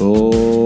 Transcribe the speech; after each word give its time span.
Oh, 0.00 0.58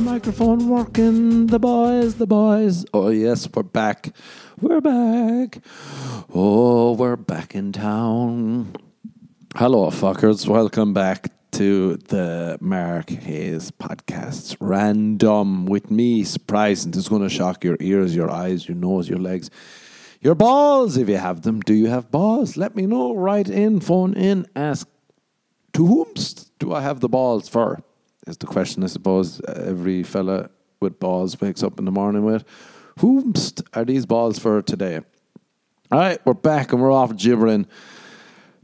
microphone 0.00 0.68
working? 0.68 1.46
The 1.46 1.58
boys, 1.58 2.14
the 2.14 2.26
boys. 2.26 2.84
Oh, 2.94 3.10
yes, 3.10 3.48
we're 3.52 3.62
back. 3.62 4.14
We're 4.60 4.80
back. 4.80 5.58
Oh, 6.32 6.92
we're 6.92 7.16
back 7.16 7.54
in 7.54 7.72
town. 7.72 8.74
Hello, 9.56 9.90
fuckers. 9.90 10.46
Welcome 10.46 10.94
back 10.94 11.32
to 11.52 11.96
the 11.96 12.58
Mark 12.60 13.10
Hayes 13.10 13.70
podcasts. 13.70 14.56
Random 14.60 15.66
with 15.66 15.90
me, 15.90 16.24
surprising. 16.24 16.92
Is 16.94 17.08
going 17.08 17.22
to 17.22 17.28
shock 17.28 17.64
your 17.64 17.76
ears, 17.80 18.14
your 18.14 18.30
eyes, 18.30 18.66
your 18.68 18.76
nose, 18.76 19.08
your 19.08 19.18
legs. 19.18 19.50
Your 20.20 20.34
balls, 20.34 20.96
if 20.96 21.08
you 21.08 21.16
have 21.16 21.42
them. 21.42 21.60
Do 21.60 21.74
you 21.74 21.88
have 21.88 22.10
balls? 22.10 22.56
Let 22.56 22.76
me 22.76 22.86
know. 22.86 23.14
Write 23.14 23.48
in, 23.48 23.80
phone 23.80 24.14
in, 24.14 24.46
ask 24.54 24.88
to 25.72 25.86
whom 25.86 26.08
do 26.58 26.72
I 26.72 26.80
have 26.80 27.00
the 27.00 27.08
balls 27.08 27.48
for? 27.48 27.82
Is 28.26 28.36
the 28.36 28.46
question 28.46 28.84
I 28.84 28.86
suppose 28.86 29.40
every 29.48 30.02
fella 30.02 30.50
with 30.80 31.00
balls 31.00 31.40
wakes 31.40 31.62
up 31.62 31.78
in 31.78 31.84
the 31.84 31.90
morning 31.90 32.24
with. 32.24 32.44
Whomst 32.98 33.62
are 33.74 33.84
these 33.84 34.06
balls 34.06 34.38
for 34.38 34.62
today? 34.62 35.00
All 35.90 35.98
right, 35.98 36.24
we're 36.24 36.34
back 36.34 36.72
and 36.72 36.80
we're 36.82 36.92
off 36.92 37.16
gibbering. 37.16 37.66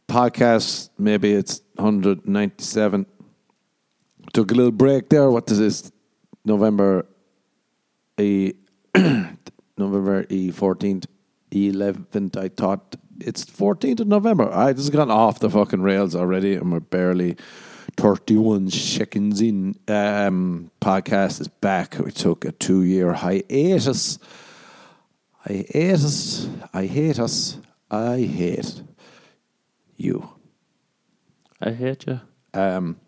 Podcast, 0.09 0.89
maybe 0.99 1.33
it's 1.33 1.61
197. 1.77 3.07
Took 4.33 4.51
a 4.51 4.55
little 4.55 4.73
break 4.73 5.11
there. 5.11 5.31
What 5.31 5.51
is 5.51 5.59
this? 5.59 5.93
November 6.45 7.07
a 8.19 8.55
November 9.77 10.27
e 10.31 10.51
14th, 10.51 11.07
11th. 11.51 12.37
I 12.37 12.49
thought 12.49 12.97
it's 13.21 13.45
14th 13.45 14.01
of 14.01 14.09
November. 14.09 14.51
I 14.53 14.73
just 14.73 14.93
got 14.93 15.11
off 15.11 15.41
the 15.41 15.51
fucking 15.51 15.83
rails 15.83 16.15
already, 16.15 16.55
and 16.55 16.73
we're 16.73 16.81
barely 16.81 17.37
31 17.97 18.71
seconds 18.71 19.41
in. 19.41 19.75
Um, 19.89 20.71
podcast 20.81 21.41
is 21.41 21.49
back. 21.49 21.99
We 21.99 22.13
took 22.13 22.45
a 22.45 22.53
two 22.53 22.83
year 22.83 23.13
hiatus. 23.13 24.19
I 25.45 25.67
hate 25.69 25.93
us. 25.95 26.49
I 26.73 26.87
hate 26.87 27.19
us. 27.19 27.59
I 27.91 28.21
hate 28.21 28.83
you. 29.99 30.29
I 31.61 31.71
hate 31.71 32.07
you. 32.07 32.21
Um, 32.55 32.99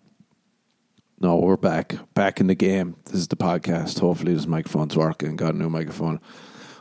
no, 1.18 1.36
we're 1.36 1.56
back. 1.56 1.94
Back 2.14 2.40
in 2.40 2.46
the 2.46 2.54
game. 2.54 2.96
This 3.04 3.14
is 3.14 3.28
the 3.28 3.36
podcast. 3.36 3.98
Hopefully, 4.00 4.34
this 4.34 4.46
microphone's 4.46 4.96
working. 4.96 5.36
Got 5.36 5.54
a 5.54 5.58
new 5.58 5.70
microphone 5.70 6.20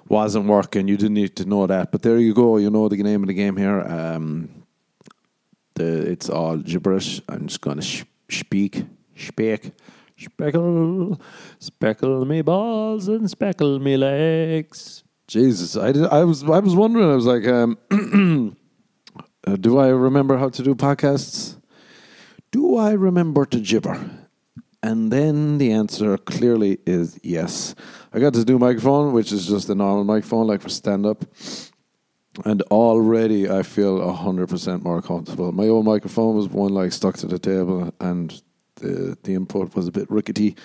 wasn't 0.09 0.47
working. 0.47 0.87
You 0.87 0.97
didn't 0.97 1.13
need 1.13 1.35
to 1.37 1.45
know 1.45 1.67
that, 1.67 1.91
but 1.91 2.01
there 2.01 2.17
you 2.17 2.33
go. 2.33 2.57
You 2.57 2.69
know 2.69 2.89
the 2.89 2.97
name 2.97 3.23
of 3.23 3.27
the 3.27 3.33
game 3.33 3.55
here. 3.55 3.81
Um, 3.81 4.65
the 5.75 6.11
it's 6.11 6.29
all 6.29 6.57
gibberish. 6.57 7.21
I'm 7.29 7.47
just 7.47 7.61
gonna 7.61 7.81
sh- 7.81 8.03
speak, 8.29 8.83
speak, 9.15 9.71
speckle, 10.17 11.21
speckle 11.59 12.25
me 12.25 12.41
balls 12.41 13.07
and 13.07 13.29
speckle 13.29 13.79
me 13.79 13.95
legs. 13.95 15.03
Jesus, 15.27 15.77
I 15.77 15.91
did, 15.91 16.05
I 16.07 16.23
was 16.23 16.43
I 16.43 16.59
was 16.59 16.75
wondering. 16.75 17.09
I 17.09 17.15
was 17.15 17.27
like, 17.27 17.47
um, 17.47 17.77
uh, 19.49 19.55
do 19.55 19.79
I 19.79 19.87
remember 19.87 20.37
how 20.37 20.49
to 20.49 20.63
do 20.63 20.75
podcasts? 20.75 21.59
Do 22.51 22.77
I 22.77 22.91
remember 22.91 23.45
to 23.47 23.59
gibber? 23.59 23.99
And 24.83 25.11
then 25.11 25.57
the 25.57 25.71
answer 25.71 26.17
clearly 26.17 26.77
is 26.85 27.19
yes. 27.23 27.73
I 28.13 28.19
got 28.19 28.33
this 28.33 28.45
new 28.45 28.59
microphone, 28.59 29.11
which 29.11 29.31
is 29.31 29.47
just 29.47 29.69
a 29.69 29.75
normal 29.75 30.03
microphone, 30.03 30.47
like 30.47 30.61
for 30.61 30.69
stand 30.69 31.05
up. 31.05 31.25
And 32.45 32.61
already 32.63 33.49
I 33.49 33.63
feel 33.63 33.99
100% 33.99 34.83
more 34.83 35.01
comfortable. 35.01 35.51
My 35.51 35.67
old 35.67 35.85
microphone 35.85 36.35
was 36.35 36.47
one 36.47 36.73
like 36.73 36.93
stuck 36.93 37.17
to 37.17 37.27
the 37.27 37.39
table, 37.39 37.93
and 37.99 38.41
the, 38.75 39.17
the 39.23 39.33
input 39.33 39.75
was 39.75 39.87
a 39.87 39.91
bit 39.91 40.09
rickety. 40.11 40.55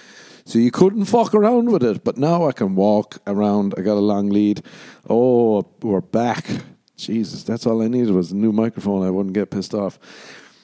So 0.45 0.59
you 0.59 0.71
couldn't 0.71 1.07
fuck 1.07 1.35
around 1.35 1.73
with 1.73 1.83
it. 1.83 2.05
But 2.05 2.19
now 2.19 2.47
I 2.47 2.53
can 2.53 2.75
walk 2.75 3.19
around. 3.27 3.75
I 3.79 3.81
got 3.81 3.95
a 3.95 4.07
long 4.13 4.29
lead. 4.29 4.63
Oh, 5.09 5.67
we're 5.81 6.03
back. 6.03 6.47
Jesus, 7.07 7.45
that's 7.45 7.67
all 7.67 7.83
I 7.83 7.89
needed 7.89 8.11
was 8.11 8.33
a 8.33 8.37
new 8.37 8.53
microphone. 8.53 9.07
I 9.07 9.11
wouldn't 9.11 9.35
get 9.35 9.51
pissed 9.51 9.75
off. 9.75 9.99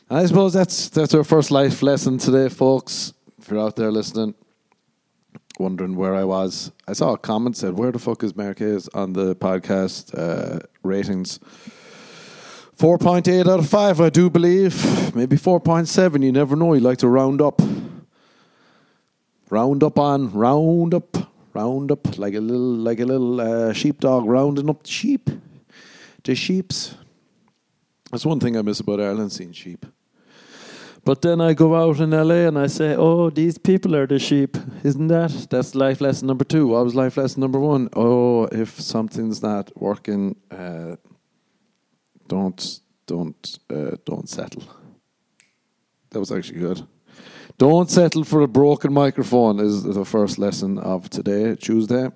And 0.08 0.18
I 0.18 0.26
suppose 0.26 0.52
that's 0.52 0.88
that's 0.88 1.14
our 1.14 1.24
first 1.24 1.50
life 1.50 1.82
lesson 1.82 2.18
today, 2.18 2.48
folks 2.48 3.14
if 3.40 3.50
you're 3.50 3.60
out 3.60 3.76
there 3.76 3.90
listening, 3.90 4.34
wondering 5.58 5.96
where 5.96 6.14
I 6.14 6.24
was, 6.24 6.72
I 6.86 6.92
saw 6.92 7.14
a 7.14 7.18
comment 7.18 7.56
said, 7.56 7.78
"Where 7.78 7.90
the 7.90 7.98
fuck 7.98 8.22
is 8.22 8.36
Mark 8.36 8.58
Hayes 8.58 8.88
on 8.88 9.14
the 9.14 9.34
podcast 9.34 10.16
uh, 10.16 10.60
ratings?" 10.82 11.40
Four 12.74 12.98
point 12.98 13.28
eight 13.28 13.46
out 13.46 13.58
of 13.60 13.68
five, 13.68 14.00
I 14.00 14.10
do 14.10 14.30
believe. 14.30 15.14
Maybe 15.14 15.36
four 15.36 15.60
point 15.60 15.88
seven. 15.88 16.22
You 16.22 16.32
never 16.32 16.54
know. 16.54 16.74
You 16.74 16.80
like 16.80 16.98
to 16.98 17.08
round 17.08 17.40
up, 17.40 17.60
round 19.48 19.82
up 19.82 19.98
on, 19.98 20.32
round 20.32 20.94
up, 20.94 21.16
round 21.54 21.90
up 21.90 22.18
like 22.18 22.34
a 22.34 22.40
little, 22.40 22.74
like 22.74 23.00
a 23.00 23.06
little 23.06 23.40
uh, 23.40 23.72
sheepdog 23.72 24.26
rounding 24.26 24.68
up 24.68 24.82
the 24.82 24.90
sheep, 24.90 25.30
the 26.24 26.34
sheeps. 26.34 26.94
That's 28.10 28.26
one 28.26 28.40
thing 28.40 28.56
I 28.56 28.62
miss 28.62 28.80
about 28.80 29.00
Ireland, 29.00 29.32
seeing 29.32 29.52
sheep. 29.52 29.86
But 31.04 31.22
then 31.22 31.40
I 31.40 31.54
go 31.54 31.74
out 31.74 32.00
in 32.00 32.10
LA 32.10 32.46
and 32.46 32.58
I 32.58 32.66
say, 32.66 32.94
oh, 32.94 33.30
these 33.30 33.56
people 33.56 33.96
are 33.96 34.06
the 34.06 34.18
sheep. 34.18 34.56
Isn't 34.84 35.08
that? 35.08 35.46
That's 35.48 35.74
life 35.74 36.00
lesson 36.00 36.26
number 36.26 36.44
two. 36.44 36.68
What 36.68 36.84
was 36.84 36.94
life 36.94 37.16
lesson 37.16 37.40
number 37.40 37.58
one? 37.58 37.88
Oh, 37.94 38.44
if 38.52 38.78
something's 38.80 39.42
not 39.42 39.70
working, 39.80 40.36
uh, 40.50 40.96
don't 42.28 42.80
don't 43.06 43.58
uh, 43.70 43.96
don't 44.04 44.28
settle. 44.28 44.62
That 46.10 46.20
was 46.20 46.30
actually 46.30 46.60
good. 46.60 46.86
Don't 47.56 47.90
settle 47.90 48.24
for 48.24 48.42
a 48.42 48.48
broken 48.48 48.92
microphone 48.92 49.58
is 49.58 49.82
the 49.82 50.04
first 50.04 50.38
lesson 50.38 50.78
of 50.78 51.08
today, 51.10 51.56
Tuesday. 51.56 52.08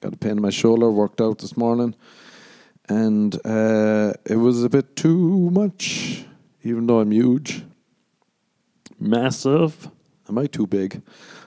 Got 0.00 0.14
a 0.14 0.16
pain 0.16 0.32
in 0.32 0.42
my 0.42 0.50
shoulder, 0.50 0.90
worked 0.90 1.20
out 1.20 1.38
this 1.38 1.56
morning. 1.56 1.94
And 2.88 3.34
uh, 3.44 4.14
it 4.24 4.36
was 4.36 4.64
a 4.64 4.70
bit 4.70 4.96
too 4.96 5.50
much, 5.50 6.24
even 6.62 6.86
though 6.86 7.00
I'm 7.00 7.10
huge 7.10 7.62
massive. 9.00 9.90
Am 10.28 10.38
I 10.38 10.46
too 10.46 10.66
big? 10.66 11.02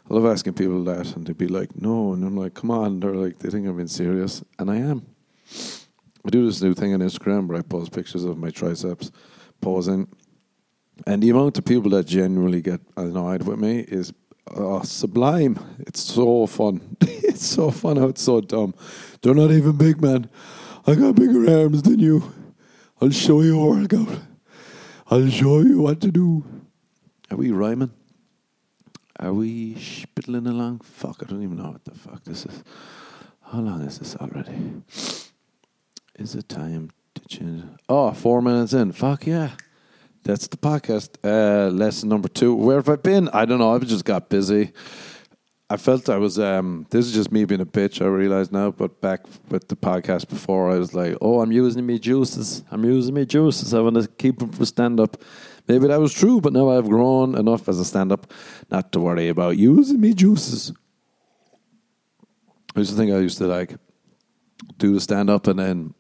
I 0.10 0.14
love 0.14 0.26
asking 0.26 0.54
people 0.54 0.84
that, 0.86 1.16
and 1.16 1.26
they'd 1.26 1.38
be 1.38 1.48
like, 1.48 1.80
"No," 1.80 2.14
and 2.14 2.24
I'm 2.24 2.36
like, 2.36 2.54
"Come 2.54 2.72
on!" 2.72 3.00
They're 3.00 3.16
like, 3.16 3.40
they 3.40 3.50
think 3.50 3.68
I'm 3.68 3.76
being 3.76 3.88
serious, 3.88 4.44
and 4.58 4.70
I 4.72 4.78
am. 4.78 5.06
I 6.26 6.30
do 6.30 6.46
this 6.46 6.62
new 6.62 6.74
thing 6.74 6.94
on 6.94 7.00
Instagram 7.00 7.48
where 7.48 7.58
I 7.58 7.62
post 7.62 7.92
pictures 7.92 8.24
of 8.24 8.38
my 8.38 8.50
triceps 8.50 9.12
posing, 9.62 10.08
and 11.06 11.22
the 11.22 11.30
amount 11.30 11.58
of 11.58 11.66
people 11.66 11.92
that 11.92 12.08
genuinely 12.08 12.62
get 12.62 12.82
annoyed 12.98 13.44
with 13.44 13.60
me 13.60 13.80
is 13.82 14.14
oh, 14.56 14.82
sublime. 14.82 15.60
It's 15.80 16.02
so 16.02 16.48
fun. 16.48 16.98
it's 17.02 17.46
so 17.46 17.72
fun 17.72 17.98
how 17.98 18.08
it's 18.08 18.24
so 18.24 18.42
dumb. 18.42 18.74
They're 19.22 19.36
not 19.36 19.52
even 19.52 19.78
big, 19.78 20.02
man. 20.02 20.30
I 20.88 20.96
got 20.96 21.16
bigger 21.16 21.62
arms 21.62 21.84
than 21.84 22.00
you. 22.00 22.34
I'll 23.00 23.12
show 23.12 23.42
you 23.42 23.62
a 23.62 23.66
workout. 23.70 24.20
I'll 25.10 25.30
show 25.30 25.60
you 25.60 25.82
what 25.82 26.02
to 26.02 26.12
do. 26.12 26.44
Are 27.30 27.38
we 27.38 27.52
rhyming? 27.52 27.92
Are 29.20 29.34
we 29.34 29.76
spittling 29.76 30.48
along? 30.48 30.80
Fuck, 30.80 31.22
I 31.22 31.30
don't 31.30 31.44
even 31.44 31.58
know 31.58 31.72
what 31.72 31.86
the 31.86 31.92
fuck 31.92 32.24
this 32.24 32.46
is. 32.46 32.64
How 33.42 33.60
long 33.60 33.82
is 33.82 34.00
this 34.00 34.16
already? 34.16 34.82
Is 36.16 36.36
it 36.36 36.50
time 36.50 36.90
to 37.14 37.28
change? 37.28 37.64
Oh, 37.88 38.12
four 38.12 38.42
minutes 38.42 38.74
in. 38.74 38.92
Fuck 38.92 39.28
yeah. 39.28 39.52
That's 40.24 40.48
the 40.48 40.58
podcast. 40.58 41.18
Uh, 41.24 41.70
lesson 41.70 42.10
number 42.10 42.28
two. 42.28 42.56
Where 42.56 42.78
have 42.78 42.90
I 42.90 42.96
been? 42.96 43.30
I 43.30 43.46
don't 43.46 43.60
know. 43.60 43.76
I've 43.76 43.86
just 43.86 44.06
got 44.06 44.30
busy. 44.30 44.72
I 45.72 45.78
felt 45.78 46.10
I 46.10 46.18
was. 46.18 46.38
Um, 46.38 46.86
this 46.90 47.06
is 47.06 47.14
just 47.14 47.32
me 47.32 47.46
being 47.46 47.62
a 47.62 47.66
bitch. 47.66 48.02
I 48.02 48.06
realize 48.06 48.52
now, 48.52 48.72
but 48.72 49.00
back 49.00 49.22
with 49.50 49.70
the 49.70 49.78
podcast 49.78 50.28
before, 50.28 50.70
I 50.70 50.78
was 50.78 50.94
like, 50.94 51.16
"Oh, 51.22 51.40
I'm 51.40 51.54
using 51.54 51.86
me 51.86 51.98
juices. 51.98 52.66
I'm 52.72 52.84
using 52.84 53.14
me 53.14 53.26
juices. 53.26 53.74
I 53.74 53.80
want 53.80 53.96
to 53.96 54.06
keep 54.10 54.40
them 54.40 54.52
for 54.52 54.66
stand 54.66 55.00
up." 55.00 55.16
Maybe 55.70 55.88
that 55.88 56.02
was 56.02 56.14
true, 56.14 56.42
but 56.42 56.52
now 56.52 56.70
I've 56.70 56.90
grown 56.90 57.36
enough 57.36 57.70
as 57.70 57.80
a 57.80 57.86
stand 57.86 58.12
up 58.12 58.34
not 58.70 58.92
to 58.92 59.00
worry 59.00 59.30
about 59.30 59.58
using 59.58 60.02
me 60.02 60.14
juices. 60.14 60.74
Used 62.76 62.92
to 62.92 62.98
think 62.98 63.14
I 63.14 63.20
used 63.20 63.38
to 63.38 63.48
like 63.48 63.78
do 64.78 64.94
the 64.94 65.00
stand 65.00 65.30
up 65.30 65.48
and 65.48 65.58
then 65.58 65.94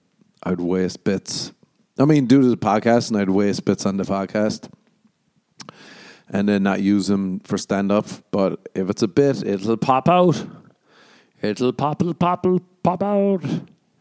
I'd 0.43 0.59
waste 0.59 1.05
bits. 1.05 1.53
I 1.97 2.03
mean, 2.03 2.25
do 2.25 2.43
the 2.49 2.57
podcast 2.57 3.09
and 3.09 3.17
I'd 3.17 3.29
waste 3.29 3.63
bits 3.63 3.85
on 3.85 3.95
the 3.95 4.03
podcast 4.03 4.69
and 6.31 6.47
then 6.49 6.63
not 6.63 6.81
use 6.81 7.07
them 7.07 7.39
for 7.41 7.57
stand 7.57 7.91
up. 7.91 8.07
But 8.31 8.67
if 8.73 8.89
it's 8.89 9.03
a 9.03 9.07
bit, 9.07 9.43
it'll 9.43 9.77
pop 9.77 10.09
out. 10.09 10.43
It'll 11.41 11.73
pop, 11.73 12.01
it'll 12.01 12.13
pop, 12.13 12.45
pop 12.83 13.03
out. 13.03 13.43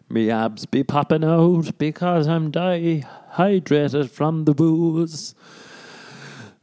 Me 0.09 0.31
abs 0.31 0.67
be 0.67 0.83
popping 0.83 1.25
out 1.25 1.79
because 1.79 2.27
I'm 2.27 2.51
dehydrated 2.51 4.11
from 4.11 4.45
the 4.45 4.55
booze. 4.55 5.35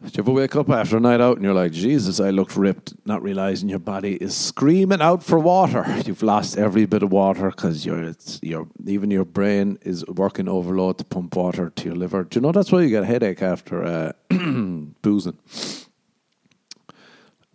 Did 0.04 0.16
you 0.16 0.24
ever 0.24 0.32
wake 0.32 0.56
up 0.56 0.70
after 0.70 0.98
a 0.98 1.00
night 1.00 1.22
out 1.22 1.38
and 1.38 1.44
you're 1.44 1.56
like, 1.56 1.72
Jesus, 1.72 2.20
I 2.20 2.30
looked 2.30 2.56
ripped, 2.56 2.94
not 3.06 3.24
realizing 3.24 3.68
your 3.68 3.80
body 3.80 4.16
is 4.16 4.38
screaming 4.38 5.02
out 5.02 5.24
for 5.24 5.40
water. 5.40 5.86
You've 6.06 6.22
lost 6.22 6.56
every 6.56 6.86
bit 6.86 7.02
of 7.02 7.12
water 7.12 7.50
because 7.50 7.84
your 7.84 8.14
your 8.44 8.68
even 8.86 9.10
your 9.10 9.26
brain 9.26 9.80
is 9.82 10.06
working 10.06 10.48
overload 10.48 11.00
to 11.00 11.04
pump 11.04 11.36
water 11.36 11.72
to 11.72 11.86
your 11.86 11.96
liver. 11.96 12.24
Do 12.24 12.38
you 12.38 12.42
know 12.42 12.52
that's 12.52 12.72
why 12.72 12.82
you 12.82 12.90
get 12.90 13.04
a 13.04 13.08
headache 13.08 13.42
after 13.42 13.84
uh, 13.84 14.12
boozing? 15.02 15.40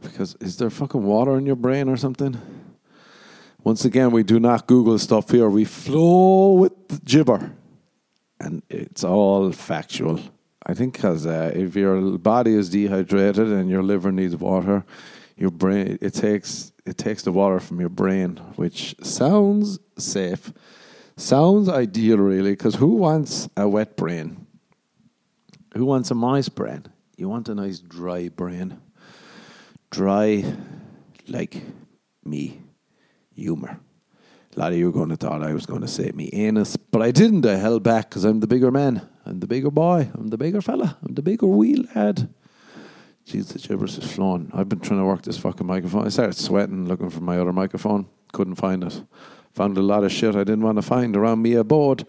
Because 0.00 0.34
is 0.40 0.56
there 0.56 0.70
fucking 0.70 1.04
water 1.04 1.36
in 1.38 1.46
your 1.46 1.56
brain 1.56 1.88
or 1.88 1.96
something? 1.96 2.36
Once 3.62 3.84
again, 3.84 4.10
we 4.10 4.24
do 4.24 4.40
not 4.40 4.66
Google 4.66 4.98
stuff 4.98 5.30
here. 5.30 5.48
We 5.48 5.64
flow 5.64 6.54
with 6.54 7.04
gibber, 7.04 7.52
and 8.40 8.64
it's 8.68 9.04
all 9.04 9.52
factual. 9.52 10.18
I 10.64 10.75
think 10.75 10.94
because 10.94 11.26
uh, 11.26 11.53
if 11.55 11.75
your 11.75 12.19
body 12.19 12.55
is 12.55 12.70
dehydrated 12.70 13.49
and 13.49 13.69
your 13.69 13.82
liver 13.82 14.12
needs 14.12 14.37
water, 14.37 14.85
your 15.37 15.50
brain 15.50 15.99
it 16.00 16.14
takes 16.14 16.73
it 16.87 16.99
takes 16.99 17.23
the 17.23 17.32
water 17.32 17.61
from 17.61 17.81
your 17.81 17.88
brain, 17.88 18.37
which 18.56 18.94
sounds 19.03 19.79
safe, 19.99 20.53
sounds 21.17 21.69
ideal, 21.69 22.19
really. 22.19 22.53
Because 22.53 22.76
who 22.76 22.94
wants 22.94 23.49
a 23.56 23.69
wet 23.69 23.97
brain? 23.97 24.47
Who 25.75 25.85
wants 25.85 26.11
a 26.11 26.14
moist 26.14 26.55
brain? 26.55 26.87
You 27.17 27.29
want 27.29 27.49
a 27.49 27.55
nice 27.55 27.79
dry 27.79 28.29
brain, 28.29 28.81
dry 29.91 30.44
like 31.29 31.62
me 32.25 32.61
humor. 33.35 33.79
A 34.54 34.60
lot 34.60 34.72
of 34.72 34.78
you 34.78 34.88
are 34.88 34.93
going 34.93 35.08
to 35.08 35.16
thought 35.16 35.43
I 35.43 35.54
was 35.54 35.64
going 35.64 35.81
to 35.81 35.88
say 35.88 36.10
me 36.12 36.28
anus, 36.32 36.76
but 36.76 37.00
I 37.00 37.10
didn't. 37.10 37.46
I 37.46 37.56
held 37.56 37.82
back 37.82 38.10
because 38.10 38.25
I'm 38.25 38.40
the 38.40 38.46
bigger 38.46 38.70
man. 38.70 39.08
I'm 39.25 39.40
the 39.40 39.46
bigger 39.46 39.70
boy. 39.70 40.10
I'm 40.14 40.28
the 40.28 40.37
bigger 40.37 40.60
fella. 40.60 40.99
I'm 41.02 41.14
the 41.14 41.22
bigger 41.22 41.46
wee 41.46 41.76
lad. 41.94 42.28
Jeez, 43.26 43.49
the 43.49 43.58
gibberish 43.58 43.96
is 43.96 44.12
flowing. 44.12 44.50
I've 44.52 44.69
been 44.69 44.81
trying 44.81 45.00
to 45.00 45.06
work 45.06 45.22
this 45.22 45.38
fucking 45.38 45.66
microphone. 45.66 46.04
I 46.04 46.10
started 46.10 46.37
sweating 46.37 46.87
looking 46.87 47.08
for 47.08 47.20
my 47.20 47.38
other 47.38 47.52
microphone. 47.52 48.06
Couldn't 48.32 48.56
find 48.56 48.84
it. 48.84 49.02
Found 49.54 49.78
a 49.78 49.82
lot 49.82 50.04
of 50.04 50.12
shit 50.12 50.34
I 50.34 50.44
didn't 50.44 50.62
want 50.62 50.76
to 50.76 50.82
find 50.82 51.16
around 51.16 51.40
me 51.40 51.54
aboard, 51.54 52.06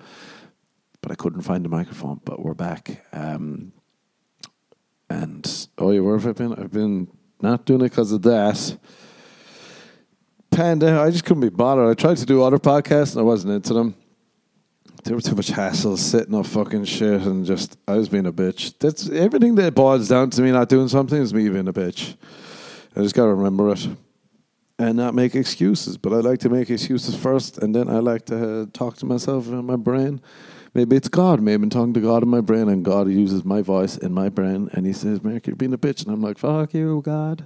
but 1.01 1.12
I 1.12 1.16
couldn't 1.16 1.42
find 1.42 1.63
the 1.63 1.69
microphone. 1.69 2.19
But 2.25 2.44
we're 2.44 2.54
back. 2.54 3.06
Um, 3.13 3.74
and 5.10 5.68
oh, 5.78 5.92
yeah, 5.92 6.01
where 6.01 6.18
have 6.18 6.28
I 6.28 6.34
been? 6.34 6.54
I've 6.56 6.72
been 6.72 7.07
not 7.42 7.66
doing 7.66 7.81
it 7.81 7.90
because 7.90 8.12
of 8.12 8.24
that. 8.24 8.78
Panda, 10.54 11.02
I 11.02 11.10
just 11.10 11.26
couldn't 11.26 11.42
be 11.42 11.50
bothered. 11.50 11.90
I 11.90 12.00
tried 12.00 12.18
to 12.18 12.26
do 12.26 12.44
other 12.44 12.60
podcasts 12.60 13.14
and 13.14 13.22
I 13.22 13.24
wasn't 13.24 13.54
into 13.54 13.74
them. 13.74 13.96
There 15.04 15.16
was 15.16 15.26
too 15.26 15.36
much 15.36 15.50
hassle, 15.50 15.98
sitting 15.98 16.34
up 16.34 16.46
fucking 16.46 16.86
shit, 16.86 17.22
and 17.24 17.46
just 17.46 17.78
I 17.88 17.96
was 17.96 18.08
being 18.08 18.26
a 18.26 18.32
bitch. 18.32 18.78
That's 18.80 19.10
everything 19.10 19.56
that 19.56 19.76
boils 19.76 20.08
down 20.08 20.30
to 20.30 20.42
me 20.42 20.52
not 20.52 20.70
doing 20.70 20.88
something 20.88 21.22
is 21.22 21.34
me 21.34 21.50
being 21.50 21.68
a 21.68 21.74
bitch. 21.74 22.16
I 22.96 23.02
just 23.02 23.16
gotta 23.16 23.34
remember 23.34 23.74
it 23.74 23.86
and 24.80 24.96
not 24.96 25.14
make 25.14 25.36
excuses. 25.36 25.98
But 25.98 26.14
I 26.14 26.18
like 26.18 26.40
to 26.40 26.50
make 26.50 26.70
excuses 26.70 27.16
first, 27.16 27.58
and 27.58 27.76
then 27.76 27.90
I 27.90 28.00
like 28.00 28.26
to 28.28 28.62
uh, 28.62 28.66
talk 28.74 28.98
to 28.98 29.06
myself 29.06 29.48
in 29.48 29.66
my 29.66 29.76
brain. 29.76 30.22
Maybe 30.74 30.96
it's 30.96 31.08
God. 31.08 31.42
Maybe 31.42 31.64
I'm 31.64 31.70
talking 31.70 31.94
to 31.94 32.02
God 32.02 32.24
in 32.24 32.30
my 32.30 32.42
brain, 32.42 32.70
and 32.70 32.84
God 32.84 33.10
uses 33.10 33.44
my 33.44 33.62
voice 33.62 33.98
in 33.98 34.14
my 34.14 34.30
brain, 34.30 34.70
and 34.74 34.86
He 34.86 34.94
says, 34.94 35.24
"Mark, 35.24 35.48
you're 35.48 35.56
being 35.56 35.74
a 35.74 35.78
bitch," 35.78 36.06
and 36.06 36.14
I'm 36.14 36.22
like, 36.22 36.38
"Fuck 36.38 36.74
you, 36.74 37.02
God. 37.04 37.46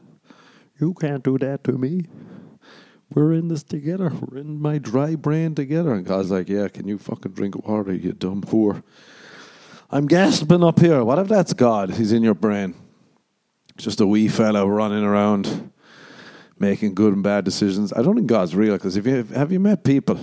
You 0.80 0.94
can't 0.94 1.24
do 1.24 1.38
that 1.39 1.63
to 1.63 1.74
me." 1.74 2.06
We're 3.09 3.33
in 3.33 3.48
this 3.48 3.63
together. 3.63 4.09
We're 4.09 4.39
in 4.39 4.62
my 4.62 4.77
dry 4.77 5.15
brain 5.15 5.56
together. 5.56 5.94
And 5.94 6.06
God's 6.06 6.31
like, 6.31 6.50
yeah, 6.50 6.68
can 6.68 6.88
you 6.88 6.98
fucking 6.98 7.31
drink 7.33 7.68
water, 7.68 7.94
you 7.94 8.13
dumb 8.13 8.42
whore? 8.42 8.83
I'm 9.89 10.07
gasping 10.07 10.63
up 10.63 10.80
here. 10.80 11.04
What 11.04 11.19
if 11.19 11.27
that's 11.27 11.54
God? 11.54 11.92
He's 11.92 12.12
in 12.12 12.24
your 12.24 12.33
brain. 12.33 12.75
Just 13.77 14.01
a 14.01 14.07
wee 14.07 14.27
fellow 14.27 14.68
running 14.68 15.04
around 15.04 15.71
making 16.59 16.95
good 16.95 17.13
and 17.13 17.24
bad 17.24 17.45
decisions. 17.45 17.94
I 17.94 18.01
don't 18.01 18.15
think 18.15 18.27
God's 18.27 18.56
real 18.56 18.74
because 18.74 18.98
if 18.98 19.06
you 19.06 19.24
have 19.24 19.51
you 19.51 19.59
met 19.59 19.83
people, 19.83 20.19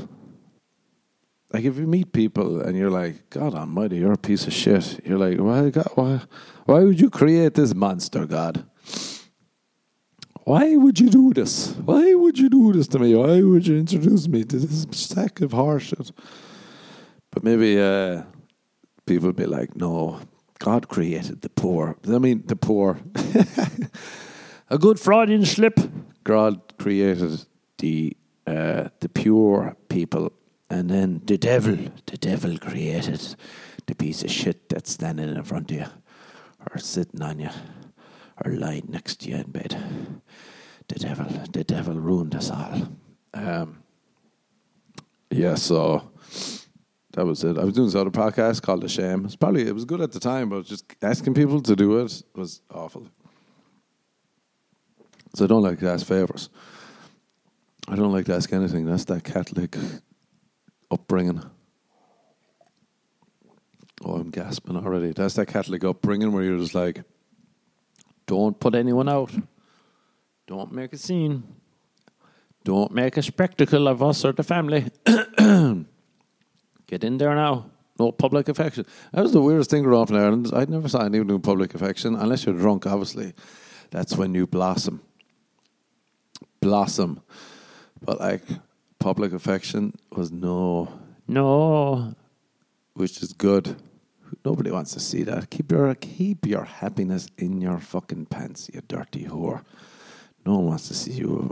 like 1.52 1.64
if 1.64 1.78
you 1.78 1.86
meet 1.86 2.12
people 2.12 2.60
and 2.60 2.76
you're 2.76 2.90
like, 2.90 3.30
God 3.30 3.54
Almighty, 3.54 3.98
you're 3.98 4.12
a 4.12 4.18
piece 4.18 4.46
of 4.46 4.52
shit. 4.52 5.00
You're 5.06 5.18
like, 5.18 5.38
why, 5.38 5.70
God, 5.70 5.88
why, 5.94 6.20
why 6.66 6.80
would 6.80 7.00
you 7.00 7.08
create 7.08 7.54
this 7.54 7.74
monster, 7.74 8.26
God? 8.26 8.66
Why 10.44 10.76
would 10.76 11.00
you 11.00 11.08
do 11.08 11.32
this? 11.32 11.70
Why 11.86 12.12
would 12.12 12.38
you 12.38 12.50
do 12.50 12.74
this 12.74 12.86
to 12.88 12.98
me? 12.98 13.14
Why 13.14 13.40
would 13.40 13.66
you 13.66 13.78
introduce 13.78 14.28
me 14.28 14.44
to 14.44 14.58
this 14.58 14.86
sack 14.92 15.40
of 15.40 15.52
horseshit? 15.52 16.12
But 17.30 17.42
maybe 17.42 17.80
uh, 17.80 18.24
people 19.06 19.28
would 19.28 19.36
be 19.36 19.46
like, 19.46 19.74
no, 19.74 20.20
God 20.58 20.88
created 20.88 21.40
the 21.40 21.48
poor. 21.48 21.96
I 22.06 22.18
mean, 22.18 22.42
the 22.44 22.56
poor. 22.56 22.98
A 24.68 24.76
good 24.76 25.00
Freudian 25.00 25.46
slip. 25.46 25.80
God 26.24 26.60
created 26.78 27.46
the 27.78 28.14
uh, 28.46 28.88
the 29.00 29.08
pure 29.08 29.74
people, 29.88 30.30
and 30.68 30.90
then 30.90 31.22
the 31.24 31.38
devil, 31.38 31.78
the 32.04 32.18
devil 32.18 32.58
created 32.58 33.36
the 33.86 33.94
piece 33.94 34.22
of 34.22 34.30
shit 34.30 34.68
that's 34.68 34.92
standing 34.92 35.30
in 35.30 35.42
front 35.42 35.70
of 35.70 35.76
you, 35.78 35.86
or 36.70 36.78
sitting 36.78 37.22
on 37.22 37.38
you, 37.38 37.50
or 38.44 38.52
lying 38.52 38.86
next 38.88 39.20
to 39.20 39.30
you 39.30 39.36
in 39.36 39.50
bed 39.50 40.22
the 40.88 40.98
devil, 40.98 41.26
the 41.52 41.64
devil 41.64 41.94
ruined 41.94 42.34
us 42.34 42.50
all. 42.50 42.88
Um, 43.32 43.82
yeah, 45.30 45.54
so 45.54 46.10
that 47.12 47.24
was 47.24 47.42
it. 47.44 47.58
I 47.58 47.64
was 47.64 47.74
doing 47.74 47.88
this 47.88 47.94
other 47.94 48.10
podcast 48.10 48.62
called 48.62 48.82
The 48.82 48.88
Shame. 48.88 49.24
It's 49.24 49.36
probably 49.36 49.66
it 49.66 49.74
was 49.74 49.84
good 49.84 50.00
at 50.00 50.12
the 50.12 50.20
time, 50.20 50.48
but 50.48 50.64
just 50.64 50.84
asking 51.02 51.34
people 51.34 51.60
to 51.62 51.76
do 51.76 51.98
it 52.00 52.22
was 52.34 52.60
awful. 52.72 53.08
So 55.34 55.44
I 55.44 55.48
don't 55.48 55.62
like 55.62 55.80
to 55.80 55.90
ask 55.90 56.06
favors. 56.06 56.48
I 57.88 57.96
don't 57.96 58.12
like 58.12 58.26
to 58.26 58.34
ask 58.34 58.52
anything. 58.52 58.86
That's 58.86 59.04
that 59.06 59.24
Catholic 59.24 59.76
upbringing. 60.90 61.42
Oh, 64.04 64.14
I'm 64.14 64.30
gasping 64.30 64.76
already. 64.76 65.12
That's 65.12 65.34
that 65.34 65.46
Catholic 65.46 65.84
upbringing 65.84 66.32
where 66.32 66.44
you're 66.44 66.58
just 66.58 66.74
like, 66.74 67.02
don't 68.26 68.58
put 68.58 68.74
anyone 68.74 69.08
out. 69.08 69.30
Don't 70.46 70.72
make 70.72 70.92
a 70.92 70.98
scene. 70.98 71.42
Don't 72.64 72.92
make 72.92 73.16
a 73.16 73.22
spectacle 73.22 73.88
of 73.88 74.02
us 74.02 74.24
or 74.24 74.32
the 74.32 74.42
family. 74.42 74.86
Get 76.86 77.04
in 77.04 77.18
there 77.18 77.34
now. 77.34 77.70
No 77.98 78.10
public 78.10 78.48
affection. 78.48 78.86
That 79.12 79.22
was 79.22 79.32
the 79.32 79.40
weirdest 79.40 79.70
thing 79.70 79.84
growing 79.84 80.02
up 80.02 80.10
in 80.10 80.16
Ireland. 80.16 80.50
I'd 80.52 80.70
never 80.70 80.88
saw 80.88 81.04
anyone 81.04 81.28
do 81.28 81.38
public 81.38 81.74
affection 81.74 82.16
unless 82.16 82.44
you're 82.44 82.56
drunk, 82.56 82.86
obviously. 82.86 83.34
That's 83.90 84.16
when 84.16 84.34
you 84.34 84.46
blossom. 84.46 85.00
Blossom. 86.60 87.20
But 88.02 88.18
like 88.18 88.42
public 88.98 89.32
affection 89.32 89.94
was 90.10 90.32
no 90.32 90.88
no 91.28 92.14
which 92.94 93.22
is 93.22 93.32
good. 93.32 93.76
Nobody 94.44 94.70
wants 94.70 94.92
to 94.92 95.00
see 95.00 95.22
that. 95.24 95.50
Keep 95.50 95.72
your 95.72 95.94
keep 95.94 96.46
your 96.46 96.64
happiness 96.64 97.28
in 97.38 97.60
your 97.60 97.78
fucking 97.78 98.26
pants, 98.26 98.70
you 98.72 98.80
dirty 98.88 99.24
whore. 99.24 99.62
No 100.46 100.56
one 100.56 100.66
wants 100.66 100.88
to 100.88 100.94
see 100.94 101.12
you 101.12 101.50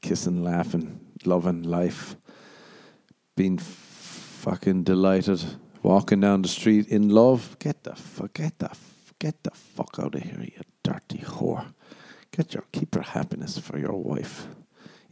kissing, 0.00 0.42
laughing, 0.42 1.00
loving 1.24 1.62
life, 1.62 2.16
being 3.36 3.58
fucking 3.58 4.84
delighted, 4.84 5.44
walking 5.82 6.20
down 6.20 6.42
the 6.42 6.48
street 6.48 6.88
in 6.88 7.10
love. 7.10 7.56
Get 7.58 7.84
the 7.84 7.94
fuck, 7.94 8.34
get 8.34 8.58
the 8.58 8.70
get 9.18 9.42
the 9.42 9.50
fuck 9.50 9.96
out 9.98 10.14
of 10.14 10.22
here, 10.22 10.40
you 10.40 10.62
dirty 10.82 11.18
whore. 11.18 11.74
Get 12.30 12.54
your 12.54 12.64
keep 12.72 12.94
your 12.94 13.04
happiness 13.04 13.58
for 13.58 13.78
your 13.78 13.92
wife 13.92 14.46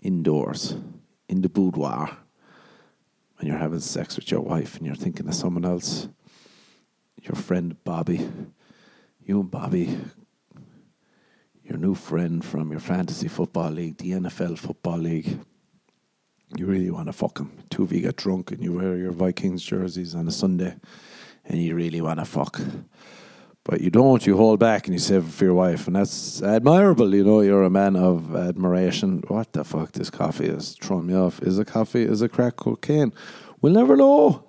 indoors 0.01 0.77
in 1.29 1.43
the 1.43 1.49
boudoir 1.49 2.17
when 3.37 3.49
you're 3.49 3.59
having 3.59 3.81
sex 3.81 4.17
with 4.17 4.31
your 4.31 4.41
wife 4.41 4.77
and 4.77 4.87
you're 4.87 4.95
thinking 4.95 5.29
of 5.29 5.35
someone 5.35 5.65
else. 5.65 6.09
Your 7.23 7.35
friend 7.35 7.77
Bobby, 7.85 8.29
you 9.25 9.41
and 9.41 9.51
Bobby 9.51 9.99
your 11.69 11.79
new 11.79 11.95
friend 11.95 12.45
from 12.45 12.71
your 12.71 12.81
fantasy 12.81 13.29
football 13.29 13.71
league, 13.71 13.99
the 13.99 14.13
NFL 14.13 14.59
football 14.59 14.99
league. 14.99 15.39
You 16.57 16.65
really 16.65 16.91
want 16.91 17.09
to 17.09 17.13
fuck 17.13 17.39
him. 17.39 17.53
Two 17.69 17.83
of 17.83 17.93
you 17.93 18.01
get 18.01 18.17
drunk 18.17 18.51
and 18.53 18.63
you 18.63 18.73
wear 18.73 18.97
your 18.97 19.13
Vikings 19.13 19.63
jerseys 19.63 20.15
on 20.15 20.27
a 20.27 20.31
Sunday 20.31 20.75
and 21.45 21.63
you 21.63 21.75
really 21.75 22.01
want 22.01 22.21
to 22.21 22.25
fuck. 22.25 22.59
But 23.65 23.83
you 23.83 23.91
don't, 23.91 24.27
you 24.27 24.35
hold 24.35 24.59
back 24.59 24.87
and 24.87 24.95
you 24.95 24.99
save 24.99 25.27
for 25.27 25.45
your 25.45 25.53
wife. 25.53 25.87
And 25.87 25.97
that's 25.97 26.43
admirable, 26.43 27.15
you 27.15 27.23
know, 27.23 27.43
you're 27.43 27.65
a 27.65 27.71
man 27.71 27.97
of 27.97 28.35
admiration. 28.35 29.23
What 29.29 29.53
the 29.53 29.63
fuck, 29.63 29.93
this 29.93 30.09
coffee 30.09 30.47
is 30.47 30.75
throwing 30.81 31.07
me 31.07 31.15
off. 31.15 31.43
Is 31.43 31.59
it 31.59 31.67
coffee? 31.67 32.03
Is 32.03 32.23
it 32.23 32.33
crack 32.33 32.57
cocaine? 32.57 33.13
We'll 33.61 33.75
never 33.75 33.95
know. 33.95 34.43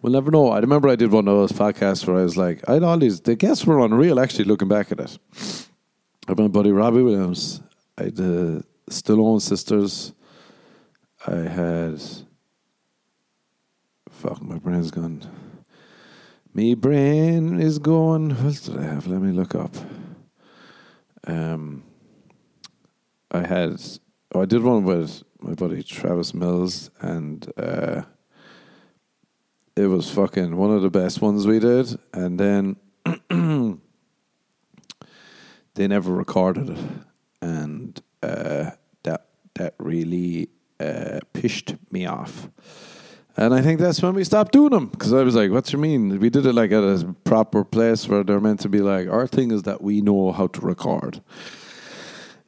We'll 0.00 0.12
never 0.12 0.30
know. 0.30 0.52
I 0.52 0.60
remember 0.60 0.88
I 0.88 0.96
did 0.96 1.12
one 1.12 1.28
of 1.28 1.34
those 1.34 1.52
podcasts 1.52 2.06
where 2.06 2.16
I 2.16 2.22
was 2.22 2.38
like, 2.38 2.66
I 2.66 2.74
had 2.74 2.82
all 2.82 2.96
these, 2.96 3.20
the 3.20 3.36
guests 3.36 3.66
were 3.66 3.84
unreal 3.84 4.18
actually 4.18 4.44
looking 4.44 4.68
back 4.68 4.90
at 4.90 5.00
it. 5.00 5.18
I 6.26 6.32
my 6.32 6.48
buddy 6.48 6.72
Robbie 6.72 7.02
Williams. 7.02 7.60
I 7.98 8.04
had 8.04 8.16
the 8.16 8.64
Stallone 8.88 9.42
sisters. 9.42 10.14
I 11.26 11.36
had 11.36 12.00
fuck 14.08 14.40
my 14.40 14.56
brain's 14.56 14.90
gone. 14.90 15.22
Me 16.54 16.74
brain 16.74 17.60
is 17.60 17.78
going. 17.78 18.30
What 18.30 18.54
did 18.62 18.78
I 18.78 18.84
have? 18.84 19.06
Let 19.06 19.20
me 19.20 19.32
look 19.32 19.54
up. 19.54 19.74
Um, 21.26 21.82
I 23.30 23.46
had. 23.46 23.82
Oh, 24.32 24.40
I 24.40 24.46
did 24.46 24.62
one 24.62 24.84
with 24.84 25.22
my 25.40 25.52
buddy 25.52 25.82
Travis 25.82 26.32
Mills, 26.32 26.90
and 27.00 27.52
uh, 27.58 28.02
it 29.76 29.88
was 29.88 30.10
fucking 30.10 30.56
one 30.56 30.70
of 30.70 30.80
the 30.80 30.90
best 30.90 31.20
ones 31.20 31.46
we 31.46 31.58
did. 31.58 31.98
And 32.14 32.40
then 32.40 32.76
they 35.74 35.88
never 35.88 36.12
recorded 36.12 36.70
it, 36.70 36.78
and 37.42 38.00
uh, 38.22 38.70
that 39.02 39.26
that 39.54 39.74
really 39.78 40.48
uh, 40.80 41.20
pissed 41.32 41.74
me 41.90 42.06
off. 42.06 42.48
And 43.36 43.52
I 43.52 43.62
think 43.62 43.80
that's 43.80 44.00
when 44.00 44.14
we 44.14 44.22
stopped 44.22 44.52
doing 44.52 44.70
them 44.70 44.86
because 44.86 45.12
I 45.12 45.22
was 45.22 45.34
like, 45.34 45.50
"What 45.50 45.72
you 45.72 45.78
mean? 45.78 46.20
We 46.20 46.30
did 46.30 46.46
it 46.46 46.54
like 46.54 46.70
at 46.72 46.84
a 46.84 47.14
proper 47.24 47.64
place 47.64 48.06
where 48.06 48.22
they're 48.22 48.40
meant 48.40 48.60
to 48.60 48.68
be 48.68 48.80
like. 48.80 49.08
Our 49.08 49.26
thing 49.26 49.50
is 49.50 49.62
that 49.64 49.82
we 49.82 50.00
know 50.00 50.32
how 50.32 50.46
to 50.48 50.60
record." 50.60 51.20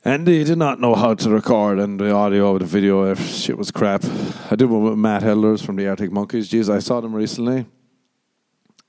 And 0.04 0.24
they 0.24 0.44
did 0.44 0.58
not 0.58 0.78
know 0.78 0.94
how 0.94 1.14
to 1.14 1.30
record, 1.30 1.80
and 1.80 1.98
the 1.98 2.12
audio, 2.12 2.56
the 2.58 2.64
video, 2.64 3.12
shit 3.16 3.58
was 3.58 3.72
crap. 3.72 4.04
I 4.52 4.54
did 4.54 4.70
one 4.70 4.84
with 4.84 4.96
Matt 4.96 5.24
Helders 5.24 5.62
from 5.62 5.74
the 5.74 5.88
Arctic 5.88 6.12
Monkeys. 6.12 6.48
Jeez, 6.48 6.72
I 6.72 6.78
saw 6.78 7.00
them 7.00 7.12
recently 7.12 7.66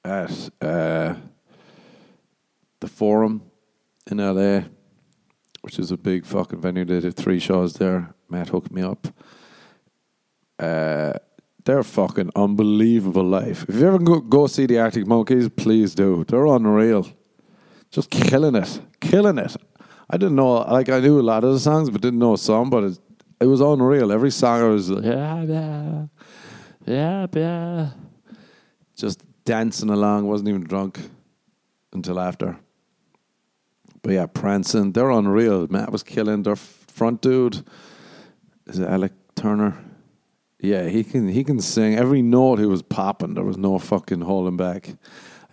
at 0.05 0.49
uh, 0.61 1.15
the 2.81 2.87
Forum 2.87 3.46
in 4.11 4.17
LA, 4.17 4.67
which 5.61 5.79
is 5.79 5.91
a 5.91 5.97
big 5.97 6.25
fucking 6.25 6.61
venue. 6.61 6.85
They 6.85 6.99
did 6.99 7.15
three 7.15 7.39
shows 7.39 7.73
there. 7.73 8.13
Matt 8.29 8.49
hooked 8.49 8.71
me 8.71 8.81
up. 8.81 9.07
Uh, 10.59 11.13
they're 11.65 11.83
fucking 11.83 12.31
unbelievable 12.35 13.25
live. 13.25 13.65
If 13.67 13.75
you 13.75 13.87
ever 13.87 13.99
go, 13.99 14.19
go 14.21 14.47
see 14.47 14.65
the 14.65 14.79
Arctic 14.79 15.05
Monkeys, 15.05 15.49
please 15.49 15.93
do. 15.93 16.23
They're 16.25 16.45
unreal. 16.45 17.07
Just 17.91 18.09
killing 18.09 18.55
it. 18.55 18.79
Killing 18.99 19.37
it. 19.37 19.55
I 20.09 20.17
didn't 20.17 20.35
know, 20.35 20.59
like, 20.59 20.89
I 20.89 20.99
knew 21.01 21.19
a 21.19 21.21
lot 21.21 21.43
of 21.43 21.53
the 21.53 21.59
songs, 21.59 21.89
but 21.89 22.01
didn't 22.01 22.19
know 22.19 22.37
some, 22.37 22.69
but 22.69 22.83
it, 22.85 22.99
it 23.41 23.47
was 23.47 23.59
unreal. 23.59 24.11
Every 24.11 24.31
song 24.31 24.61
I 24.61 24.67
was 24.67 24.89
like, 24.89 25.03
yeah, 25.03 25.43
yeah, 25.43 26.05
yeah, 26.85 27.27
yeah. 27.33 27.89
Just 28.95 29.23
dancing 29.43 29.89
along, 29.89 30.25
wasn't 30.25 30.49
even 30.49 30.63
drunk 30.63 30.99
until 31.91 32.19
after. 32.19 32.57
But 34.01 34.13
yeah, 34.13 34.25
prancing, 34.25 34.93
they're 34.93 35.09
unreal. 35.09 35.67
Matt 35.69 35.91
was 35.91 36.03
killing 36.03 36.43
their 36.43 36.55
front 36.55 37.21
dude. 37.21 37.65
Is 38.67 38.79
it 38.79 38.87
Alex 38.87 39.15
Turner? 39.35 39.77
Yeah, 40.59 40.89
he 40.89 41.03
can 41.03 41.27
he 41.27 41.43
can 41.43 41.59
sing. 41.59 41.95
Every 41.95 42.21
note 42.21 42.59
he 42.59 42.65
was 42.65 42.81
popping. 42.81 43.35
There 43.35 43.43
was 43.43 43.57
no 43.57 43.77
fucking 43.77 44.21
holding 44.21 44.57
back. 44.57 44.97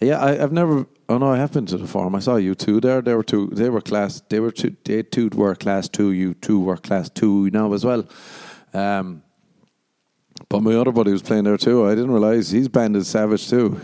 Yeah, 0.00 0.18
I, 0.18 0.42
I've 0.42 0.52
never. 0.52 0.86
Oh 1.08 1.18
no, 1.18 1.32
I 1.32 1.36
have 1.36 1.52
been 1.52 1.66
to 1.66 1.76
the 1.76 1.86
farm. 1.86 2.14
I 2.14 2.20
saw 2.20 2.36
U2 2.36 2.80
there. 2.80 3.02
They 3.02 3.14
were 3.14 3.22
two. 3.22 3.48
They 3.52 3.68
were 3.68 3.82
class. 3.82 4.22
They 4.28 4.40
were 4.40 4.50
two. 4.50 4.76
They 4.84 5.02
two 5.02 5.28
were 5.34 5.54
class 5.54 5.88
two. 5.88 6.12
You 6.12 6.34
two 6.34 6.60
were 6.60 6.78
class 6.78 7.10
two 7.10 7.50
now 7.50 7.72
as 7.74 7.84
well. 7.84 8.08
Um, 8.72 9.22
but 10.48 10.62
my 10.62 10.74
other 10.74 10.92
buddy 10.92 11.12
was 11.12 11.22
playing 11.22 11.44
there 11.44 11.58
too. 11.58 11.86
I 11.86 11.94
didn't 11.94 12.10
realize 12.10 12.50
he's 12.50 12.68
banded 12.68 13.06
Savage 13.06 13.48
too. 13.48 13.80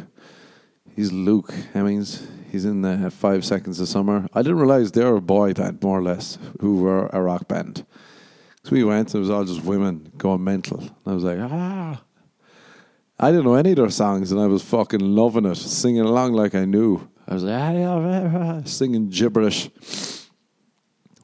He's 0.96 1.12
Luke 1.12 1.52
Hemmings. 1.72 2.26
He's 2.50 2.64
in 2.64 2.82
the 2.82 3.10
Five 3.10 3.44
Seconds 3.44 3.78
of 3.78 3.88
Summer. 3.88 4.26
I 4.34 4.42
didn't 4.42 4.58
realize 4.58 4.90
they 4.90 5.04
were 5.04 5.16
a 5.16 5.20
boy 5.20 5.52
band 5.54 5.82
more 5.82 5.98
or 5.98 6.02
less, 6.02 6.36
who 6.60 6.80
were 6.80 7.06
a 7.12 7.22
rock 7.22 7.46
band. 7.46 7.86
So 8.64 8.72
we 8.72 8.82
went, 8.82 9.14
it 9.14 9.18
was 9.18 9.30
all 9.30 9.44
just 9.44 9.64
women 9.64 10.12
going 10.18 10.42
mental. 10.42 10.80
And 10.80 10.90
I 11.06 11.12
was 11.12 11.22
like, 11.22 11.38
ah. 11.40 12.02
I 13.18 13.30
didn't 13.30 13.44
know 13.44 13.54
any 13.54 13.70
of 13.70 13.76
their 13.76 13.90
songs, 13.90 14.32
and 14.32 14.40
I 14.40 14.46
was 14.46 14.62
fucking 14.62 15.00
loving 15.00 15.46
it, 15.46 15.54
singing 15.56 16.02
along 16.02 16.32
like 16.32 16.54
I 16.54 16.64
knew. 16.64 17.08
I 17.28 17.34
was 17.34 17.44
like, 17.44 17.54
ah, 17.54 18.62
singing 18.64 19.08
gibberish. 19.10 19.70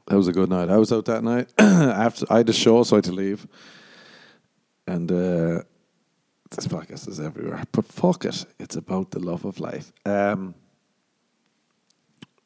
That 0.07 0.15
was 0.15 0.29
a 0.29 0.31
good 0.31 0.49
night. 0.49 0.69
I 0.69 0.77
was 0.77 0.93
out 0.93 1.05
that 1.05 1.23
night. 1.23 1.51
After 1.57 2.25
I 2.29 2.37
had 2.37 2.49
a 2.49 2.53
show, 2.53 2.83
so 2.83 2.95
I 2.95 2.97
had 2.99 3.03
to 3.05 3.11
leave. 3.11 3.45
And 4.85 5.11
uh, 5.11 5.63
this 6.51 6.67
podcast 6.67 7.09
is 7.09 7.19
everywhere. 7.19 7.63
But 7.73 7.85
fuck 7.85 8.23
it. 8.23 8.45
It's 8.57 8.77
about 8.77 9.11
the 9.11 9.19
love 9.19 9.43
of 9.43 9.59
life. 9.59 9.91
Um, 10.05 10.55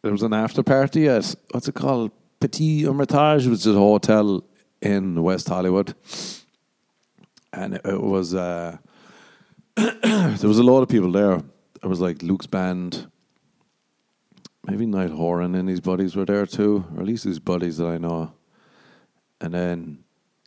there 0.01 0.12
was 0.12 0.24
an 0.24 0.34
after 0.34 0.63
party 0.63 1.08
at, 1.08 1.36
what's 1.51 1.67
it 1.67 1.75
called? 1.75 2.12
Petit 2.39 2.84
Ermitage, 2.84 3.48
which 3.48 3.60
is 3.60 3.67
a 3.67 3.74
hotel 3.74 4.43
in 4.81 5.22
West 5.22 5.48
Hollywood, 5.48 5.93
and 7.53 7.75
it, 7.75 7.81
it 7.86 8.01
was 8.01 8.34
uh, 8.34 8.77
there 9.75 10.38
was 10.41 10.58
a 10.58 10.63
lot 10.63 10.81
of 10.81 10.89
people 10.89 11.12
there. 11.12 11.43
It 11.84 11.88
was 11.88 12.01
like 12.01 12.24
Luke's 12.24 12.48
band, 12.48 13.12
maybe 14.65 14.86
Niall 14.86 15.10
Horan 15.10 15.55
and 15.55 15.70
his 15.70 15.79
buddies 15.79 16.15
were 16.15 16.25
there 16.25 16.46
too, 16.46 16.86
or 16.96 17.01
at 17.01 17.08
least 17.08 17.24
his 17.24 17.39
buddies 17.39 17.77
that 17.77 17.88
I 17.88 17.98
know. 17.98 18.34
And 19.39 19.53
then, 19.53 20.03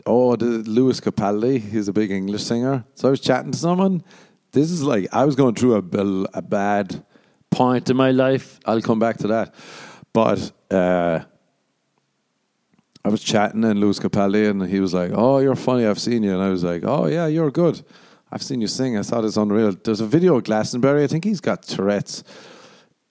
oh, 0.06 0.37
the 0.37 0.46
Lewis 0.46 1.00
Capaldi, 1.00 1.61
he's 1.61 1.88
a 1.88 1.92
big 1.92 2.11
English 2.11 2.44
singer. 2.44 2.84
So 2.94 3.08
I 3.08 3.11
was 3.11 3.20
chatting 3.20 3.52
to 3.52 3.58
someone. 3.58 4.02
This 4.52 4.70
is 4.70 4.82
like 4.82 5.08
I 5.12 5.25
was 5.25 5.34
going 5.34 5.54
through 5.54 5.75
a, 5.75 6.38
a 6.38 6.42
bad 6.42 7.04
point 7.54 7.90
in 7.90 7.96
my 7.96 8.11
life. 8.11 8.58
I'll 8.64 8.82
come 8.82 8.99
back 8.99 9.18
to 9.18 9.28
that, 9.28 9.54
but. 10.12 10.52
Uh, 10.70 11.20
I 13.06 13.11
was 13.11 13.23
chatting 13.23 13.64
and 13.64 13.80
Lewis 13.80 13.99
Capaldi, 13.99 14.49
and 14.49 14.62
he 14.62 14.80
was 14.80 14.94
like, 14.94 15.11
"Oh, 15.12 15.38
you're 15.38 15.56
funny. 15.56 15.84
I've 15.84 16.00
seen 16.00 16.23
you." 16.23 16.32
And 16.32 16.42
I 16.42 16.49
was 16.49 16.64
like, 16.64 16.84
"Oh 16.84 17.06
yeah, 17.06 17.26
you're 17.26 17.50
good. 17.50 17.82
I've 18.32 18.42
seen 18.42 18.62
you 18.62 18.66
sing. 18.66 18.96
I 18.96 19.02
thought 19.02 19.25
it's 19.25 19.37
unreal." 19.37 19.76
There's 19.84 20.00
a 20.00 20.06
video 20.06 20.37
of 20.37 20.44
Glastonbury. 20.44 21.04
I 21.04 21.06
think 21.06 21.25
he's 21.25 21.40
got 21.40 21.62
Tourette's, 21.64 22.25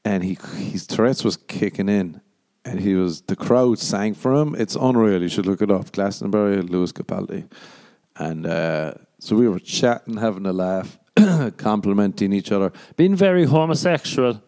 and 0.03 0.23
he 0.23 0.37
his 0.55 0.87
Tourette's 0.87 1.23
was 1.23 1.37
kicking 1.37 1.89
in, 1.89 2.21
and 2.65 2.79
he 2.79 2.95
was 2.95 3.21
the 3.21 3.35
crowd 3.35 3.77
sang 3.77 4.15
for 4.15 4.33
him. 4.33 4.55
It's 4.57 4.75
unreal. 4.75 5.21
You 5.21 5.29
should 5.29 5.45
look 5.45 5.61
it 5.61 5.69
up. 5.69 5.91
Glastonbury, 5.91 6.63
Lewis 6.63 6.91
Capaldi, 6.91 7.47
and 8.15 8.47
uh, 8.47 8.95
so 9.19 9.35
we 9.35 9.47
were 9.47 9.59
chatting, 9.59 10.17
having 10.17 10.47
a 10.47 10.53
laugh, 10.53 10.97
complimenting 11.57 12.33
each 12.33 12.51
other, 12.51 12.71
being 12.95 13.15
very 13.15 13.45
homosexual. 13.45 14.41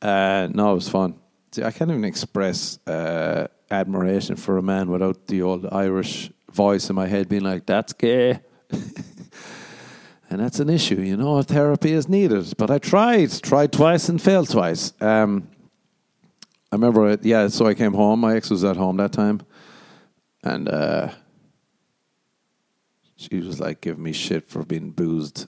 Uh, 0.00 0.48
no, 0.52 0.72
it 0.72 0.74
was 0.74 0.88
fun. 0.88 1.14
See, 1.52 1.62
I 1.62 1.70
can't 1.70 1.90
even 1.90 2.04
express. 2.04 2.78
Uh, 2.86 3.46
admiration 3.72 4.36
for 4.36 4.58
a 4.58 4.62
man 4.62 4.90
without 4.90 5.26
the 5.26 5.42
old 5.42 5.66
Irish 5.72 6.30
voice 6.52 6.90
in 6.90 6.94
my 6.94 7.06
head 7.06 7.28
being 7.28 7.42
like, 7.42 7.66
that's 7.66 7.92
gay. 7.94 8.40
and 8.70 10.40
that's 10.40 10.60
an 10.60 10.68
issue, 10.68 11.00
you 11.00 11.16
know, 11.16 11.42
therapy 11.42 11.92
is 11.92 12.08
needed. 12.08 12.54
But 12.58 12.70
I 12.70 12.78
tried, 12.78 13.30
tried 13.42 13.72
twice 13.72 14.08
and 14.08 14.20
failed 14.20 14.50
twice. 14.50 14.92
Um, 15.00 15.48
I 16.70 16.76
remember 16.76 17.10
it, 17.10 17.24
yeah, 17.24 17.48
so 17.48 17.66
I 17.66 17.74
came 17.74 17.94
home. 17.94 18.20
My 18.20 18.36
ex 18.36 18.50
was 18.50 18.64
at 18.64 18.76
home 18.76 18.98
that 18.98 19.12
time. 19.12 19.40
And 20.44 20.68
uh, 20.68 21.10
she 23.16 23.36
was 23.40 23.60
like 23.60 23.80
giving 23.80 24.02
me 24.02 24.12
shit 24.12 24.48
for 24.48 24.64
being 24.64 24.90
boozed. 24.90 25.46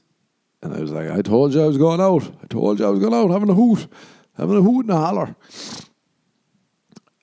And 0.64 0.74
I 0.74 0.80
was 0.80 0.90
like, 0.90 1.10
I 1.10 1.20
told 1.20 1.52
you 1.52 1.62
I 1.62 1.66
was 1.66 1.76
going 1.76 2.00
out. 2.00 2.24
I 2.42 2.46
told 2.46 2.78
you 2.78 2.86
I 2.86 2.88
was 2.88 2.98
going 2.98 3.12
out 3.12 3.30
having 3.30 3.50
a 3.50 3.54
hoot, 3.54 3.86
having 4.36 4.56
a 4.56 4.62
hoot 4.62 4.86
and 4.86 4.90
a 4.90 4.96
holler. 4.96 5.36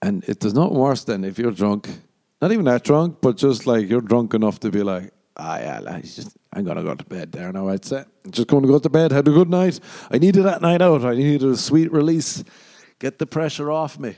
And 0.03 0.23
it 0.29 0.39
there's 0.39 0.53
nothing 0.53 0.77
worse 0.77 1.03
than 1.03 1.23
if 1.23 1.39
you're 1.39 1.51
drunk, 1.51 1.89
not 2.39 2.51
even 2.51 2.65
that 2.65 2.83
drunk, 2.83 3.17
but 3.19 3.37
just 3.37 3.65
like 3.65 3.89
you're 3.89 4.01
drunk 4.01 4.35
enough 4.35 4.59
to 4.59 4.69
be 4.69 4.83
like, 4.83 5.11
ah, 5.37 5.57
yeah, 5.57 5.79
like, 5.79 6.03
just, 6.03 6.37
I'm 6.53 6.63
going 6.63 6.77
to 6.77 6.83
go 6.83 6.93
to 6.93 7.03
bed 7.05 7.31
there 7.31 7.51
now, 7.51 7.67
I'd 7.69 7.83
say. 7.83 8.03
Just 8.29 8.47
going 8.47 8.61
to 8.61 8.67
go 8.67 8.77
to 8.77 8.89
bed, 8.89 9.11
had 9.11 9.27
a 9.27 9.31
good 9.31 9.49
night. 9.49 9.79
I 10.11 10.19
needed 10.19 10.43
that 10.43 10.61
night 10.61 10.81
out. 10.81 11.03
I 11.03 11.15
needed 11.15 11.43
a 11.43 11.57
sweet 11.57 11.91
release, 11.91 12.43
get 12.99 13.17
the 13.17 13.25
pressure 13.25 13.71
off 13.71 13.97
me. 13.97 14.15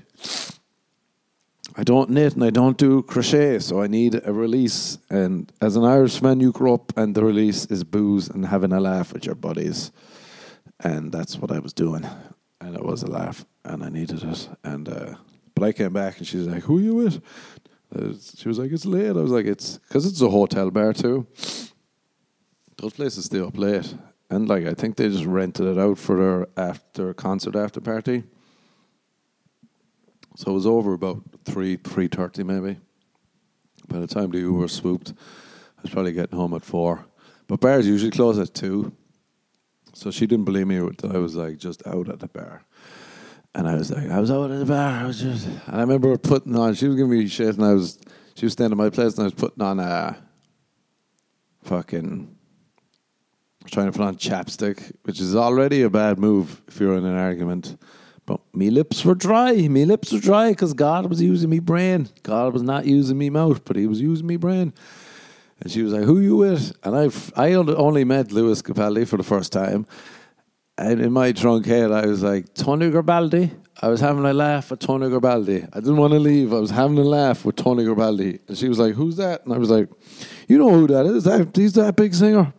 I 1.76 1.84
don't 1.84 2.12
knit 2.12 2.36
and 2.36 2.44
I 2.44 2.52
don't 2.52 2.78
do 2.78 3.02
crochet, 3.02 3.60
so 3.60 3.82
I 3.82 3.88
need 3.88 4.22
a 4.24 4.32
release. 4.32 5.00
And 5.10 5.52
as 5.60 5.76
an 5.76 5.84
Irishman, 5.84 6.40
you 6.40 6.52
grow 6.52 6.76
up, 6.76 6.96
and 6.96 7.16
the 7.16 7.26
release 7.26 7.66
is 7.66 7.84
booze 7.84 8.30
and 8.30 8.46
having 8.46 8.72
a 8.72 8.80
laugh 8.80 9.12
with 9.12 9.26
your 9.26 9.36
buddies. 9.36 9.92
And 10.80 11.12
that's 11.12 11.38
what 11.38 11.52
I 11.52 11.60
was 11.60 11.74
doing. 11.74 12.06
And 12.62 12.76
it 12.76 12.86
was 12.86 13.02
a 13.02 13.08
laugh, 13.08 13.46
and 13.66 13.84
I 13.84 13.90
needed 13.90 14.24
it. 14.24 14.50
And, 14.64 14.88
uh, 14.88 15.16
but 15.56 15.64
I 15.64 15.72
came 15.72 15.94
back 15.94 16.18
and 16.20 16.28
she's 16.28 16.48
like, 16.48 16.64
"Who 16.64 16.78
are 16.78 16.82
you 16.82 16.96
with?" 16.96 17.22
Uh, 17.96 18.14
she 18.36 18.48
was 18.48 18.60
like, 18.60 18.72
"It's 18.72 18.86
late." 18.86 19.10
I 19.10 19.22
was 19.22 19.32
like, 19.32 19.46
"It's 19.46 19.78
because 19.80 20.06
it's 20.06 20.22
a 20.22 20.30
hotel 20.30 20.70
bar 20.72 20.94
too. 20.94 21.28
Those 22.78 22.94
places 22.94 23.26
stay 23.26 23.40
up 23.40 23.58
late, 23.58 23.96
and 24.30 24.48
like 24.48 24.66
I 24.66 24.74
think 24.74 24.96
they 24.96 25.10
just 25.10 25.26
rented 25.26 25.66
it 25.66 25.78
out 25.78 25.98
for 25.98 26.18
their 26.18 26.48
after 26.58 27.14
concert 27.14 27.56
after 27.56 27.82
party. 27.82 28.24
So 30.36 30.52
it 30.52 30.54
was 30.54 30.66
over 30.66 30.94
about 30.94 31.22
three 31.46 31.78
three 31.78 32.08
thirty 32.08 32.44
maybe. 32.44 32.80
By 33.88 34.00
the 34.00 34.08
time 34.08 34.32
the 34.32 34.40
Uber 34.40 34.68
swooped, 34.68 35.14
I 35.78 35.82
was 35.82 35.92
probably 35.92 36.14
getting 36.14 36.38
home 36.38 36.54
at 36.54 36.64
four. 36.64 37.06
But 37.48 37.60
bars 37.60 37.88
usually 37.88 38.12
close 38.12 38.40
at 38.40 38.54
two. 38.54 38.94
So 39.94 40.10
she 40.10 40.26
didn't 40.26 40.46
believe 40.46 40.68
me 40.68 40.80
that 40.80 41.12
I 41.14 41.20
was 41.20 41.36
like 41.36 41.58
just 41.58 41.86
out 41.86 42.10
at 42.10 42.20
the 42.20 42.28
bar. 42.28 42.64
And 43.54 43.68
I 43.68 43.76
was 43.76 43.92
like, 43.92 44.10
I 44.10 44.20
was 44.20 44.32
out 44.32 44.50
at 44.50 44.58
the 44.58 44.66
bar. 44.66 45.04
I 45.04 45.06
was 45.06 45.22
just, 45.22 45.46
and 45.46 45.62
I 45.68 45.82
remember 45.82 46.18
putting 46.18 46.56
on. 46.56 46.74
She 46.74 46.88
was 46.88 46.96
giving 46.96 47.12
me 47.12 47.28
shit, 47.28 47.56
and 47.56 47.64
I 47.64 47.74
was, 47.74 48.00
she 48.34 48.48
was 48.48 48.54
staying 48.54 48.72
at 48.72 48.78
my 48.78 48.90
place, 48.90 49.14
and 49.14 49.22
I 49.22 49.24
was 49.26 49.34
putting 49.34 49.62
on 49.62 49.80
a 49.80 50.18
fucking 51.64 52.36
trying 53.70 53.86
to 53.86 53.92
put 53.92 54.02
on 54.06 54.16
chapstick, 54.16 54.92
which 55.04 55.20
is 55.20 55.36
already 55.36 55.84
a 55.84 55.90
bad 55.90 56.18
move 56.18 56.62
if 56.68 56.80
you're 56.80 56.98
in 56.98 57.06
an 57.06 57.16
argument. 57.16 57.78
But 58.26 58.40
me 58.54 58.70
lips 58.70 59.04
were 59.04 59.16
dry. 59.16 59.54
Me 59.54 59.86
lips 59.86 60.12
were 60.12 60.20
dry 60.20 60.52
because 60.52 60.74
God 60.74 61.08
was 61.10 61.22
using 61.22 61.50
me 61.50 61.60
brain. 61.60 62.10
God 62.24 62.54
was 62.54 62.64
not 62.64 62.86
using 62.86 63.18
me 63.18 63.30
mouth, 63.30 63.66
but 63.66 63.76
He 63.76 63.88
was 63.88 64.00
using 64.00 64.28
me 64.28 64.38
brain. 64.38 64.74
And 65.60 65.72
she 65.72 65.82
was 65.82 65.94
like, 65.94 66.04
"Who 66.04 66.20
you 66.20 66.36
with?" 66.36 66.74
And 66.84 66.96
I've 66.96 67.32
I 67.36 67.54
only 67.54 68.04
met 68.04 68.32
Lewis 68.32 68.62
Capaldi 68.62 69.08
for 69.08 69.18
the 69.18 69.24
first 69.24 69.52
time, 69.52 69.86
and 70.78 71.02
in 71.02 71.12
my 71.12 71.32
drunk 71.32 71.66
head, 71.66 71.92
I 71.92 72.06
was 72.06 72.24
like, 72.24 72.54
"Tony 72.54 72.90
Garibaldi." 72.90 73.52
I 73.82 73.88
was 73.88 74.00
having 74.00 74.26
a 74.26 74.34
laugh 74.34 74.72
with 74.72 74.80
Tony 74.80 75.10
Garibaldi. 75.10 75.66
I 75.74 75.80
didn't 75.80 75.98
want 75.98 76.14
to 76.14 76.20
leave. 76.20 76.54
I 76.54 76.60
was 76.60 76.70
having 76.70 76.98
a 76.98 77.04
laugh 77.04 77.44
with 77.44 77.56
Tony 77.56 77.84
Garibaldi, 77.84 78.40
and 78.48 78.58
she 78.58 78.70
was 78.70 78.80
like, 78.80 78.94
"Who's 78.94 79.18
that?" 79.18 79.46
And 79.46 79.54
I 79.54 79.58
was 79.58 79.70
like, 79.70 79.90
"You 80.48 80.58
know 80.58 80.70
who 80.70 80.88
that 80.88 81.06
is? 81.06 81.24
That 81.26 81.56
he's 81.56 81.74
that 81.74 81.96
big 81.96 82.14
singer." 82.14 82.54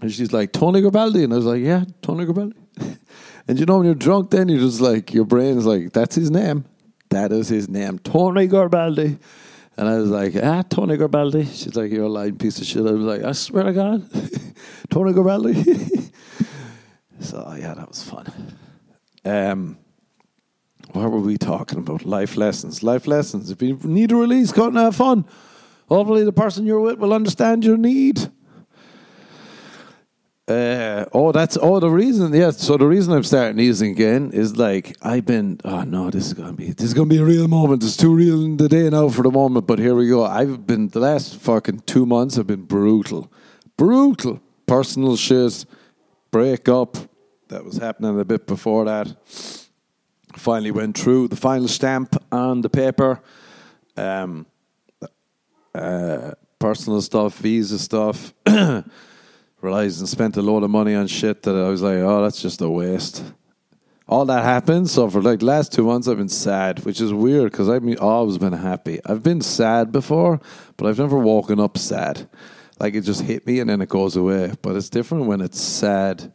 And 0.00 0.12
she's 0.12 0.32
like, 0.32 0.52
"Tony 0.52 0.80
Garibaldi," 0.80 1.24
and 1.24 1.32
I 1.32 1.36
was 1.36 1.46
like, 1.46 1.62
"Yeah, 1.62 1.84
Tony 2.00 2.24
Garibaldi." 2.24 2.56
and 3.48 3.58
you 3.58 3.66
know, 3.66 3.78
when 3.78 3.86
you're 3.86 3.94
drunk, 3.94 4.30
then 4.30 4.48
you're 4.48 4.60
just 4.60 4.80
like, 4.80 5.12
your 5.12 5.24
brain's 5.24 5.66
like, 5.66 5.92
"That's 5.92 6.14
his 6.14 6.30
name. 6.30 6.64
That 7.10 7.32
is 7.32 7.48
his 7.48 7.68
name, 7.68 7.98
Tony 7.98 8.46
Garibaldi." 8.46 9.18
And 9.76 9.88
I 9.88 9.96
was 9.96 10.10
like, 10.10 10.34
ah, 10.42 10.62
Tony 10.68 10.96
Garibaldi. 10.96 11.46
She's 11.46 11.74
like, 11.74 11.90
you're 11.90 12.04
a 12.04 12.08
lying 12.08 12.36
piece 12.36 12.60
of 12.60 12.66
shit. 12.66 12.86
I 12.86 12.92
was 12.92 13.00
like, 13.00 13.22
I 13.22 13.32
swear 13.32 13.64
to 13.64 13.72
God, 13.72 14.08
Tony 14.90 15.12
Garibaldi. 15.12 15.54
so, 17.20 17.56
yeah, 17.58 17.74
that 17.74 17.88
was 17.88 18.02
fun. 18.02 18.26
Um, 19.24 19.78
what 20.92 21.10
were 21.10 21.20
we 21.20 21.38
talking 21.38 21.78
about? 21.78 22.04
Life 22.04 22.36
lessons. 22.36 22.82
Life 22.82 23.06
lessons. 23.06 23.50
If 23.50 23.62
you 23.62 23.78
need 23.82 24.12
a 24.12 24.16
release, 24.16 24.52
go 24.52 24.64
out 24.64 24.68
and 24.68 24.76
have 24.76 24.96
fun. 24.96 25.24
Hopefully, 25.88 26.24
the 26.24 26.32
person 26.32 26.66
you're 26.66 26.80
with 26.80 26.98
will 26.98 27.14
understand 27.14 27.64
your 27.64 27.78
need. 27.78 28.30
Uh, 30.48 31.04
oh, 31.12 31.30
that's 31.30 31.56
oh 31.62 31.78
the 31.78 31.88
reason. 31.88 32.34
Yeah, 32.34 32.50
so 32.50 32.76
the 32.76 32.86
reason 32.86 33.12
I'm 33.12 33.22
starting 33.22 33.60
using 33.60 33.92
again 33.92 34.32
is 34.32 34.56
like 34.56 34.96
I've 35.00 35.24
been. 35.24 35.60
Oh 35.64 35.82
no, 35.82 36.10
this 36.10 36.26
is 36.26 36.34
gonna 36.34 36.52
be 36.52 36.72
this 36.72 36.86
is 36.86 36.94
gonna 36.94 37.08
be 37.08 37.18
a 37.18 37.24
real 37.24 37.46
moment. 37.46 37.84
It's 37.84 37.96
too 37.96 38.12
real 38.12 38.44
in 38.44 38.56
the 38.56 38.68
day 38.68 38.90
now 38.90 39.08
for 39.08 39.22
the 39.22 39.30
moment. 39.30 39.68
But 39.68 39.78
here 39.78 39.94
we 39.94 40.08
go. 40.08 40.24
I've 40.24 40.66
been 40.66 40.88
the 40.88 40.98
last 40.98 41.36
fucking 41.36 41.80
two 41.86 42.06
months 42.06 42.34
have 42.36 42.48
been 42.48 42.64
brutal, 42.64 43.30
brutal. 43.76 44.40
Personal 44.66 45.16
shit, 45.16 45.64
break 46.30 46.68
up. 46.68 46.96
That 47.48 47.64
was 47.64 47.76
happening 47.76 48.18
a 48.18 48.24
bit 48.24 48.46
before 48.46 48.86
that. 48.86 49.14
Finally 50.36 50.70
went 50.70 50.96
through 50.96 51.28
the 51.28 51.36
final 51.36 51.68
stamp 51.68 52.16
on 52.32 52.62
the 52.62 52.70
paper. 52.70 53.20
Um, 53.96 54.46
uh, 55.74 56.32
personal 56.58 57.00
stuff, 57.02 57.36
visa 57.38 57.78
stuff. 57.78 58.32
realized 59.62 60.00
and 60.00 60.08
spent 60.08 60.36
a 60.36 60.42
load 60.42 60.64
of 60.64 60.70
money 60.70 60.94
on 60.94 61.06
shit 61.06 61.42
that 61.44 61.54
I 61.54 61.68
was 61.68 61.82
like, 61.82 61.98
oh, 61.98 62.22
that's 62.22 62.42
just 62.42 62.60
a 62.60 62.68
waste. 62.68 63.22
All 64.08 64.24
that 64.26 64.42
happened. 64.42 64.90
So 64.90 65.08
for 65.08 65.22
like 65.22 65.40
last 65.40 65.72
two 65.72 65.84
months, 65.84 66.08
I've 66.08 66.18
been 66.18 66.28
sad, 66.28 66.84
which 66.84 67.00
is 67.00 67.14
weird 67.14 67.52
because 67.52 67.68
I've 67.68 67.84
always 68.00 68.38
been 68.38 68.52
happy. 68.52 69.00
I've 69.06 69.22
been 69.22 69.40
sad 69.40 69.92
before, 69.92 70.40
but 70.76 70.88
I've 70.88 70.98
never 70.98 71.18
woken 71.18 71.60
up 71.60 71.78
sad. 71.78 72.28
Like 72.80 72.94
it 72.94 73.02
just 73.02 73.22
hit 73.22 73.46
me 73.46 73.60
and 73.60 73.70
then 73.70 73.80
it 73.80 73.88
goes 73.88 74.16
away. 74.16 74.52
But 74.60 74.74
it's 74.74 74.90
different 74.90 75.26
when 75.26 75.40
it's 75.40 75.60
sad 75.60 76.32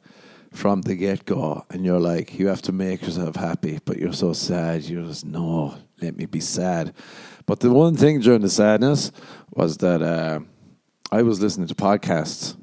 from 0.54 0.82
the 0.82 0.96
get 0.96 1.26
go 1.26 1.66
and 1.70 1.86
you're 1.86 2.00
like, 2.00 2.40
you 2.40 2.48
have 2.48 2.62
to 2.64 2.72
make 2.72 3.02
yourself 3.02 3.36
happy, 3.36 3.80
but 3.84 3.98
you're 3.98 4.14
so 4.14 4.32
sad. 4.32 4.84
You're 4.84 5.04
just, 5.04 5.26
no, 5.26 5.76
let 6.02 6.16
me 6.16 6.26
be 6.26 6.40
sad. 6.40 6.94
But 7.46 7.60
the 7.60 7.72
one 7.72 7.96
thing 7.98 8.22
during 8.22 8.42
the 8.42 8.50
sadness 8.50 9.12
was 9.52 9.78
that 9.78 10.02
uh, 10.02 10.40
I 11.12 11.22
was 11.22 11.42
listening 11.42 11.68
to 11.68 11.76
podcasts 11.76 12.56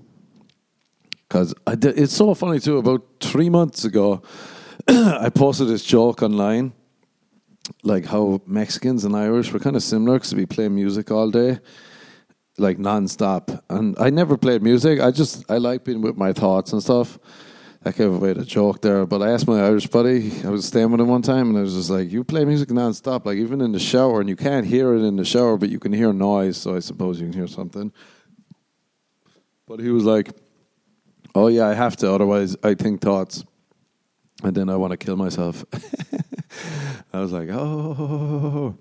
because 1.35 1.53
it's 1.73 2.15
so 2.15 2.33
funny 2.33 2.61
too. 2.61 2.79
About 2.79 3.03
three 3.21 3.51
months 3.51 3.85
ago, 3.85 4.23
I 4.89 5.31
posted 5.35 5.67
this 5.67 5.85
joke 5.85 6.23
online, 6.23 6.73
like 7.83 8.05
how 8.05 8.41
Mexicans 8.47 9.05
and 9.05 9.17
Irish 9.17 9.53
were 9.53 9.59
kind 9.59 9.75
of 9.75 9.83
similar 9.83 10.19
because 10.19 10.33
we 10.33 10.47
play 10.47 10.69
music 10.69 11.11
all 11.11 11.33
day, 11.33 11.59
like 12.57 12.79
non-stop. 12.79 13.51
And 13.69 13.97
I 13.99 14.11
never 14.11 14.37
played 14.37 14.63
music. 14.63 15.01
I 15.01 15.11
just 15.11 15.51
I 15.51 15.59
like 15.59 15.85
being 15.85 16.03
with 16.03 16.17
my 16.17 16.33
thoughts 16.33 16.73
and 16.73 16.81
stuff. 16.81 17.19
I 17.85 17.91
gave 17.91 18.15
away 18.15 18.33
the 18.33 18.45
joke 18.45 18.81
there, 18.81 19.05
but 19.05 19.21
I 19.21 19.33
asked 19.33 19.49
my 19.49 19.61
Irish 19.61 19.89
buddy. 19.89 20.33
I 20.45 20.51
was 20.51 20.65
staying 20.67 20.93
with 20.93 21.01
him 21.01 21.09
one 21.09 21.23
time, 21.23 21.49
and 21.49 21.59
I 21.59 21.63
was 21.63 21.75
just 21.75 21.91
like, 21.91 22.13
"You 22.13 22.23
play 22.23 22.45
music 22.45 22.71
non-stop, 22.71 23.27
like 23.27 23.39
even 23.39 23.61
in 23.61 23.73
the 23.73 23.81
shower, 23.81 24.21
and 24.21 24.29
you 24.29 24.37
can't 24.37 24.67
hear 24.67 24.95
it 24.95 25.03
in 25.03 25.17
the 25.17 25.25
shower, 25.25 25.57
but 25.57 25.69
you 25.69 25.81
can 25.81 25.93
hear 25.93 26.13
noise. 26.13 26.57
So 26.57 26.77
I 26.77 26.79
suppose 26.79 27.21
you 27.21 27.27
can 27.29 27.37
hear 27.37 27.49
something." 27.49 27.93
But 29.67 29.81
he 29.81 29.91
was 29.91 30.05
like, 30.05 30.31
Oh 31.35 31.49
yeah, 31.49 31.67
I 31.67 31.75
have 31.75 31.97
to. 31.97 32.13
Otherwise, 32.13 32.57
I 32.63 32.75
think 32.75 33.01
thoughts, 33.01 33.45
and 34.43 34.57
then 34.57 34.69
I 34.69 34.77
want 34.77 34.93
to 34.93 34.97
kill 34.97 35.17
myself. 35.17 35.65
I 37.13 37.21
was 37.21 37.33
like, 37.33 37.49
oh, 37.51 38.77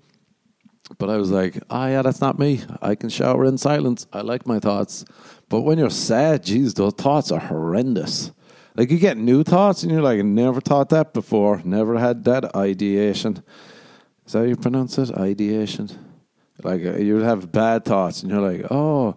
but 0.98 1.10
I 1.10 1.16
was 1.16 1.30
like, 1.30 1.58
ah, 1.68 1.84
oh, 1.84 1.88
yeah, 1.88 2.02
that's 2.02 2.20
not 2.20 2.38
me. 2.38 2.60
I 2.80 2.94
can 2.94 3.08
shower 3.08 3.44
in 3.44 3.58
silence. 3.58 4.06
I 4.12 4.20
like 4.20 4.46
my 4.46 4.60
thoughts. 4.60 5.04
But 5.48 5.62
when 5.62 5.78
you're 5.78 5.90
sad, 5.90 6.44
geez, 6.44 6.74
those 6.74 6.94
thoughts 6.94 7.32
are 7.32 7.40
horrendous. 7.40 8.30
Like 8.76 8.90
you 8.90 8.98
get 8.98 9.16
new 9.16 9.42
thoughts, 9.42 9.82
and 9.82 9.90
you're 9.90 10.02
like, 10.02 10.22
never 10.24 10.60
thought 10.60 10.90
that 10.90 11.12
before. 11.12 11.60
Never 11.64 11.98
had 11.98 12.24
that 12.24 12.54
ideation. 12.54 13.42
Is 14.26 14.32
that 14.32 14.38
how 14.40 14.44
you 14.44 14.56
pronounce 14.56 14.96
it? 14.98 15.10
Ideation. 15.12 15.90
Like 16.62 16.84
uh, 16.84 16.98
you 16.98 17.16
have 17.16 17.50
bad 17.50 17.84
thoughts, 17.84 18.22
and 18.22 18.30
you're 18.30 18.40
like, 18.40 18.70
oh, 18.70 19.16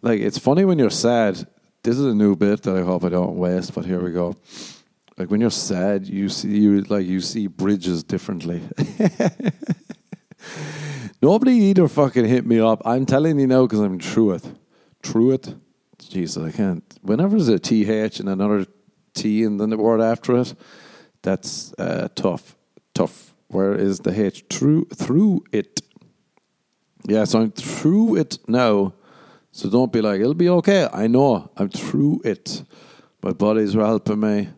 like 0.00 0.20
it's 0.20 0.38
funny 0.38 0.64
when 0.64 0.78
you're 0.78 0.90
sad 0.90 1.46
this 1.82 1.98
is 1.98 2.04
a 2.04 2.14
new 2.14 2.36
bit 2.36 2.62
that 2.62 2.76
I 2.76 2.82
hope 2.82 3.04
I 3.04 3.08
don't 3.08 3.36
waste, 3.36 3.74
but 3.74 3.84
here 3.84 4.02
we 4.02 4.12
go. 4.12 4.36
Like 5.16 5.30
when 5.30 5.40
you're 5.40 5.50
sad, 5.50 6.06
you 6.06 6.28
see 6.28 6.58
you 6.58 6.82
like 6.82 7.06
you 7.06 7.20
see 7.20 7.48
bridges 7.48 8.04
differently. 8.04 8.62
Nobody 11.22 11.52
either 11.52 11.88
fucking 11.88 12.26
hit 12.26 12.46
me 12.46 12.60
up. 12.60 12.82
I'm 12.84 13.04
telling 13.04 13.40
you 13.40 13.48
now 13.48 13.62
because 13.62 13.80
I'm 13.80 13.98
through 13.98 14.32
it. 14.32 14.44
Through 15.02 15.32
it. 15.32 15.54
Jesus, 15.98 16.42
I 16.42 16.56
can't. 16.56 16.84
Whenever 17.02 17.36
there's 17.36 17.48
a 17.48 17.58
TH 17.58 18.20
and 18.20 18.28
another 18.28 18.66
T 19.14 19.42
and 19.42 19.60
then 19.60 19.70
the 19.70 19.76
word 19.76 20.00
after 20.00 20.36
it, 20.36 20.54
that's 21.22 21.72
uh, 21.74 22.08
tough. 22.14 22.56
Tough. 22.94 23.34
Where 23.48 23.74
is 23.74 24.00
the 24.00 24.24
H? 24.24 24.44
Through 24.48 24.86
through 24.94 25.44
it. 25.50 25.80
Yeah, 27.08 27.24
so 27.24 27.40
I'm 27.40 27.50
through 27.50 28.16
it 28.16 28.38
now. 28.46 28.92
So 29.58 29.68
don't 29.68 29.92
be 29.92 30.00
like, 30.00 30.20
it'll 30.20 30.34
be 30.34 30.48
okay. 30.50 30.88
I 30.92 31.08
know. 31.08 31.50
I'm 31.56 31.68
through 31.68 32.20
it. 32.24 32.62
My 33.24 33.32
buddies 33.32 33.74
were 33.74 33.84
helping 33.84 34.20
me. 34.20 34.38
It 34.42 34.48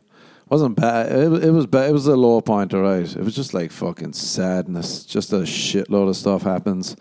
wasn't 0.50 0.76
bad. 0.76 1.10
It, 1.10 1.44
it 1.44 1.50
was 1.52 1.64
bad. 1.64 1.88
It 1.88 1.94
was 1.94 2.06
a 2.06 2.14
low 2.14 2.42
point, 2.42 2.74
all 2.74 2.82
right. 2.82 3.10
It 3.10 3.24
was 3.24 3.34
just 3.34 3.54
like 3.54 3.72
fucking 3.72 4.12
sadness. 4.12 5.06
Just 5.06 5.32
a 5.32 5.36
shitload 5.36 6.10
of 6.10 6.16
stuff 6.16 6.42
happens. 6.42 6.96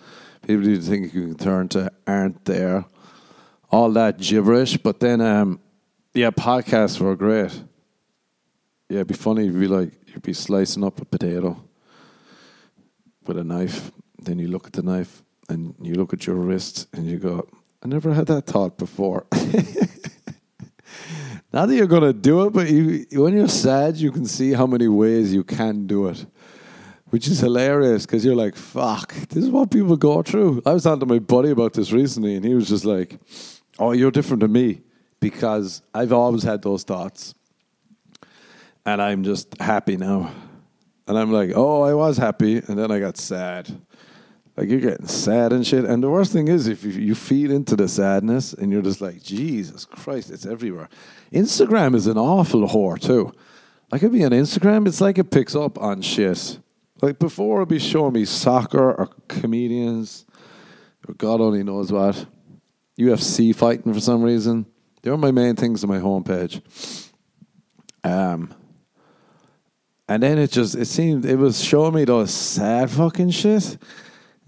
People 0.47 0.65
you 0.65 0.81
think 0.81 1.13
you 1.13 1.23
can 1.23 1.35
turn 1.35 1.67
to 1.69 1.91
aren't 2.07 2.45
there. 2.45 2.85
All 3.69 3.91
that 3.91 4.17
gibberish. 4.17 4.77
But 4.77 5.01
then, 5.01 5.19
um, 5.19 5.59
yeah, 6.13 6.31
podcasts 6.31 7.01
were 7.01 7.17
great. 7.17 7.51
Yeah, 8.87 8.99
it'd 8.99 9.07
be 9.07 9.13
funny. 9.13 9.47
if 9.47 9.51
You'd 9.51 9.59
be 9.59 9.67
like, 9.67 9.91
you'd 10.07 10.23
be 10.23 10.31
slicing 10.31 10.85
up 10.85 11.01
a 11.01 11.05
potato 11.05 11.61
with 13.27 13.37
a 13.37 13.43
knife. 13.43 13.91
Then 14.19 14.39
you 14.39 14.47
look 14.47 14.67
at 14.67 14.73
the 14.73 14.83
knife 14.83 15.21
and 15.49 15.75
you 15.81 15.95
look 15.95 16.13
at 16.13 16.25
your 16.25 16.37
wrist 16.37 16.87
and 16.93 17.05
you 17.05 17.17
go, 17.17 17.45
I 17.81 17.87
never 17.87 18.13
had 18.13 18.27
that 18.27 18.45
thought 18.45 18.77
before. 18.77 19.25
Not 21.51 21.67
that 21.67 21.75
you're 21.75 21.87
going 21.87 22.03
to 22.03 22.13
do 22.13 22.45
it, 22.45 22.53
but 22.53 22.69
you, 22.69 23.05
when 23.13 23.33
you're 23.33 23.47
sad, 23.47 23.95
you 23.97 24.11
can 24.11 24.25
see 24.25 24.51
how 24.53 24.67
many 24.67 24.87
ways 24.87 25.33
you 25.33 25.43
can 25.43 25.87
do 25.87 26.07
it, 26.07 26.25
which 27.07 27.27
is 27.27 27.39
hilarious 27.39 28.05
because 28.05 28.23
you're 28.23 28.35
like, 28.35 28.55
fuck, 28.55 29.13
this 29.29 29.45
is 29.45 29.49
what 29.49 29.71
people 29.71 29.97
go 29.97 30.21
through. 30.21 30.61
I 30.65 30.73
was 30.73 30.83
talking 30.83 30.99
to 30.99 31.05
my 31.07 31.17
buddy 31.19 31.49
about 31.49 31.73
this 31.73 31.91
recently, 31.91 32.35
and 32.35 32.45
he 32.45 32.53
was 32.53 32.69
just 32.69 32.85
like, 32.85 33.17
oh, 33.79 33.93
you're 33.93 34.11
different 34.11 34.41
to 34.41 34.47
me 34.47 34.81
because 35.19 35.81
I've 35.93 36.13
always 36.13 36.43
had 36.43 36.61
those 36.61 36.83
thoughts. 36.83 37.33
And 38.85 39.01
I'm 39.01 39.23
just 39.23 39.59
happy 39.59 39.97
now. 39.97 40.31
And 41.07 41.17
I'm 41.17 41.31
like, 41.31 41.53
oh, 41.55 41.81
I 41.81 41.95
was 41.95 42.17
happy, 42.17 42.57
and 42.57 42.77
then 42.77 42.91
I 42.91 42.99
got 42.99 43.17
sad. 43.17 43.81
Like 44.59 44.67
you're 44.67 44.81
getting 44.81 45.07
sad 45.07 45.53
and 45.53 45.65
shit. 45.65 45.85
And 45.85 46.03
the 46.03 46.09
worst 46.09 46.33
thing 46.33 46.49
is 46.49 46.67
if 46.67 46.83
you, 46.83 47.15
feed 47.15 47.49
into 47.49 47.77
the 47.77 47.87
sadness 47.87 48.51
and 48.51 48.73
you're 48.73 48.81
just 48.81 48.99
like, 48.99 49.23
Jesus 49.23 49.85
Christ, 49.85 50.31
it's 50.31 50.45
everywhere. 50.45 50.89
Instagram 51.31 51.95
is 51.95 52.07
an 52.07 52.17
awful 52.17 52.67
whore 52.67 52.99
too. 52.99 53.31
Like 53.89 54.03
it'd 54.03 54.11
be 54.11 54.25
on 54.25 54.31
Instagram, 54.31 54.85
it's 54.85 54.99
like 54.99 55.17
it 55.17 55.31
picks 55.31 55.55
up 55.55 55.77
on 55.79 56.01
shit. 56.01 56.59
Like 57.01 57.19
before 57.19 57.59
it'd 57.59 57.69
be 57.69 57.79
showing 57.79 58.11
me 58.11 58.25
soccer 58.25 58.91
or 58.95 59.07
comedians 59.29 60.25
or 61.07 61.13
God 61.13 61.39
only 61.39 61.63
knows 61.63 61.89
what. 61.93 62.25
UFC 62.99 63.55
fighting 63.55 63.93
for 63.93 64.01
some 64.01 64.21
reason. 64.21 64.65
They 65.03 65.09
were 65.09 65.15
my 65.15 65.31
main 65.31 65.55
things 65.55 65.85
on 65.85 65.89
my 65.89 65.99
homepage. 65.99 67.09
Um 68.03 68.53
and 70.09 70.21
then 70.21 70.37
it 70.37 70.51
just 70.51 70.75
it 70.75 70.87
seemed 70.87 71.23
it 71.23 71.37
was 71.37 71.63
showing 71.63 71.93
me 71.93 72.03
those 72.03 72.33
sad 72.33 72.91
fucking 72.91 73.29
shit. 73.29 73.77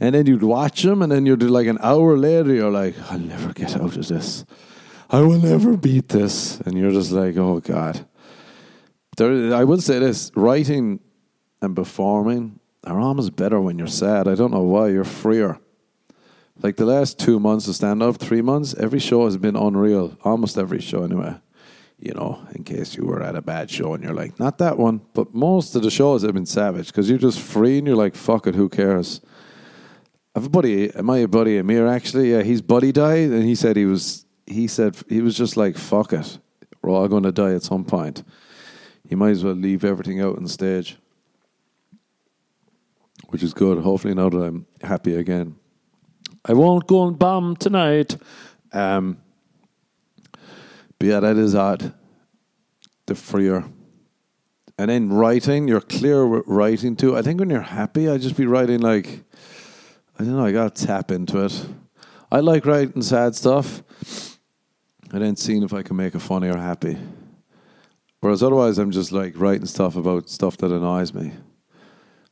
And 0.02 0.16
then 0.16 0.26
you'd 0.26 0.42
watch 0.42 0.82
them, 0.82 1.04
and 1.04 1.12
then 1.12 1.28
you'd 1.28 1.40
do 1.40 1.48
like 1.48 1.68
an 1.68 1.78
hour 1.80 2.18
later, 2.18 2.52
you're 2.56 2.72
like, 2.72 2.96
I'll 3.12 3.20
never 3.20 3.54
get 3.54 3.76
out 3.76 3.96
of 3.96 4.08
this. 4.08 4.44
I 5.12 5.22
will 5.22 5.40
never 5.40 5.78
beat 5.78 6.10
this, 6.10 6.60
and 6.62 6.76
you're 6.76 6.92
just 6.92 7.12
like, 7.12 7.38
oh 7.38 7.60
god. 7.60 8.08
There, 9.18 9.54
I 9.54 9.64
would 9.64 9.84
say 9.84 10.00
this: 10.00 10.32
writing 10.36 11.02
and 11.62 11.76
performing 11.76 12.60
are 12.84 13.00
almost 13.00 13.36
better 13.36 13.62
when 13.62 13.78
you're 13.78 13.86
sad. 13.86 14.28
I 14.28 14.34
don't 14.34 14.52
know 14.52 14.64
why. 14.64 14.88
You're 14.88 15.04
freer. 15.04 15.60
Like 16.64 16.78
the 16.78 16.86
last 16.86 17.20
two 17.20 17.40
months 17.40 17.68
of 17.68 17.76
stand 17.76 18.02
up, 18.02 18.18
three 18.18 18.42
months, 18.42 18.74
every 18.74 19.00
show 19.00 19.26
has 19.26 19.38
been 19.38 19.56
unreal. 19.56 20.18
Almost 20.24 20.58
every 20.58 20.82
show, 20.82 21.04
anyway. 21.04 21.36
You 22.00 22.14
know, 22.16 22.40
in 22.56 22.64
case 22.64 22.98
you 22.98 23.06
were 23.06 23.22
at 23.22 23.36
a 23.36 23.42
bad 23.44 23.70
show 23.70 23.94
and 23.94 24.04
you're 24.04 24.16
like, 24.16 24.40
not 24.40 24.58
that 24.58 24.80
one, 24.80 25.02
but 25.14 25.36
most 25.36 25.76
of 25.76 25.84
the 25.84 25.92
shows 25.92 26.24
have 26.24 26.34
been 26.34 26.48
savage 26.48 26.88
because 26.88 27.08
you're 27.08 27.20
just 27.20 27.40
free 27.40 27.78
and 27.78 27.86
you're 27.86 27.96
like, 27.96 28.16
fuck 28.16 28.48
it, 28.48 28.56
who 28.56 28.68
cares? 28.68 29.22
I 30.34 30.40
have 30.40 30.46
a 30.46 30.50
buddy, 30.50 30.92
my 31.02 31.26
buddy 31.26 31.58
Amir 31.58 31.88
actually, 31.88 32.32
yeah, 32.32 32.42
his 32.42 32.62
buddy 32.62 32.92
died 32.92 33.32
and 33.32 33.44
he 33.44 33.56
said 33.56 33.76
he 33.76 33.86
was, 33.86 34.26
he 34.46 34.68
said 34.68 34.96
he 35.10 35.22
was 35.22 35.36
just 35.36 35.58
like, 35.58 35.78
fuck 35.78 36.14
it, 36.14 36.38
we're 36.82 36.92
all 36.92 37.08
going 37.08 37.24
to 37.24 37.32
die 37.32 37.54
at 37.54 37.64
some 37.64 37.84
point. 37.84 38.24
You 39.10 39.18
might 39.18 39.32
as 39.32 39.44
well 39.44 39.56
leave 39.56 39.84
everything 39.84 40.22
out 40.22 40.38
on 40.38 40.48
stage, 40.48 40.98
which 43.28 43.44
is 43.44 43.54
good. 43.54 43.80
Hopefully, 43.80 44.14
now 44.14 44.30
that 44.30 44.38
I'm 44.38 44.66
happy 44.82 45.16
again, 45.16 45.58
I 46.46 46.54
won't 46.54 46.88
go 46.88 47.08
and 47.08 47.20
bomb 47.20 47.58
tonight. 47.58 48.16
Um, 48.72 49.18
but 50.98 51.08
yeah, 51.08 51.20
that 51.20 51.36
is 51.36 51.56
odd. 51.56 51.94
The 53.08 53.16
freer. 53.16 53.66
And 54.78 54.90
then 54.90 55.10
writing, 55.10 55.68
you're 55.68 55.82
clear 55.82 56.26
with 56.26 56.44
writing 56.48 56.96
too. 56.96 57.18
I 57.18 57.22
think 57.22 57.40
when 57.40 57.50
you're 57.50 57.62
happy, 57.62 58.08
I 58.10 58.18
just 58.18 58.38
be 58.38 58.46
writing 58.46 58.80
like, 58.80 59.24
I 60.22 60.24
don't 60.24 60.38
know, 60.38 60.46
I 60.46 60.52
gotta 60.52 60.86
tap 60.86 61.10
into 61.10 61.44
it. 61.46 61.66
I 62.32 62.42
like 62.42 62.68
writing 62.68 63.02
sad 63.02 63.34
stuff 63.34 63.82
and 65.12 65.24
then 65.24 65.36
seeing 65.36 65.64
if 65.64 65.74
I 65.74 65.82
can 65.82 65.96
make 65.96 66.14
it 66.14 66.20
funny 66.20 66.48
or 66.48 66.58
happy. 66.58 66.96
Whereas 68.20 68.44
otherwise, 68.44 68.78
I'm 68.78 68.92
just 68.92 69.12
like 69.12 69.34
writing 69.36 69.66
stuff 69.66 69.96
about 69.96 70.30
stuff 70.30 70.58
that 70.58 70.72
annoys 70.72 71.12
me. 71.12 71.34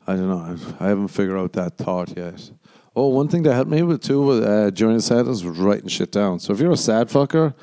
I 0.05 0.15
don't 0.15 0.29
know. 0.29 0.75
I 0.79 0.87
haven't 0.87 1.07
figured 1.07 1.35
out 1.35 1.53
that 1.53 1.79
thought 1.79 2.15
yet. 2.15 2.51
Oh, 2.95 3.07
one 3.07 3.27
thing 3.27 3.41
that 3.41 3.55
helped 3.55 3.71
me 3.71 3.81
with 3.81 4.03
too 4.03 4.33
uh, 4.33 4.69
during 4.69 4.97
the 4.97 5.01
sadness 5.01 5.43
was 5.43 5.57
writing 5.57 5.87
shit 5.87 6.11
down. 6.11 6.39
So 6.39 6.53
if 6.53 6.59
you're 6.59 6.73
a 6.73 6.77
sad 6.77 7.09
fucker 7.09 7.55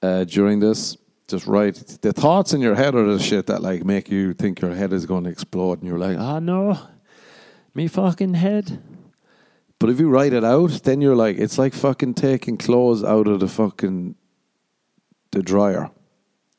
uh, 0.00 0.24
during 0.24 0.60
this, 0.60 0.96
just 1.28 1.46
write 1.46 1.74
the 2.00 2.14
thoughts 2.14 2.54
in 2.54 2.62
your 2.62 2.76
head 2.76 2.94
are 2.94 3.04
the 3.04 3.22
shit 3.22 3.46
that 3.48 3.60
like 3.60 3.84
make 3.84 4.10
you 4.10 4.32
think 4.32 4.62
your 4.62 4.74
head 4.74 4.94
is 4.94 5.04
going 5.04 5.24
to 5.24 5.30
explode, 5.30 5.80
and 5.80 5.86
you're 5.86 5.98
like, 5.98 6.16
ah, 6.18 6.38
no, 6.38 6.78
me 7.74 7.88
fucking 7.88 8.32
head. 8.32 8.80
But 9.80 9.90
if 9.90 9.98
you 9.98 10.08
write 10.08 10.32
it 10.32 10.44
out, 10.44 10.82
then 10.84 11.00
you're 11.00 11.16
like, 11.16 11.38
it's 11.38 11.58
like 11.58 11.74
fucking 11.74 12.14
taking 12.14 12.56
clothes 12.56 13.02
out 13.02 13.26
of 13.26 13.40
the 13.40 13.48
fucking 13.48 14.14
the 15.32 15.42
dryer. 15.42 15.90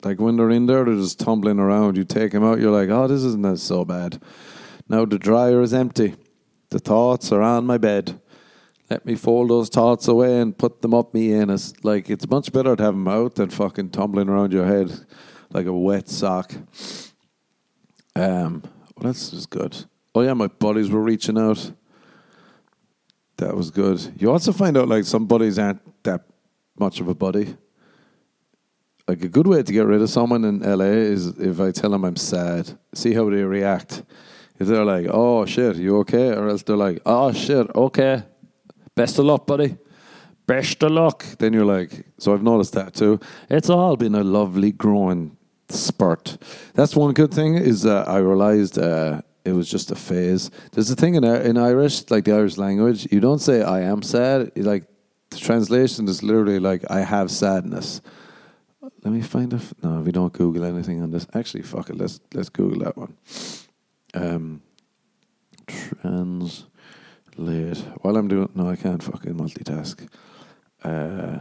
Like 0.04 0.20
when 0.20 0.36
they're 0.36 0.50
in 0.50 0.66
there, 0.66 0.84
they're 0.84 0.96
just 0.96 1.20
tumbling 1.20 1.60
around. 1.60 1.96
You 1.96 2.04
take 2.04 2.32
them 2.32 2.44
out, 2.44 2.60
you're 2.60 2.72
like, 2.72 2.90
oh, 2.90 3.08
this 3.08 3.24
isn't 3.24 3.60
so 3.60 3.86
bad. 3.86 4.22
Now 4.90 5.06
the 5.06 5.20
dryer 5.20 5.62
is 5.62 5.74
empty. 5.74 6.16
The 6.72 6.80
thoughts 6.80 7.32
are 7.32 7.42
on 7.42 7.66
my 7.66 7.78
bed. 7.78 8.20
Let 8.90 9.06
me 9.06 9.16
fold 9.16 9.50
those 9.50 9.70
thoughts 9.70 10.08
away 10.08 10.42
and 10.42 10.58
put 10.58 10.82
them 10.82 10.94
up 10.94 11.14
me 11.14 11.32
anus. 11.34 11.74
Like 11.84 12.10
it's 12.10 12.28
much 12.28 12.52
better 12.52 12.76
to 12.76 12.84
have 12.84 12.96
them 12.96 13.08
out 13.08 13.36
than 13.36 13.50
fucking 13.50 13.92
tumbling 13.92 14.28
around 14.28 14.52
your 14.52 14.66
head 14.66 15.06
like 15.54 15.68
a 15.68 15.74
wet 15.74 16.10
sock. 16.10 16.54
Um, 18.16 18.64
well, 18.96 19.04
that's 19.12 19.30
just 19.30 19.50
good. 19.50 19.86
Oh 20.14 20.22
yeah, 20.22 20.34
my 20.34 20.48
buddies 20.48 20.90
were 20.90 21.02
reaching 21.02 21.38
out. 21.38 21.72
That 23.42 23.58
was 23.58 23.72
good. 23.72 24.00
You 24.20 24.32
also 24.32 24.52
find 24.52 24.78
out 24.78 24.88
like 24.88 25.04
some 25.04 25.26
buddies 25.26 25.58
aren't 25.58 25.82
that 26.04 26.22
much 26.78 27.00
of 27.00 27.08
a 27.08 27.16
buddy. 27.16 27.58
Like 29.08 29.24
a 29.24 29.28
good 29.28 29.48
way 29.48 29.64
to 29.64 29.74
get 29.74 29.88
rid 29.88 30.00
of 30.00 30.12
someone 30.12 30.46
in 30.46 30.60
LA 30.60 30.94
is 31.16 31.26
if 31.40 31.60
I 31.60 31.72
tell 31.72 31.90
them 31.90 32.06
I'm 32.06 32.18
sad. 32.18 32.78
See 32.94 33.16
how 33.16 33.28
they 33.32 33.44
react. 33.44 34.04
If 34.60 34.68
they're 34.68 34.86
like, 34.86 35.08
"Oh 35.10 35.48
shit, 35.48 35.78
you 35.78 35.98
okay?" 36.02 36.36
or 36.36 36.50
else 36.50 36.62
they're 36.62 36.78
like, 36.78 37.02
"Oh 37.04 37.34
shit, 37.34 37.66
okay, 37.74 38.22
best 38.94 39.18
of 39.18 39.26
luck, 39.26 39.48
buddy." 39.48 39.76
Best 40.46 40.84
of 40.84 40.92
luck. 40.92 41.26
Then 41.40 41.54
you're 41.54 41.66
like, 41.66 42.06
so 42.20 42.34
I've 42.34 42.44
noticed 42.44 42.74
that 42.74 42.94
too. 42.94 43.20
It's 43.50 43.70
all 43.70 43.96
been 43.96 44.14
a 44.14 44.24
lovely 44.24 44.72
growing 44.72 45.36
spurt. 45.70 46.38
That's 46.76 46.96
one 46.96 47.14
good 47.14 47.34
thing 47.34 47.56
is 47.56 47.82
that 47.84 48.08
I 48.08 48.18
realized 48.18 48.78
uh, 48.78 49.22
it 49.44 49.54
was 49.54 49.70
just 49.70 49.92
a 49.92 49.96
phase. 49.96 50.52
There's 50.72 50.92
a 50.92 50.96
thing 50.96 51.16
in 51.16 51.24
in 51.24 51.58
Irish, 51.58 52.10
like 52.10 52.26
the 52.26 52.34
Irish 52.34 52.58
language, 52.58 53.08
you 53.12 53.20
don't 53.20 53.40
say 53.40 53.64
"I 53.64 53.82
am 53.82 54.02
sad." 54.02 54.52
Like 54.56 54.86
the 55.30 55.38
translation 55.38 56.08
is 56.08 56.24
literally 56.24 56.60
like 56.60 56.90
"I 56.90 57.02
have 57.02 57.32
sadness." 57.32 58.02
Let 59.04 59.14
me 59.14 59.22
find 59.22 59.54
a. 59.54 59.62
No, 59.84 60.02
we 60.02 60.12
don't 60.12 60.34
Google 60.34 60.64
anything 60.64 61.02
on 61.02 61.12
this. 61.12 61.28
Actually, 61.34 61.64
fuck 61.64 61.90
it. 61.90 61.98
Let's 61.98 62.20
let's 62.34 62.50
Google 62.50 62.80
that 62.80 62.98
one. 62.98 63.16
Um, 64.14 64.62
translate. 65.68 66.66
While 68.02 68.18
I'm 68.18 68.28
doing, 68.28 68.50
no, 68.56 68.70
I 68.70 68.76
can't 68.76 69.02
fucking 69.02 69.34
multitask. 69.34 70.08
Uh, 70.84 71.40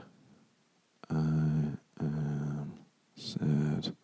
I 1.10 1.14
am 1.14 2.72
sad 3.16 3.94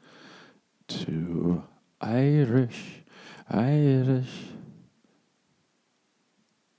to 0.88 1.62
Irish, 2.00 3.02
Irish. 3.48 4.50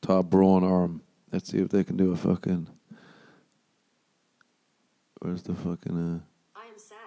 Tá 0.02 0.24
brón 0.24 0.64
orm. 0.64 1.02
Let's 1.32 1.50
see 1.50 1.60
if 1.60 1.70
they 1.70 1.84
can 1.84 1.98
do 1.98 2.12
a 2.12 2.16
fucking. 2.16 2.68
Where's 5.20 5.44
the 5.44 5.54
fucking? 5.54 5.98
Uh, 5.98 6.60
I 6.60 6.66
am 6.68 6.78
sad. 6.78 6.98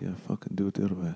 yeah, 0.00 0.14
fucking 0.26 0.54
do 0.54 0.66
it 0.68 0.74
the 0.74 0.84
other 0.84 0.94
way. 0.94 1.14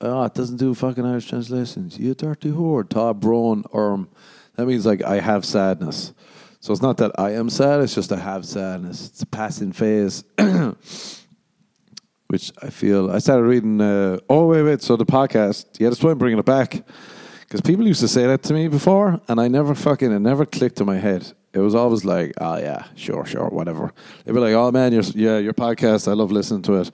Oh, 0.00 0.24
it 0.24 0.34
doesn't 0.34 0.56
do 0.56 0.74
fucking 0.74 1.04
Irish 1.04 1.28
translations. 1.28 1.98
You 1.98 2.14
dirty 2.14 2.50
whore. 2.50 2.84
Tá 2.84 3.18
brón 3.18 3.64
orm. 3.70 4.08
That 4.56 4.66
means 4.66 4.86
like 4.86 5.02
I 5.02 5.20
have 5.20 5.44
sadness. 5.44 6.12
So 6.60 6.72
it's 6.72 6.82
not 6.82 6.96
that 6.96 7.12
I 7.18 7.34
am 7.34 7.48
sad, 7.48 7.80
it's 7.80 7.94
just 7.94 8.10
I 8.12 8.18
have 8.18 8.44
sadness. 8.44 9.06
It's 9.06 9.22
a 9.22 9.26
passing 9.26 9.72
phase. 9.72 10.24
Which 12.28 12.52
I 12.60 12.70
feel 12.70 13.10
I 13.10 13.18
started 13.18 13.44
reading 13.44 13.80
uh, 13.80 14.18
oh 14.28 14.48
wait 14.48 14.62
wait, 14.62 14.82
so 14.82 14.96
the 14.96 15.06
podcast, 15.06 15.66
yeah, 15.78 15.88
that's 15.88 16.02
why 16.02 16.10
I'm 16.10 16.18
bringing 16.18 16.38
it 16.38 16.44
back. 16.44 16.84
Because 17.40 17.60
people 17.60 17.86
used 17.86 18.00
to 18.00 18.08
say 18.08 18.26
that 18.26 18.42
to 18.44 18.52
me 18.52 18.66
before 18.66 19.20
and 19.28 19.40
I 19.40 19.46
never 19.46 19.74
fucking 19.74 20.10
it 20.10 20.18
never 20.18 20.44
clicked 20.44 20.80
in 20.80 20.86
my 20.86 20.98
head. 20.98 21.32
It 21.52 21.60
was 21.60 21.74
always 21.74 22.04
like, 22.04 22.32
oh 22.38 22.58
yeah, 22.58 22.86
sure, 22.96 23.24
sure, 23.24 23.48
whatever. 23.48 23.92
They'd 24.24 24.32
be 24.32 24.40
like, 24.40 24.54
oh 24.54 24.72
man, 24.72 24.92
your 24.92 25.02
yeah, 25.14 25.38
your 25.38 25.54
podcast, 25.54 26.08
I 26.08 26.12
love 26.12 26.32
listening 26.32 26.62
to 26.62 26.74
it 26.74 26.90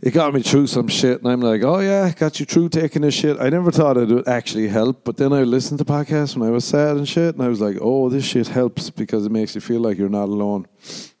it 0.00 0.10
got 0.12 0.34
me 0.34 0.42
through 0.42 0.66
some 0.66 0.88
shit, 0.88 1.22
and 1.22 1.30
I'm 1.30 1.40
like, 1.40 1.62
oh 1.62 1.80
yeah, 1.80 2.12
got 2.12 2.38
you 2.38 2.46
through 2.46 2.68
taking 2.68 3.02
this 3.02 3.14
shit. 3.14 3.40
I 3.40 3.48
never 3.48 3.70
thought 3.70 3.96
it 3.96 4.08
would 4.08 4.28
actually 4.28 4.68
help, 4.68 5.04
but 5.04 5.16
then 5.16 5.32
I 5.32 5.42
listened 5.42 5.78
to 5.78 5.84
podcasts 5.84 6.36
when 6.36 6.46
I 6.46 6.52
was 6.52 6.64
sad 6.64 6.96
and 6.96 7.08
shit, 7.08 7.34
and 7.34 7.42
I 7.42 7.48
was 7.48 7.60
like, 7.60 7.78
oh, 7.80 8.08
this 8.08 8.24
shit 8.24 8.48
helps 8.48 8.90
because 8.90 9.24
it 9.24 9.32
makes 9.32 9.54
you 9.54 9.60
feel 9.60 9.80
like 9.80 9.96
you're 9.96 10.08
not 10.08 10.28
alone. 10.28 10.66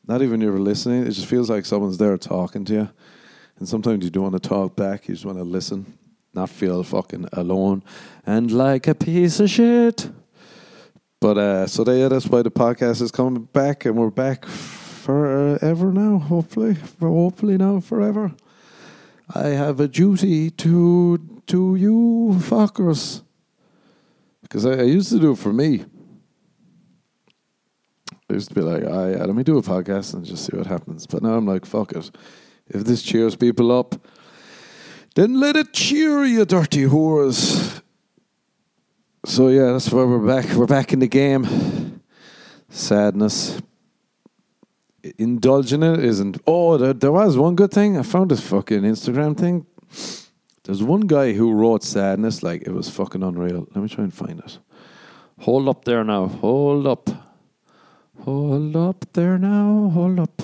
Not 0.06 0.22
even 0.22 0.40
you're 0.40 0.58
listening; 0.58 1.06
it 1.06 1.10
just 1.10 1.26
feels 1.26 1.50
like 1.50 1.64
someone's 1.64 1.98
there 1.98 2.16
talking 2.16 2.64
to 2.66 2.72
you. 2.72 2.88
And 3.58 3.68
sometimes 3.68 4.04
you 4.04 4.10
don't 4.10 4.24
want 4.24 4.42
to 4.42 4.48
talk 4.48 4.76
back; 4.76 5.08
you 5.08 5.14
just 5.14 5.24
want 5.24 5.38
to 5.38 5.44
listen, 5.44 5.98
not 6.34 6.50
feel 6.50 6.82
fucking 6.82 7.28
alone 7.32 7.82
and 8.26 8.50
like 8.50 8.86
a 8.86 8.94
piece 8.94 9.40
of 9.40 9.50
shit. 9.50 10.10
But 11.20 11.38
uh, 11.38 11.66
so 11.66 11.90
yeah, 11.90 12.08
that's 12.08 12.26
why 12.26 12.42
the 12.42 12.50
podcast 12.50 13.00
is 13.00 13.10
coming 13.10 13.44
back, 13.44 13.84
and 13.86 13.96
we're 13.96 14.10
back 14.10 14.44
forever 14.44 15.92
now. 15.92 16.18
Hopefully, 16.18 16.74
for 16.74 17.08
hopefully 17.08 17.56
now 17.56 17.80
forever. 17.80 18.32
I 19.34 19.48
have 19.48 19.80
a 19.80 19.88
duty 19.88 20.50
to 20.50 21.18
to 21.46 21.76
you 21.76 22.36
fuckers. 22.40 23.22
Because 24.42 24.66
I, 24.66 24.74
I, 24.74 24.82
used 24.82 25.10
to 25.10 25.18
do 25.18 25.32
it 25.32 25.38
for 25.38 25.52
me. 25.52 25.84
I 28.30 28.34
used 28.34 28.48
to 28.48 28.54
be 28.54 28.60
like, 28.60 28.84
I 28.84 29.16
let 29.24 29.34
me 29.34 29.42
do 29.42 29.58
a 29.58 29.62
podcast 29.62 30.14
and 30.14 30.24
just 30.24 30.44
see 30.44 30.56
what 30.56 30.66
happens. 30.66 31.06
But 31.06 31.22
now 31.22 31.34
I'm 31.34 31.46
like, 31.46 31.64
fuck 31.64 31.92
it. 31.92 32.10
If 32.68 32.84
this 32.84 33.02
cheers 33.02 33.36
people 33.36 33.70
up, 33.70 33.94
then 35.14 35.40
let 35.40 35.56
it 35.56 35.72
cheer 35.72 36.24
you 36.24 36.44
dirty 36.44 36.84
whores. 36.84 37.82
So 39.24 39.48
yeah, 39.48 39.72
that's 39.72 39.90
why 39.90 40.04
we're 40.04 40.18
back. 40.18 40.54
We're 40.54 40.66
back 40.66 40.92
in 40.92 41.00
the 41.00 41.08
game. 41.08 42.02
Sadness, 42.68 43.60
indulge 45.18 45.72
in 45.72 45.82
it 45.82 46.04
isn't. 46.04 46.40
Oh, 46.46 46.76
there, 46.76 46.92
there 46.92 47.12
was 47.12 47.36
one 47.36 47.54
good 47.54 47.70
thing. 47.70 47.96
I 47.96 48.02
found 48.02 48.30
this 48.30 48.40
fucking 48.40 48.82
Instagram 48.82 49.36
thing. 49.36 49.66
There's 50.64 50.82
one 50.82 51.02
guy 51.02 51.32
who 51.32 51.52
wrote 51.52 51.82
sadness 51.84 52.42
like 52.42 52.62
it 52.62 52.72
was 52.72 52.90
fucking 52.90 53.22
unreal. 53.22 53.68
Let 53.74 53.82
me 53.82 53.88
try 53.88 54.04
and 54.04 54.12
find 54.12 54.40
it. 54.40 54.58
Hold 55.40 55.68
up 55.68 55.84
there 55.84 56.02
now. 56.02 56.26
Hold 56.26 56.86
up. 56.86 57.08
Hold 58.24 58.74
up 58.74 59.06
there 59.12 59.38
now. 59.38 59.90
Hold 59.90 60.18
up. 60.18 60.42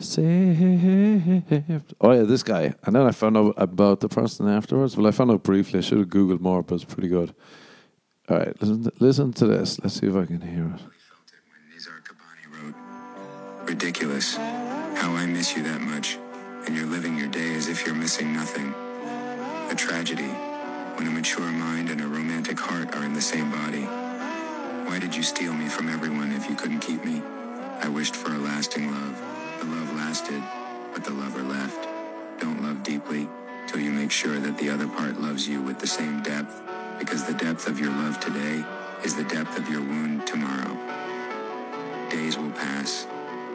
Saved. 0.00 1.94
Oh 2.00 2.12
yeah, 2.12 2.22
this 2.22 2.42
guy. 2.42 2.74
And 2.84 2.94
then 2.94 3.02
I 3.02 3.10
found 3.10 3.36
out 3.36 3.54
about 3.56 4.00
the 4.00 4.08
person 4.08 4.48
afterwards. 4.48 4.96
Well, 4.96 5.06
I 5.06 5.10
found 5.10 5.30
out 5.30 5.42
briefly. 5.42 5.78
I 5.78 5.82
should 5.82 5.98
have 5.98 6.08
googled 6.08 6.40
more, 6.40 6.62
but 6.62 6.76
it's 6.76 6.84
pretty 6.84 7.08
good. 7.08 7.34
All 8.28 8.38
right, 8.38 8.54
listen. 8.60 8.84
To, 8.84 8.92
listen 9.00 9.32
to 9.34 9.46
this. 9.46 9.80
Let's 9.80 9.94
see 9.94 10.06
if 10.06 10.14
I 10.14 10.24
can 10.26 10.40
hear 10.40 10.72
it. 10.74 10.80
Ridiculous. 13.68 14.36
How 14.36 15.12
I 15.14 15.26
miss 15.26 15.56
you 15.56 15.62
that 15.64 15.80
much, 15.80 16.16
and 16.66 16.76
you're 16.76 16.86
living 16.86 17.18
your 17.18 17.28
day 17.28 17.54
as 17.54 17.68
if 17.68 17.84
you're 17.84 17.94
missing 17.94 18.32
nothing. 18.32 18.72
A 19.70 19.74
tragedy 19.76 20.30
when 20.96 21.06
a 21.06 21.10
mature 21.10 21.40
mind 21.40 21.90
and 21.90 22.00
a 22.00 22.06
romantic 22.06 22.58
heart 22.58 22.94
are 22.96 23.04
in 23.04 23.12
the 23.14 23.20
same 23.20 23.50
body. 23.50 23.82
Why 24.88 24.98
did 24.98 25.14
you 25.14 25.22
steal 25.22 25.52
me 25.52 25.68
from 25.68 25.88
everyone 25.88 26.32
if 26.32 26.48
you 26.48 26.56
couldn't 26.56 26.80
keep 26.80 27.04
me? 27.04 27.20
I 27.80 27.88
wished 27.88 28.16
for 28.16 28.32
a 28.32 28.38
lasting 28.38 28.90
love. 28.90 29.37
The 29.58 29.64
love 29.64 29.92
lasted, 29.94 30.42
but 30.92 31.04
the 31.04 31.10
lover 31.10 31.42
left. 31.42 31.88
Don't 32.40 32.62
love 32.62 32.82
deeply 32.82 33.28
till 33.66 33.80
you 33.80 33.90
make 33.90 34.10
sure 34.10 34.38
that 34.38 34.56
the 34.58 34.70
other 34.70 34.86
part 34.86 35.20
loves 35.20 35.48
you 35.48 35.60
with 35.60 35.78
the 35.80 35.86
same 35.86 36.22
depth, 36.22 36.60
because 36.98 37.24
the 37.24 37.34
depth 37.34 37.66
of 37.66 37.80
your 37.80 37.90
love 37.90 38.20
today 38.20 38.64
is 39.04 39.16
the 39.16 39.24
depth 39.24 39.58
of 39.58 39.68
your 39.68 39.80
wound 39.80 40.26
tomorrow. 40.26 40.76
Days 42.08 42.38
will 42.38 42.52
pass, 42.52 43.06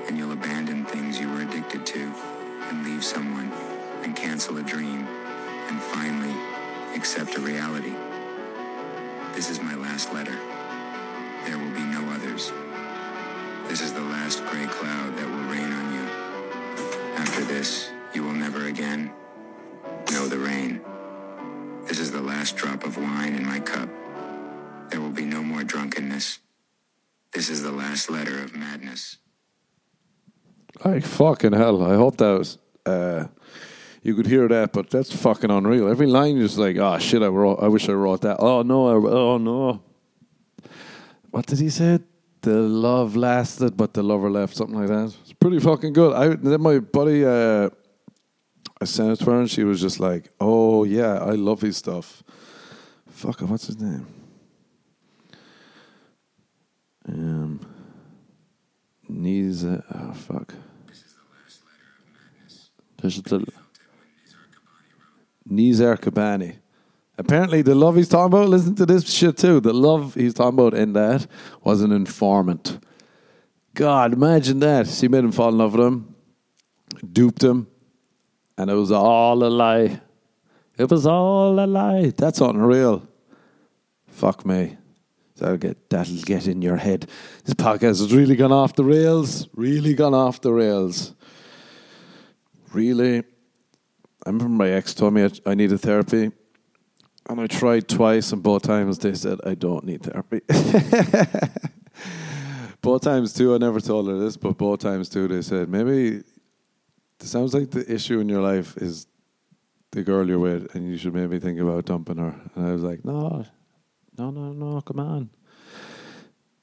and 0.07 0.17
you'll 0.17 0.33
abandon 0.33 0.85
things 0.85 1.19
you 1.19 1.29
were 1.29 1.41
addicted 1.41 1.85
to, 1.85 2.13
and 2.69 2.85
leave 2.85 3.03
someone, 3.03 3.51
and 4.03 4.15
cancel 4.15 4.57
a 4.57 4.63
dream, 4.63 5.07
and 5.69 5.81
finally 5.81 6.35
accept 6.95 7.35
a 7.37 7.39
reality. 7.39 7.95
This 9.33 9.49
is 9.49 9.61
my 9.61 9.75
last 9.75 10.13
letter. 10.13 10.37
There 11.45 11.57
will 11.57 11.71
be 11.71 11.83
no 11.83 12.03
others. 12.13 12.51
This 13.69 13.81
is 13.81 13.93
the 13.93 14.01
last 14.01 14.45
gray 14.47 14.67
cloud 14.67 15.15
that 15.17 15.27
will 15.27 15.49
rain 15.49 15.71
on 15.71 15.92
you. 15.92 15.92
After 17.15 17.43
this, 17.45 17.91
you 18.13 18.23
will 18.23 18.33
never 18.33 18.67
again 18.67 19.11
know 20.11 20.27
the 20.27 20.37
rain. 20.37 20.81
This 21.87 21.99
is 21.99 22.11
the 22.11 22.21
last 22.21 22.55
drop 22.55 22.83
of 22.83 22.97
wine 22.97 23.35
in 23.35 23.45
my 23.45 23.59
cup. 23.59 23.89
There 24.89 25.01
will 25.01 25.09
be 25.09 25.25
no 25.25 25.43
more 25.43 25.63
drunkenness. 25.63 26.39
This 27.33 27.49
is 27.49 27.63
the 27.63 27.71
last 27.71 28.09
letter 28.09 28.43
of 28.43 28.55
madness. 28.55 29.17
Like 30.83 31.03
fucking 31.03 31.53
hell. 31.53 31.83
I 31.83 31.95
hope 31.95 32.17
that 32.17 32.37
was 32.37 32.57
uh, 32.85 33.27
you 34.03 34.15
could 34.15 34.27
hear 34.27 34.47
that, 34.49 34.73
but 34.73 34.89
that's 34.89 35.15
fucking 35.15 35.49
unreal. 35.49 35.87
Every 35.87 36.07
line 36.07 36.37
is 36.37 36.57
like, 36.57 36.77
oh 36.77 36.97
shit, 36.99 37.23
I 37.23 37.27
wrote. 37.27 37.59
I 37.61 37.69
wish 37.69 37.87
I 37.87 37.93
wrote 37.93 38.21
that. 38.21 38.37
Oh 38.39 38.61
no, 38.61 38.87
I, 38.87 39.11
oh 39.11 39.37
no. 39.37 39.81
What 41.31 41.45
did 41.45 41.59
he 41.59 41.69
say? 41.69 41.99
The 42.43 42.59
love 42.59 43.15
lasted, 43.15 43.77
but 43.77 43.93
the 43.93 44.03
lover 44.03 44.29
left. 44.29 44.57
Something 44.57 44.77
like 44.77 44.89
that. 44.89 45.15
It's 45.21 45.31
pretty 45.31 45.59
fucking 45.59 45.93
good. 45.93 46.13
I 46.13 46.35
then 46.35 46.61
my 46.61 46.79
buddy, 46.79 47.23
uh, 47.25 47.69
I 48.81 48.85
sent 48.85 49.11
it 49.11 49.23
to 49.23 49.31
her, 49.31 49.39
and 49.39 49.49
she 49.49 49.63
was 49.63 49.79
just 49.79 50.01
like, 50.01 50.29
"Oh 50.41 50.83
yeah, 50.83 51.19
I 51.23 51.31
love 51.31 51.61
his 51.61 51.77
stuff." 51.77 52.21
Fuck, 53.07 53.39
what's 53.41 53.67
his 53.67 53.79
name? 53.79 54.05
Um, 57.07 57.61
Knees. 59.07 59.63
Oh 59.63 60.13
fuck. 60.13 60.53
This 63.01 63.17
is 63.17 63.23
the 63.23 63.45
Nizar 65.49 65.97
Qabbani. 65.97 66.57
Apparently, 67.17 67.61
the 67.61 67.75
love 67.75 67.95
he's 67.95 68.09
talking 68.09 68.33
about, 68.33 68.49
listen 68.49 68.75
to 68.75 68.85
this 68.85 69.11
shit 69.11 69.37
too. 69.37 69.59
The 69.59 69.73
love 69.73 70.15
he's 70.15 70.33
talking 70.33 70.57
about 70.57 70.73
in 70.73 70.93
that 70.93 71.27
was 71.63 71.81
an 71.81 71.91
informant. 71.91 72.79
God, 73.75 74.13
imagine 74.13 74.59
that. 74.59 74.87
She 74.87 75.07
made 75.07 75.23
him 75.23 75.31
fall 75.31 75.49
in 75.49 75.57
love 75.57 75.73
with 75.73 75.85
him, 75.85 76.15
duped 77.11 77.43
him, 77.43 77.67
and 78.57 78.69
it 78.69 78.73
was 78.73 78.91
all 78.91 79.43
a 79.43 79.47
lie. 79.47 80.01
It 80.77 80.89
was 80.89 81.05
all 81.05 81.59
a 81.59 81.67
lie. 81.67 82.13
That's 82.17 82.41
unreal. 82.41 83.07
Fuck 84.07 84.45
me. 84.45 84.77
That'll 85.37 85.57
get, 85.57 85.89
that'll 85.89 86.21
get 86.21 86.47
in 86.47 86.61
your 86.61 86.77
head. 86.77 87.07
This 87.43 87.53
podcast 87.55 87.99
has 87.99 88.13
really 88.13 88.35
gone 88.35 88.51
off 88.51 88.75
the 88.75 88.83
rails. 88.83 89.47
Really 89.55 89.93
gone 89.93 90.13
off 90.13 90.41
the 90.41 90.53
rails. 90.53 91.13
Really. 92.71 93.19
I 93.19 94.29
remember 94.29 94.49
my 94.49 94.69
ex 94.69 94.93
told 94.93 95.13
me 95.13 95.25
I, 95.25 95.31
I 95.45 95.55
needed 95.55 95.79
therapy. 95.79 96.31
And 97.29 97.39
I 97.39 97.47
tried 97.47 97.87
twice, 97.87 98.33
and 98.33 98.43
both 98.43 98.63
times 98.63 98.99
they 98.99 99.13
said, 99.13 99.39
I 99.45 99.55
don't 99.55 99.85
need 99.85 100.03
therapy. 100.03 100.41
both 102.81 103.01
times, 103.01 103.33
too, 103.33 103.55
I 103.55 103.57
never 103.57 103.79
told 103.79 104.07
her 104.07 104.17
this, 104.17 104.35
but 104.35 104.57
both 104.57 104.79
times, 104.79 105.07
too, 105.07 105.29
they 105.29 105.41
said, 105.41 105.69
maybe 105.69 106.17
it 106.17 106.25
sounds 107.21 107.53
like 107.53 107.71
the 107.71 107.89
issue 107.91 108.19
in 108.19 108.27
your 108.27 108.41
life 108.41 108.75
is 108.77 109.07
the 109.91 110.03
girl 110.03 110.27
you're 110.27 110.39
with, 110.39 110.75
and 110.75 110.89
you 110.89 110.97
should 110.97 111.13
maybe 111.13 111.39
think 111.39 111.59
about 111.59 111.85
dumping 111.85 112.17
her. 112.17 112.35
And 112.55 112.67
I 112.67 112.71
was 112.73 112.81
like, 112.81 113.05
no, 113.05 113.45
no, 114.17 114.31
no, 114.31 114.51
no, 114.51 114.81
come 114.81 114.99
on. 114.99 115.29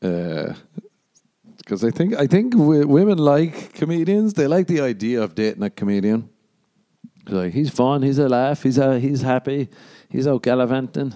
Uh, 0.03 0.55
because 1.57 1.85
I 1.85 1.91
think 1.91 2.15
I 2.17 2.27
think 2.27 2.57
w- 2.57 2.87
women 2.87 3.19
like 3.19 3.75
comedians. 3.75 4.35
They 4.35 4.47
like 4.47 4.67
the 4.67 4.81
idea 4.81 5.23
of 5.23 5.35
dating 5.35 5.63
a 5.63 5.71
comedian. 5.71 6.29
Like 7.29 7.53
he's 7.53 7.71
fun, 7.71 8.03
he's 8.03 8.19
a 8.19 8.29
laugh, 8.29 8.63
he's 8.63 8.79
a, 8.79 8.99
he's 8.99 9.23
happy, 9.23 9.69
he's 10.11 10.27
out 10.27 10.43
gallivanting. 10.43 11.15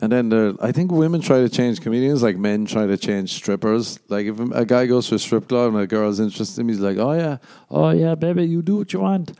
And 0.00 0.12
then 0.12 0.28
there, 0.28 0.54
I 0.60 0.72
think 0.72 0.92
women 0.92 1.20
try 1.20 1.40
to 1.40 1.48
change 1.48 1.80
comedians 1.80 2.22
like 2.22 2.36
men 2.36 2.64
try 2.64 2.86
to 2.86 2.96
change 2.96 3.34
strippers. 3.34 3.98
Like 4.08 4.26
if 4.26 4.38
a 4.38 4.64
guy 4.64 4.86
goes 4.86 5.08
to 5.08 5.16
a 5.16 5.18
strip 5.18 5.48
club 5.48 5.74
and 5.74 5.82
a 5.82 5.86
girl's 5.86 6.20
interested 6.20 6.60
in 6.60 6.68
him, 6.68 6.74
he's 6.74 6.80
like, 6.80 6.96
"Oh 6.96 7.12
yeah, 7.12 7.38
oh 7.70 7.90
yeah, 7.90 8.14
baby, 8.14 8.44
you 8.44 8.62
do 8.62 8.76
what 8.76 8.92
you 8.92 9.00
want. 9.00 9.32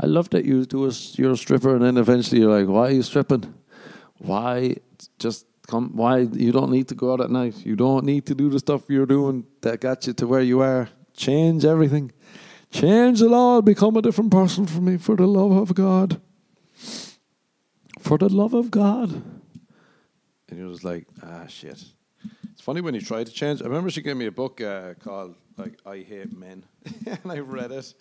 I 0.00 0.06
love 0.06 0.30
that 0.30 0.44
you 0.44 0.64
do 0.64 0.88
a, 0.88 0.92
you're 1.12 1.32
a 1.32 1.36
stripper." 1.36 1.74
And 1.74 1.84
then 1.84 1.98
eventually 1.98 2.40
you're 2.40 2.58
like, 2.58 2.68
"Why 2.68 2.88
are 2.88 2.92
you 2.92 3.02
stripping? 3.02 3.52
Why 4.16 4.76
just 5.18 5.46
come? 5.66 5.90
Why 5.94 6.20
you 6.20 6.52
don't 6.52 6.70
need 6.70 6.88
to 6.88 6.94
go 6.94 7.12
out 7.12 7.20
at 7.20 7.30
night? 7.30 7.64
You 7.64 7.76
don't 7.76 8.04
need 8.04 8.26
to 8.26 8.34
do 8.34 8.48
the 8.48 8.58
stuff 8.58 8.82
you're 8.88 9.06
doing 9.06 9.44
that 9.60 9.80
got 9.80 10.06
you 10.06 10.14
to 10.14 10.26
where 10.26 10.42
you 10.42 10.60
are. 10.60 10.88
Change 11.14 11.64
everything." 11.64 12.12
Change 12.70 13.22
it 13.22 13.32
all, 13.32 13.62
become 13.62 13.96
a 13.96 14.02
different 14.02 14.30
person 14.30 14.66
for 14.66 14.82
me, 14.82 14.98
for 14.98 15.16
the 15.16 15.26
love 15.26 15.52
of 15.52 15.74
God. 15.74 16.20
For 18.08 18.16
the 18.16 18.30
love 18.30 18.54
of 18.54 18.70
God. 18.70 19.10
And 20.48 20.58
you're 20.58 20.70
just 20.70 20.82
like, 20.82 21.06
ah, 21.22 21.46
shit. 21.46 21.84
It's 22.52 22.62
funny 22.62 22.80
when 22.80 22.94
you 22.94 23.02
try 23.02 23.22
to 23.22 23.30
change. 23.30 23.60
I 23.60 23.66
remember 23.66 23.90
she 23.90 24.00
gave 24.00 24.16
me 24.16 24.24
a 24.24 24.32
book 24.32 24.62
uh, 24.62 24.94
called 24.94 25.34
like 25.58 25.78
I 25.84 25.98
Hate 25.98 26.34
Men, 26.34 26.64
and 27.06 27.30
I 27.30 27.40
read 27.40 27.70
it 27.70 27.92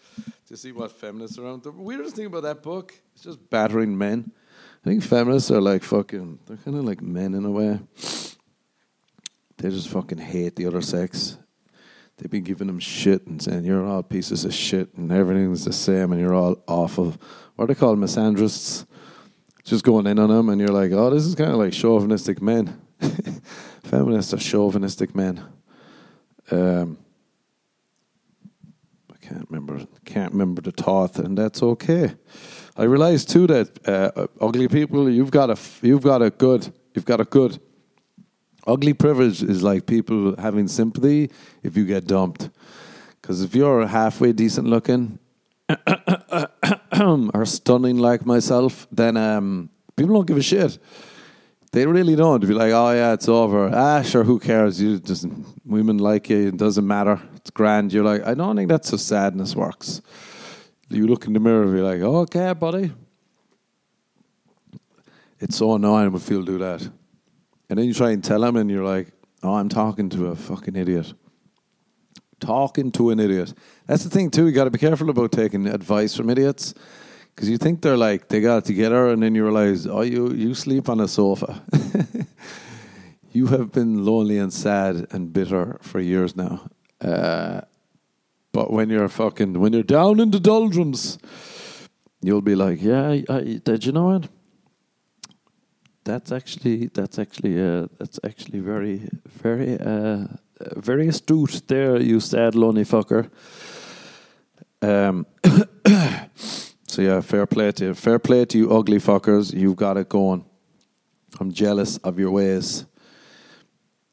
to 0.48 0.56
see 0.56 0.72
what 0.72 0.93
feminists 0.93 1.38
are 1.38 1.43
around. 1.43 1.63
The 1.63 1.72
weirdest 1.72 2.15
thing 2.15 2.28
about 2.28 2.43
that 2.43 2.63
book 2.63 2.93
is 3.17 3.24
just 3.24 3.50
battering 3.50 3.98
men. 3.98 4.32
I 4.86 4.89
think 4.89 5.04
feminists 5.04 5.52
are 5.52 5.60
like 5.60 5.84
fucking. 5.84 6.39
They're 6.46 6.56
kind 6.56 6.78
of 6.78 6.86
like 6.86 7.02
men 7.02 7.34
in 7.34 7.43
a 7.43 7.52
way. 7.52 7.82
They 9.58 9.70
just 9.70 9.89
fucking 9.89 10.20
hate 10.20 10.56
the 10.56 10.67
other 10.67 10.82
sex. 10.82 11.38
They've 12.15 12.32
been 12.32 12.46
giving 12.46 12.67
them 12.67 12.80
shit 12.80 13.28
and 13.28 13.41
saying 13.41 13.65
you're 13.65 13.86
all 13.86 14.04
pieces 14.04 14.46
of 14.46 14.54
shit 14.54 14.93
and 14.93 15.12
everything's 15.12 15.65
the 15.65 15.74
same 15.74 16.13
and 16.13 16.22
you're 16.22 16.34
all 16.34 16.63
awful. 16.65 17.13
What 17.58 17.65
are 17.65 17.67
they 17.67 17.76
called? 17.76 18.00
Misandrists. 18.00 18.86
Just 19.67 19.84
going 19.84 20.08
in 20.08 20.17
on 20.17 20.30
them 20.30 20.47
and 20.47 20.62
you're 20.62 20.69
like, 20.69 20.93
oh, 20.93 21.10
this 21.10 21.25
is 21.25 21.36
kind 21.36 21.51
of 21.51 21.58
like 21.58 21.73
chauvinistic 21.73 22.41
men. 22.41 22.80
Feminists 23.84 24.34
are 24.34 24.38
chauvinistic 24.38 25.13
men. 25.13 25.43
Um, 26.49 26.97
I 29.13 29.17
can't 29.17 29.45
remember. 29.49 29.86
Can't 30.06 30.32
remember 30.32 30.62
the 30.62 30.71
thought, 30.71 31.19
and 31.19 31.38
that's 31.38 31.62
okay. 31.62 32.13
I 32.77 32.84
realized 32.84 33.30
too 33.30 33.45
that 33.47 33.86
uh, 33.86 34.27
ugly 34.39 34.69
people, 34.69 35.10
you've 35.10 35.32
got 35.32 35.49
a, 35.49 35.58
you've 35.82 36.01
got 36.01 36.21
a 36.21 36.30
good, 36.30 36.73
you've 36.95 37.03
got 37.03 37.19
a 37.19 37.25
good. 37.25 37.60
Ugly 38.65 38.93
privilege 38.93 39.43
is 39.43 39.63
like 39.63 39.86
people 39.86 40.34
having 40.38 40.69
sympathy 40.69 41.30
if 41.62 41.75
you 41.75 41.86
get 41.86 42.08
dumped. 42.08 42.49
Because 43.21 43.41
if 43.41 43.53
you're 43.53 43.86
halfway 43.86 44.32
decent 44.32 44.67
looking 44.67 45.19
or 47.34 47.46
stunning 47.46 47.98
like 47.98 48.26
myself, 48.26 48.88
then 48.92 49.18
um, 49.18 49.70
people 49.96 50.16
don't 50.16 50.28
give 50.28 50.38
a 50.38 50.42
shit. 50.42 50.80
They 51.72 51.86
really 51.86 52.16
don't. 52.16 52.40
Be 52.40 52.54
like, 52.54 52.72
oh 52.72 52.92
yeah, 52.92 53.14
it's 53.14 53.28
over. 53.28 53.70
Ah, 53.74 54.02
sure, 54.02 54.24
who 54.24 54.40
cares? 54.40 54.82
You 54.82 55.00
just 55.00 55.28
women 55.66 55.98
like 55.98 56.30
you. 56.30 56.48
It 56.48 56.58
doesn't 56.58 56.88
matter. 56.88 57.22
It's 57.36 57.52
grand. 57.52 57.94
You're 57.94 58.06
like, 58.06 58.26
I 58.26 58.34
don't 58.34 58.56
think 58.56 58.70
that's 58.70 58.92
how 58.92 58.98
sadness 58.98 59.56
works. 59.56 60.02
You 60.90 61.08
look 61.08 61.26
in 61.26 61.34
the 61.34 61.40
mirror 61.40 61.64
and 61.64 61.74
be 61.74 61.82
like, 61.82 62.02
okay, 62.02 62.54
buddy. 62.54 62.94
It's 65.40 65.58
so 65.58 65.76
annoying 65.76 66.12
when 66.12 66.22
people 66.22 66.44
do 66.44 66.58
that. 66.60 66.82
And 67.70 67.78
then 67.78 67.86
you 67.86 67.94
try 67.94 68.12
and 68.12 68.24
tell 68.24 68.40
them, 68.42 68.56
and 68.56 68.72
you're 68.72 68.86
like, 68.86 69.10
oh, 69.44 69.56
I'm 69.56 69.70
talking 69.70 70.10
to 70.10 70.28
a 70.28 70.36
fucking 70.36 70.76
idiot. 70.76 71.14
Talking 72.39 72.91
to 72.93 73.10
an 73.10 73.19
idiot. 73.19 73.54
That's 73.88 74.04
the 74.04 74.10
thing, 74.10 74.30
too. 74.30 74.47
You 74.47 74.52
got 74.52 74.65
to 74.65 74.71
be 74.71 74.80
careful 74.80 75.10
about 75.10 75.32
taking 75.32 75.67
advice 75.67 76.15
from 76.15 76.30
idiots. 76.30 76.73
Because 77.34 77.50
you 77.50 77.58
think 77.58 77.82
they're 77.82 77.97
like, 77.97 78.30
they 78.30 78.41
got 78.41 78.58
it 78.58 78.65
together, 78.65 79.10
and 79.10 79.21
then 79.21 79.36
you 79.36 79.43
realize, 79.43 79.86
oh, 79.86 80.02
you, 80.02 80.32
you 80.32 80.54
sleep 80.56 80.89
on 80.89 81.00
a 81.00 81.08
sofa. 81.08 81.62
you 83.32 83.47
have 83.47 83.71
been 83.71 84.04
lonely 84.04 84.39
and 84.39 84.52
sad 84.52 85.08
and 85.12 85.32
bitter 85.32 85.78
for 85.82 86.00
years 86.00 86.36
now. 86.36 86.67
Uh, 87.00 87.62
but 88.52 88.71
when 88.71 88.89
you're 88.89 89.08
fucking, 89.08 89.60
when 89.60 89.73
you're 89.73 89.84
down 89.84 90.19
in 90.19 90.32
the 90.32 90.39
doldrums, 90.39 91.19
you'll 92.21 92.41
be 92.41 92.56
like, 92.56 92.82
yeah, 92.82 93.21
I, 93.30 93.62
did 93.63 93.86
you 93.86 93.91
know 93.91 94.06
what? 94.06 94.30
That's 96.04 96.32
actually 96.32 96.88
that's 96.88 97.19
actually 97.19 97.62
uh, 97.62 97.88
that's 98.00 98.19
actually 98.23 98.60
very 98.60 99.10
very 99.28 99.78
uh, 99.78 100.26
very 100.76 101.08
astute 101.08 101.62
there, 101.67 102.02
you 102.02 102.20
sad 102.20 102.56
lonely 102.56 102.84
fucker. 102.84 103.30
Um, 104.82 105.26
so 106.88 107.02
yeah, 107.02 107.22
fair 107.22 107.46
play 107.46 107.72
to 107.74 107.86
you. 107.86 107.93
Fair 107.93 108.20
play 108.20 108.46
to 108.46 108.58
you, 108.58 108.72
ugly 108.72 108.98
fuckers. 108.98 109.54
You've 109.54 109.76
got 109.76 109.98
it 109.98 110.10
going. 110.10 110.46
I'm 111.39 111.52
jealous 111.52 111.98
of 111.98 112.20
your 112.20 112.32
ways. 112.32 112.86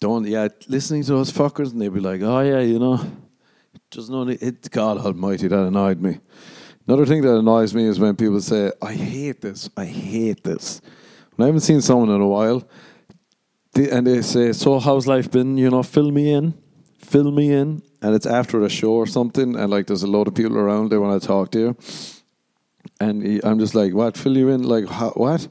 Don't 0.01 0.27
yeah, 0.27 0.49
listening 0.69 1.03
to 1.05 1.13
those 1.13 1.33
fuckers 1.33 1.73
and 1.73 1.81
they'd 1.81 1.89
be 1.89 2.01
like, 2.01 2.21
oh 2.21 2.41
yeah, 2.41 2.61
you 2.61 2.79
know, 2.79 3.01
just 3.91 4.11
know 4.11 4.29
it. 4.29 4.71
God 4.71 4.99
Almighty, 4.99 5.49
that 5.49 5.65
annoyed 5.65 6.01
me. 6.01 6.19
Another 6.87 7.07
thing 7.07 7.23
that 7.23 7.35
annoys 7.35 7.75
me 7.75 7.85
is 7.85 7.99
when 7.99 8.15
people 8.15 8.41
say, 8.41 8.71
I 8.83 8.93
hate 8.93 9.41
this, 9.41 9.71
I 9.77 9.87
hate 9.87 10.45
this. 10.45 10.83
When 11.35 11.45
I 11.45 11.47
haven't 11.47 11.63
seen 11.63 11.81
someone 11.81 12.11
in 12.11 12.21
a 12.21 12.27
while, 12.27 12.59
they, 12.59 12.69
and 13.77 14.07
they 14.07 14.23
say, 14.23 14.53
So, 14.53 14.79
how's 14.79 15.07
life 15.07 15.31
been? 15.31 15.59
You 15.59 15.71
know, 15.71 15.83
fill 15.83 16.11
me 16.11 16.33
in, 16.33 16.55
fill 16.99 17.31
me 17.31 17.53
in. 17.53 17.83
And 18.03 18.15
it's 18.15 18.27
after 18.27 18.63
a 18.63 18.69
show 18.69 18.93
or 18.93 19.07
something, 19.07 19.57
and 19.57 19.71
like 19.71 19.87
there's 19.87 20.03
a 20.03 20.09
lot 20.09 20.29
of 20.29 20.35
people 20.35 20.59
around, 20.59 20.91
they 20.91 20.99
want 20.99 21.21
to 21.21 21.27
talk 21.27 21.51
to 21.53 21.59
you. 21.59 21.77
And 23.01 23.23
he, 23.23 23.41
I'm 23.43 23.59
just 23.59 23.75
like, 23.75 23.95
What? 23.95 24.17
Fill 24.17 24.37
you 24.37 24.49
in? 24.49 24.63
Like, 24.63 24.89
how, 24.89 25.11
what? 25.11 25.49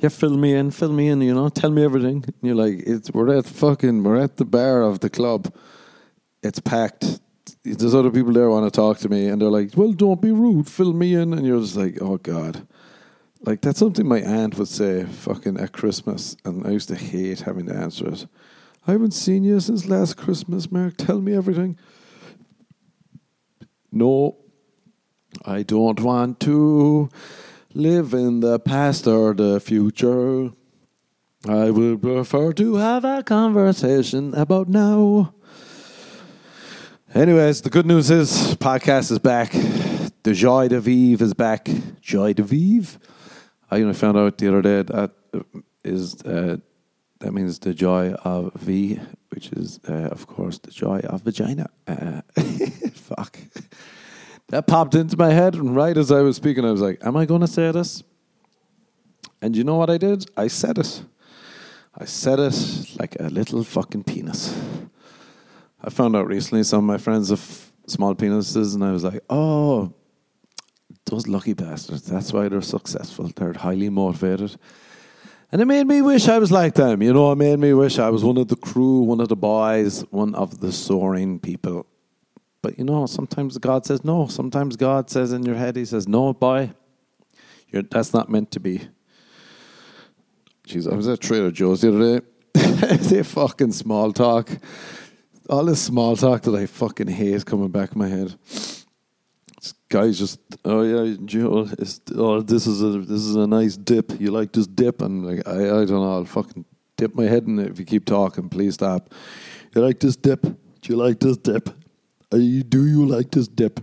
Yeah, 0.00 0.08
fill 0.08 0.36
me 0.36 0.54
in, 0.54 0.70
fill 0.70 0.92
me 0.92 1.08
in, 1.08 1.20
you 1.22 1.34
know, 1.34 1.48
tell 1.48 1.70
me 1.70 1.84
everything. 1.84 2.24
And 2.26 2.34
you're 2.42 2.56
like, 2.56 2.82
it's, 2.86 3.10
we're 3.12 3.36
at 3.38 3.46
fucking, 3.46 4.02
we're 4.02 4.20
at 4.20 4.36
the 4.36 4.44
bar 4.44 4.82
of 4.82 5.00
the 5.00 5.08
club. 5.08 5.54
It's 6.42 6.60
packed 6.60 7.20
there's 7.64 7.94
other 7.94 8.10
people 8.10 8.32
there 8.32 8.50
want 8.50 8.70
to 8.70 8.76
talk 8.76 8.98
to 8.98 9.08
me, 9.08 9.28
and 9.28 9.40
they're 9.40 9.48
like, 9.48 9.70
"Well, 9.76 9.92
don't 9.92 10.20
be 10.20 10.32
rude, 10.32 10.68
fill 10.68 10.92
me 10.92 11.14
in," 11.14 11.32
and 11.32 11.46
you're 11.46 11.60
just 11.60 11.76
like, 11.76 11.98
"Oh 12.00 12.18
God." 12.18 12.66
Like 13.44 13.60
that's 13.60 13.78
something 13.78 14.08
my 14.08 14.20
aunt 14.20 14.56
would 14.56 14.68
say 14.68 15.04
fucking 15.04 15.60
at 15.60 15.72
Christmas, 15.72 16.34
and 16.46 16.66
I 16.66 16.70
used 16.70 16.88
to 16.88 16.94
hate 16.94 17.40
having 17.40 17.66
to 17.66 17.74
answer 17.74 18.08
it. 18.08 18.26
I 18.86 18.92
haven't 18.92 19.12
seen 19.12 19.44
you 19.44 19.60
since 19.60 19.86
last 19.86 20.16
Christmas, 20.16 20.72
Mark. 20.72 20.96
Tell 20.96 21.20
me 21.20 21.36
everything. 21.36 21.78
No, 23.92 24.38
I 25.44 25.62
don't 25.62 26.00
want 26.00 26.40
to 26.40 27.10
live 27.74 28.14
in 28.14 28.40
the 28.40 28.58
past 28.58 29.06
or 29.06 29.34
the 29.34 29.60
future. 29.60 30.50
I 31.46 31.70
would 31.70 32.00
prefer 32.00 32.54
to 32.54 32.76
have 32.76 33.04
a 33.04 33.22
conversation 33.22 34.34
about 34.34 34.68
now. 34.68 35.34
Anyways, 37.14 37.60
the 37.60 37.70
good 37.70 37.84
news 37.84 38.10
is 38.10 38.54
podcast 38.56 39.12
is 39.12 39.18
back. 39.18 39.52
The 40.22 40.32
Joy 40.32 40.68
de 40.68 40.80
Vive 40.80 41.20
is 41.20 41.34
back. 41.34 41.68
Joy 42.00 42.32
de 42.32 42.42
Vive. 42.42 42.98
I 43.82 43.92
found 43.92 44.16
out 44.16 44.38
the 44.38 44.48
other 44.48 44.62
day 44.62 44.82
that 44.82 45.10
is 45.84 46.22
uh, 46.22 46.58
that 47.20 47.32
means 47.32 47.58
the 47.58 47.74
joy 47.74 48.12
of 48.12 48.52
V, 48.54 49.00
which 49.30 49.52
is 49.52 49.80
uh, 49.88 50.08
of 50.10 50.26
course 50.26 50.58
the 50.58 50.70
joy 50.70 51.00
of 51.00 51.22
vagina. 51.22 51.68
Uh, 51.86 52.20
fuck. 52.94 53.38
That 54.48 54.66
popped 54.66 54.94
into 54.94 55.16
my 55.16 55.32
head, 55.32 55.54
and 55.54 55.74
right 55.74 55.96
as 55.96 56.12
I 56.12 56.20
was 56.20 56.36
speaking, 56.36 56.64
I 56.64 56.70
was 56.70 56.80
like, 56.80 56.98
"Am 57.04 57.16
I 57.16 57.24
going 57.24 57.40
to 57.40 57.46
say 57.46 57.72
this?" 57.72 58.02
And 59.40 59.56
you 59.56 59.64
know 59.64 59.76
what 59.76 59.90
I 59.90 59.98
did? 59.98 60.26
I 60.36 60.48
said 60.48 60.78
it. 60.78 61.02
I 61.96 62.06
said 62.06 62.40
it 62.40 62.96
like 62.98 63.16
a 63.20 63.28
little 63.28 63.62
fucking 63.62 64.04
penis. 64.04 64.54
I 65.82 65.90
found 65.90 66.16
out 66.16 66.26
recently 66.26 66.64
some 66.64 66.78
of 66.78 66.84
my 66.84 66.98
friends 66.98 67.30
have 67.30 67.72
small 67.86 68.14
penises, 68.14 68.74
and 68.74 68.82
I 68.82 68.90
was 68.90 69.04
like, 69.04 69.22
oh, 69.28 69.92
those 71.06 71.26
lucky 71.26 71.52
bastards. 71.52 72.02
That's 72.02 72.32
why 72.32 72.48
they're 72.48 72.62
successful. 72.62 73.30
They're 73.34 73.52
highly 73.52 73.90
motivated. 73.90 74.56
And 75.52 75.60
it 75.60 75.66
made 75.66 75.86
me 75.86 76.02
wish 76.02 76.28
I 76.28 76.38
was 76.38 76.50
like 76.50 76.74
them. 76.74 77.02
You 77.02 77.12
know, 77.12 77.30
it 77.32 77.36
made 77.36 77.58
me 77.58 77.72
wish 77.74 77.98
I 77.98 78.10
was 78.10 78.24
one 78.24 78.38
of 78.38 78.48
the 78.48 78.56
crew, 78.56 79.00
one 79.00 79.20
of 79.20 79.28
the 79.28 79.36
boys, 79.36 80.02
one 80.10 80.34
of 80.34 80.60
the 80.60 80.72
soaring 80.72 81.38
people. 81.38 81.86
But 82.62 82.78
you 82.78 82.84
know, 82.84 83.06
sometimes 83.06 83.58
God 83.58 83.86
says 83.86 84.04
no. 84.04 84.26
Sometimes 84.26 84.76
God 84.76 85.10
says 85.10 85.32
in 85.32 85.44
your 85.44 85.54
head, 85.54 85.76
He 85.76 85.84
says, 85.84 86.08
no, 86.08 86.32
boy, 86.32 86.70
You're, 87.68 87.82
that's 87.82 88.12
not 88.12 88.28
meant 88.30 88.50
to 88.52 88.60
be. 88.60 88.88
Jeez, 90.66 90.90
I 90.90 90.96
was 90.96 91.06
at 91.06 91.20
Trader 91.20 91.50
Joe's 91.50 91.82
the 91.82 91.94
other 91.94 92.20
day. 92.20 92.26
they 92.96 93.22
fucking 93.22 93.72
small 93.72 94.12
talk 94.12 94.50
all 95.48 95.64
this 95.64 95.82
small 95.82 96.16
talk 96.16 96.42
that 96.42 96.54
I 96.54 96.66
fucking 96.66 97.08
hate 97.08 97.44
coming 97.44 97.68
back 97.68 97.92
in 97.92 97.98
my 97.98 98.08
head. 98.08 98.34
Guy's 99.94 100.18
just, 100.18 100.40
oh 100.64 100.82
yeah, 100.82 101.16
Joe, 101.24 101.68
oh 102.16 102.40
this 102.40 102.66
is 102.66 102.82
a 102.82 102.98
this 102.98 103.22
is 103.22 103.36
a 103.36 103.46
nice 103.46 103.76
dip. 103.76 104.20
You 104.20 104.32
like 104.32 104.50
this 104.52 104.66
dip? 104.66 105.00
And 105.00 105.24
like, 105.24 105.46
I 105.46 105.52
I 105.52 105.84
don't 105.84 106.02
know. 106.02 106.14
I'll 106.14 106.24
fucking 106.24 106.64
dip 106.96 107.14
my 107.14 107.26
head 107.26 107.44
in 107.44 107.60
it 107.60 107.70
if 107.70 107.78
you 107.78 107.84
keep 107.84 108.04
talking. 108.04 108.48
Please 108.48 108.74
stop. 108.74 109.14
You 109.72 109.82
like 109.82 110.00
this 110.00 110.16
dip? 110.16 110.42
Do 110.42 110.92
you 110.92 110.96
like 110.96 111.20
this 111.20 111.36
dip? 111.36 111.68
Are 112.32 112.38
you, 112.38 112.64
do 112.64 112.88
you 112.88 113.06
like 113.06 113.30
this 113.30 113.46
dip? 113.46 113.78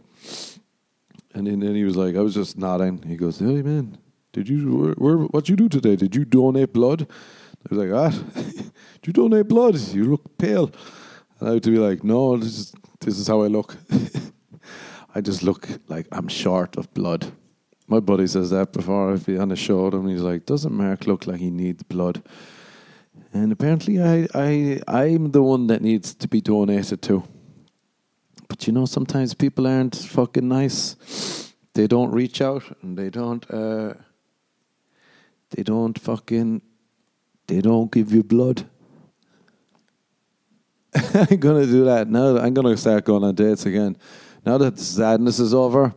And 1.34 1.48
then, 1.48 1.62
then 1.62 1.76
he 1.76 1.86
was 1.86 1.96
like, 1.96 2.18
I 2.18 2.20
was 2.20 2.34
just 2.34 2.58
nodding. 2.58 3.02
He 3.04 3.16
goes, 3.16 3.40
Hey 3.40 3.62
man, 3.62 3.98
did 4.34 4.50
you 4.50 4.76
where, 4.76 4.94
where 4.96 5.18
what 5.28 5.48
you 5.48 5.56
do 5.56 5.70
today? 5.70 5.96
Did 5.96 6.14
you 6.14 6.26
donate 6.26 6.74
blood? 6.74 7.08
I 7.10 7.74
was 7.74 7.80
like, 7.80 7.90
What? 7.90 8.36
did 9.02 9.08
you 9.08 9.14
donate 9.14 9.48
blood? 9.48 9.80
You 9.80 10.12
look 10.12 10.38
pale. 10.38 10.72
And 11.40 11.48
I 11.48 11.54
had 11.54 11.64
to 11.64 11.72
be 11.72 11.78
like, 11.78 12.04
no, 12.04 12.36
this 12.36 12.60
is 12.60 12.74
this 13.00 13.18
is 13.18 13.30
how 13.30 13.44
I 13.44 13.48
look. 13.48 13.78
I 15.14 15.22
just 15.22 15.44
look 15.44 15.68
like 15.88 16.08
I'm 16.12 16.28
short 16.28 16.78
of 16.78 16.94
blood. 16.94 17.32
My 17.88 18.00
buddy 18.00 18.28
says 18.28 18.52
that 18.52 18.72
before 18.72 19.14
I'd 19.14 19.26
be 19.26 19.38
on 19.38 19.52
a 19.52 19.56
show 19.56 19.88
and 19.88 20.10
he's 20.10 20.22
like, 20.22 20.46
doesn't 20.46 20.74
Mark 20.74 21.08
look 21.08 21.28
like 21.28 21.40
he 21.40 21.50
needs 21.50 21.84
blood? 21.84 22.24
And 23.34 23.52
apparently 23.52 24.02
I, 24.02 24.28
I 24.34 24.82
I'm 24.88 25.32
the 25.32 25.44
one 25.44 25.68
that 25.68 25.82
needs 25.82 26.14
to 26.16 26.28
be 26.28 26.42
donated 26.42 27.02
to. 27.04 27.24
But 28.48 28.68
you 28.68 28.74
know, 28.74 28.86
sometimes 28.86 29.34
people 29.34 29.68
aren't 29.68 29.96
fucking 29.96 30.48
nice. 30.48 31.54
They 31.74 31.88
don't 31.88 32.12
reach 32.12 32.42
out 32.42 32.64
and 32.82 32.98
they 32.98 33.10
don't 33.10 33.50
uh, 33.52 33.94
they 35.52 35.64
don't 35.64 35.98
fucking 36.00 36.62
they 37.48 37.62
don't 37.62 37.92
give 37.92 38.14
you 38.14 38.24
blood. 38.24 38.66
I'm 41.14 41.38
gonna 41.38 41.66
do 41.66 41.86
that 41.86 42.10
now. 42.10 42.38
I'm 42.38 42.54
gonna 42.54 42.76
start 42.78 43.06
going 43.06 43.24
on 43.24 43.36
dates 43.36 43.66
again. 43.66 43.98
Now 44.46 44.58
that 44.58 44.76
the 44.76 44.84
sadness 44.84 45.40
is 45.40 45.54
over. 45.54 45.94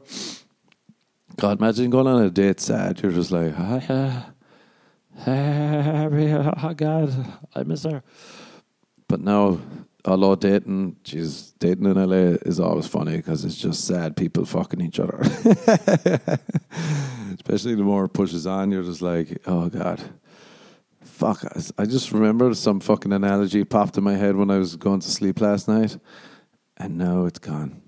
God, 1.37 1.59
imagine 1.59 1.91
going 1.91 2.07
on 2.07 2.23
a 2.23 2.31
date 2.31 2.61
sad. 2.61 3.01
You're 3.03 3.13
just 3.13 3.31
like, 3.31 3.55
hi, 3.55 4.27
oh 5.27 6.75
God, 6.75 7.39
I 7.55 7.63
miss 7.65 7.85
her. 7.85 8.03
But 9.09 9.21
now, 9.21 9.59
although 10.05 10.37
dating, 10.37 10.97
she's 11.05 11.53
dating 11.59 11.87
in 11.87 11.95
LA 11.95 12.37
is 12.43 12.61
always 12.61 12.87
funny 12.87 13.17
because 13.17 13.45
it's 13.45 13.57
just 13.57 13.87
sad 13.87 14.17
people 14.17 14.45
fucking 14.45 14.81
each 14.81 15.01
other. 15.01 15.19
Especially 17.35 17.75
the 17.75 17.83
more 17.83 18.05
it 18.05 18.11
pushes 18.11 18.47
on, 18.47 18.71
you're 18.71 18.83
just 18.83 19.03
like, 19.03 19.43
oh 19.47 19.69
God 19.69 20.01
fuck, 21.15 21.45
I 21.79 21.87
just 21.87 22.11
remembered 22.11 22.57
some 22.57 22.81
fucking 22.81 23.13
analogy 23.13 23.65
popped 23.65 23.97
in 23.97 24.05
my 24.05 24.17
head 24.17 24.35
when 24.35 24.51
I 24.51 24.59
was 24.59 24.75
going 24.75 24.99
to 25.01 25.09
sleep 25.09 25.41
last 25.41 25.69
night, 25.69 25.97
and 26.77 26.99
now 26.99 27.27
it's 27.27 27.39
gone. 27.39 27.84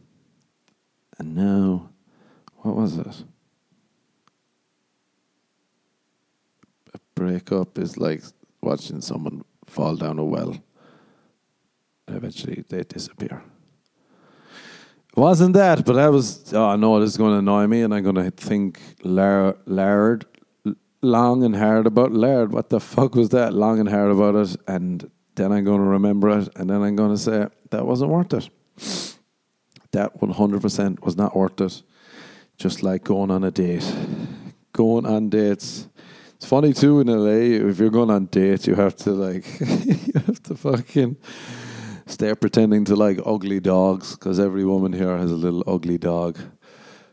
And 1.18 1.34
now, 1.34 1.90
what 2.58 2.76
was 2.76 2.98
it? 2.98 3.24
A 6.94 6.98
breakup 7.14 7.78
is 7.78 7.96
like 7.96 8.22
watching 8.60 9.00
someone 9.00 9.44
fall 9.66 9.96
down 9.96 10.18
a 10.18 10.24
well. 10.24 10.56
Eventually, 12.08 12.64
they 12.68 12.82
disappear. 12.84 13.42
It 15.08 15.16
wasn't 15.16 15.54
that, 15.54 15.84
but 15.86 15.98
I 15.98 16.08
was. 16.08 16.52
Oh 16.52 16.76
no, 16.76 17.00
this 17.00 17.10
is 17.10 17.16
going 17.16 17.32
to 17.32 17.38
annoy 17.38 17.66
me, 17.66 17.82
and 17.82 17.94
I'm 17.94 18.02
going 18.02 18.16
to 18.16 18.30
think 18.30 18.80
Laird 19.02 20.26
long 21.02 21.44
and 21.44 21.56
hard 21.56 21.86
about 21.86 22.12
Laird. 22.12 22.52
What 22.52 22.68
the 22.68 22.80
fuck 22.80 23.14
was 23.14 23.30
that? 23.30 23.54
Long 23.54 23.80
and 23.80 23.88
hard 23.88 24.10
about 24.10 24.34
it, 24.34 24.56
and 24.68 25.10
then 25.34 25.52
I'm 25.52 25.64
going 25.64 25.80
to 25.80 25.86
remember 25.86 26.38
it, 26.38 26.48
and 26.56 26.68
then 26.68 26.82
I'm 26.82 26.96
going 26.96 27.12
to 27.12 27.18
say 27.18 27.46
that 27.70 27.86
wasn't 27.86 28.10
worth 28.10 28.32
it. 28.34 29.15
That 29.96 30.20
100% 30.20 31.02
was 31.02 31.16
not 31.16 31.34
worth 31.34 31.58
it. 31.62 31.82
Just 32.58 32.82
like 32.82 33.02
going 33.04 33.30
on 33.30 33.44
a 33.44 33.50
date, 33.50 33.90
going 34.72 35.06
on 35.06 35.30
dates. 35.30 35.88
It's 36.34 36.44
funny 36.44 36.74
too 36.74 37.00
in 37.00 37.06
LA. 37.06 37.68
If 37.70 37.78
you're 37.78 37.88
going 37.90 38.10
on 38.10 38.26
dates, 38.26 38.66
you 38.66 38.74
have 38.74 38.94
to 38.96 39.12
like, 39.12 39.46
you 39.60 40.12
have 40.26 40.42
to 40.42 40.54
fucking 40.54 41.16
start 42.04 42.42
pretending 42.42 42.84
to 42.84 42.94
like 42.94 43.18
ugly 43.24 43.58
dogs 43.58 44.14
because 44.14 44.38
every 44.38 44.66
woman 44.66 44.92
here 44.92 45.16
has 45.16 45.30
a 45.30 45.34
little 45.34 45.64
ugly 45.66 45.96
dog. 45.96 46.38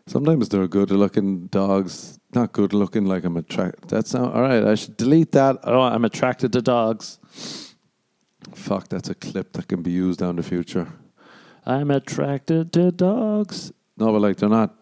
Sometimes 0.08 0.50
they're 0.50 0.68
good 0.68 0.92
looking 0.92 1.48
dogs 1.48 2.20
not 2.36 2.52
good 2.52 2.74
looking 2.74 3.06
like 3.06 3.24
I'm 3.24 3.38
attracted. 3.38 3.90
That's 3.90 4.14
not, 4.14 4.34
all 4.34 4.42
right. 4.42 4.64
I 4.64 4.76
should 4.76 4.98
delete 4.98 5.32
that. 5.34 5.60
Oh, 5.64 5.82
I'm 5.82 6.04
attracted 6.04 6.52
to 6.54 6.62
dogs. 6.62 7.20
Fuck, 8.54 8.90
that's 8.90 9.10
a 9.10 9.16
clip 9.16 9.54
that 9.54 9.68
can 9.68 9.82
be 9.82 9.92
used 9.92 10.20
down 10.20 10.36
the 10.36 10.44
future. 10.44 10.88
I'm 11.66 11.92
attracted 11.92 12.74
to 12.74 12.92
dogs. 12.92 13.72
No, 13.98 14.12
but 14.12 14.22
like 14.22 14.38
they're 14.38 14.50
not 14.50 14.76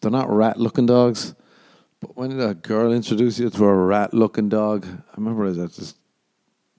they're 0.00 0.10
not 0.10 0.30
rat 0.30 0.58
looking 0.58 0.86
dogs. 0.86 1.34
But 2.00 2.16
when 2.16 2.38
a 2.40 2.54
girl 2.54 2.92
introduce 2.92 3.38
you 3.38 3.50
to 3.50 3.64
a 3.64 3.74
rat 3.74 4.12
looking 4.12 4.48
dog? 4.48 4.86
I 4.86 5.14
remember 5.16 5.44
I 5.44 5.48
was 5.48 5.58
at 5.58 5.72
this 5.72 5.94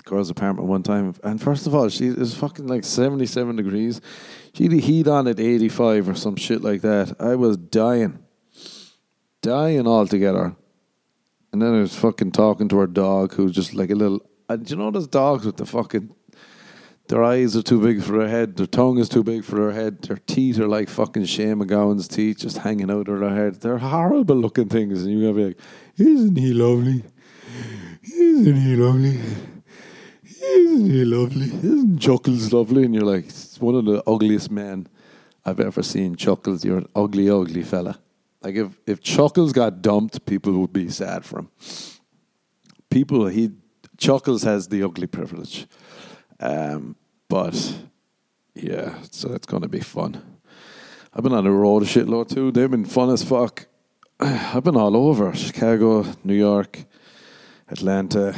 girl's 0.03 0.29
apartment 0.29 0.67
one 0.67 0.83
time, 0.83 1.15
and 1.23 1.41
first 1.41 1.67
of 1.67 1.73
all, 1.73 1.89
she 1.89 2.07
it 2.07 2.17
was 2.17 2.35
fucking 2.35 2.67
like 2.67 2.83
seventy 2.83 3.25
seven 3.25 3.55
degrees. 3.55 4.01
She 4.53 4.63
had 4.63 4.71
the 4.71 4.79
heat 4.79 5.07
on 5.07 5.27
at 5.27 5.39
eighty 5.39 5.69
five 5.69 6.09
or 6.09 6.15
some 6.15 6.35
shit 6.35 6.61
like 6.61 6.81
that. 6.81 7.15
I 7.19 7.35
was 7.35 7.57
dying, 7.57 8.19
dying 9.41 9.87
altogether. 9.87 10.55
And 11.51 11.61
then 11.61 11.73
I 11.73 11.79
was 11.79 11.95
fucking 11.95 12.33
talking 12.33 12.67
to 12.67 12.79
her 12.79 12.87
dog, 12.87 13.33
who's 13.33 13.53
just 13.53 13.73
like 13.73 13.89
a 13.89 13.95
little. 13.95 14.19
And 14.49 14.65
do 14.65 14.73
you 14.73 14.77
know 14.77 14.91
those 14.91 15.07
dogs 15.07 15.45
with 15.45 15.55
the 15.55 15.65
fucking 15.65 16.13
their 17.07 17.23
eyes 17.23 17.55
are 17.55 17.61
too 17.61 17.81
big 17.81 18.01
for 18.01 18.17
their 18.17 18.27
head. 18.27 18.55
Their 18.55 18.65
tongue 18.65 18.97
is 18.97 19.09
too 19.09 19.23
big 19.23 19.43
for 19.43 19.55
their 19.57 19.71
head. 19.71 20.01
Their 20.01 20.17
teeth 20.17 20.59
are 20.59 20.67
like 20.67 20.89
fucking 20.89 21.25
Shane 21.25 21.57
MacGowan's 21.57 22.07
teeth 22.07 22.39
just 22.39 22.57
hanging 22.59 22.89
out 22.89 23.07
of 23.07 23.19
their 23.19 23.29
head. 23.29 23.61
They're 23.61 23.77
horrible 23.77 24.35
looking 24.35 24.69
things. 24.69 25.03
and 25.03 25.11
you're 25.11 25.31
gonna 25.31 25.45
be 25.45 25.47
like, 25.49 25.59
isn't 25.97 26.35
he 26.35 26.53
lovely? 26.53 27.03
Isn't 28.03 28.55
he 28.55 28.75
lovely? 28.75 29.19
Isn't 30.23 30.89
he 30.89 31.05
lovely? 31.05 31.45
Isn't 31.45 31.99
Chuckles 31.99 32.51
lovely? 32.51 32.85
And 32.85 32.95
you're 32.95 33.03
like, 33.03 33.25
it's 33.25 33.59
one 33.59 33.75
of 33.75 33.85
the 33.85 34.03
ugliest 34.07 34.49
men 34.49 34.87
I've 35.45 35.59
ever 35.59 35.83
seen. 35.83 36.15
Chuckles, 36.15 36.65
you're 36.65 36.79
an 36.79 36.87
ugly, 36.95 37.29
ugly 37.29 37.63
fella. 37.63 37.99
Like 38.41 38.55
if, 38.55 38.77
if 38.85 39.01
Chuckles 39.01 39.53
got 39.53 39.81
dumped, 39.81 40.25
people 40.25 40.53
would 40.59 40.73
be 40.73 40.89
sad 40.89 41.23
for 41.23 41.39
him. 41.39 41.49
People, 42.89 43.27
he 43.27 43.51
Chuckles 43.97 44.43
has 44.43 44.67
the 44.67 44.83
ugly 44.83 45.07
privilege. 45.07 45.67
Um, 46.45 46.95
but 47.27 47.75
yeah, 48.53 49.01
so 49.09 49.33
it's 49.33 49.47
going 49.47 49.63
to 49.63 49.67
be 49.67 49.79
fun. 49.79 50.21
I've 51.11 51.23
been 51.23 51.33
on 51.33 51.43
the 51.43 51.51
road 51.51 51.81
a 51.81 51.85
shitload 51.87 52.29
too. 52.29 52.51
They've 52.51 52.69
been 52.69 52.85
fun 52.85 53.09
as 53.09 53.23
fuck. 53.23 53.65
I've 54.19 54.63
been 54.63 54.75
all 54.75 54.95
over 54.95 55.33
Chicago, 55.33 56.05
New 56.23 56.35
York, 56.35 56.85
Atlanta. 57.69 58.33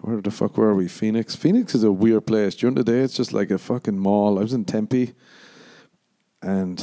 Where 0.00 0.20
the 0.20 0.32
fuck 0.32 0.56
were 0.56 0.74
we? 0.74 0.88
Phoenix. 0.88 1.36
Phoenix 1.36 1.76
is 1.76 1.84
a 1.84 1.92
weird 1.92 2.26
place. 2.26 2.56
During 2.56 2.74
the 2.74 2.82
day, 2.82 3.00
it's 3.00 3.14
just 3.14 3.32
like 3.32 3.52
a 3.52 3.58
fucking 3.58 3.96
mall. 3.96 4.40
I 4.40 4.42
was 4.42 4.52
in 4.52 4.64
Tempe, 4.64 5.12
and 6.42 6.78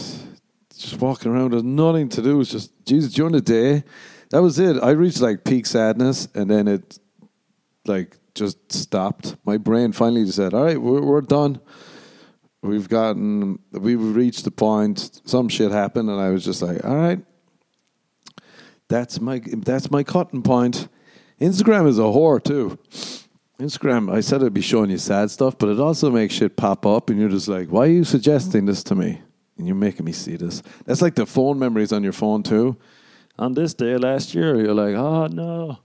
just 0.77 1.01
walking 1.01 1.29
around. 1.29 1.51
There's 1.51 1.63
nothing 1.63 2.07
to 2.09 2.21
do. 2.21 2.39
It's 2.39 2.51
just 2.51 2.71
Jesus. 2.85 3.11
During 3.11 3.33
the 3.33 3.41
day, 3.41 3.83
that 4.29 4.41
was 4.41 4.57
it. 4.59 4.81
I 4.81 4.91
reached 4.91 5.19
like 5.19 5.43
peak 5.43 5.65
sadness, 5.65 6.29
and 6.33 6.49
then 6.49 6.69
it 6.69 6.99
like 7.85 8.15
just 8.39 8.71
stopped. 8.71 9.35
My 9.45 9.57
brain 9.57 9.91
finally 9.91 10.25
said, 10.31 10.53
"All 10.53 10.63
right, 10.63 10.81
we're, 10.81 11.01
we're 11.01 11.21
done. 11.21 11.59
We've 12.61 12.89
gotten, 12.89 13.59
we've 13.71 14.01
reached 14.01 14.43
the 14.43 14.51
point. 14.51 15.21
Some 15.25 15.47
shit 15.47 15.71
happened, 15.71 16.09
and 16.09 16.19
I 16.19 16.29
was 16.29 16.43
just 16.43 16.61
like, 16.61 16.83
all 16.83 16.95
right, 16.95 17.19
that's 18.87 19.21
my 19.21 19.41
that's 19.45 19.91
my 19.91 20.03
cutting 20.03 20.41
point." 20.41 20.87
Instagram 21.39 21.87
is 21.87 21.99
a 21.99 22.03
whore 22.03 22.43
too. 22.43 22.79
Instagram, 23.59 24.11
I 24.11 24.21
said 24.21 24.41
I'd 24.43 24.53
be 24.53 24.61
showing 24.61 24.89
you 24.89 24.97
sad 24.97 25.29
stuff, 25.31 25.57
but 25.57 25.69
it 25.69 25.79
also 25.79 26.09
makes 26.09 26.33
shit 26.33 26.55
pop 26.55 26.85
up, 26.85 27.09
and 27.09 27.19
you're 27.19 27.29
just 27.29 27.47
like, 27.47 27.69
"Why 27.69 27.83
are 27.87 27.91
you 27.91 28.03
suggesting 28.03 28.65
this 28.65 28.83
to 28.83 28.95
me?" 28.95 29.21
And 29.57 29.67
you're 29.67 29.75
making 29.75 30.05
me 30.05 30.13
see 30.13 30.37
this. 30.37 30.63
That's 30.85 31.01
like 31.01 31.15
the 31.15 31.25
phone 31.25 31.59
memories 31.59 31.91
on 31.91 32.01
your 32.01 32.13
phone 32.13 32.43
too. 32.43 32.77
On 33.37 33.53
this 33.53 33.73
day 33.73 33.97
last 33.97 34.33
year, 34.33 34.59
you're 34.59 34.73
like, 34.73 34.95
"Oh 34.95 35.27
no." 35.27 35.79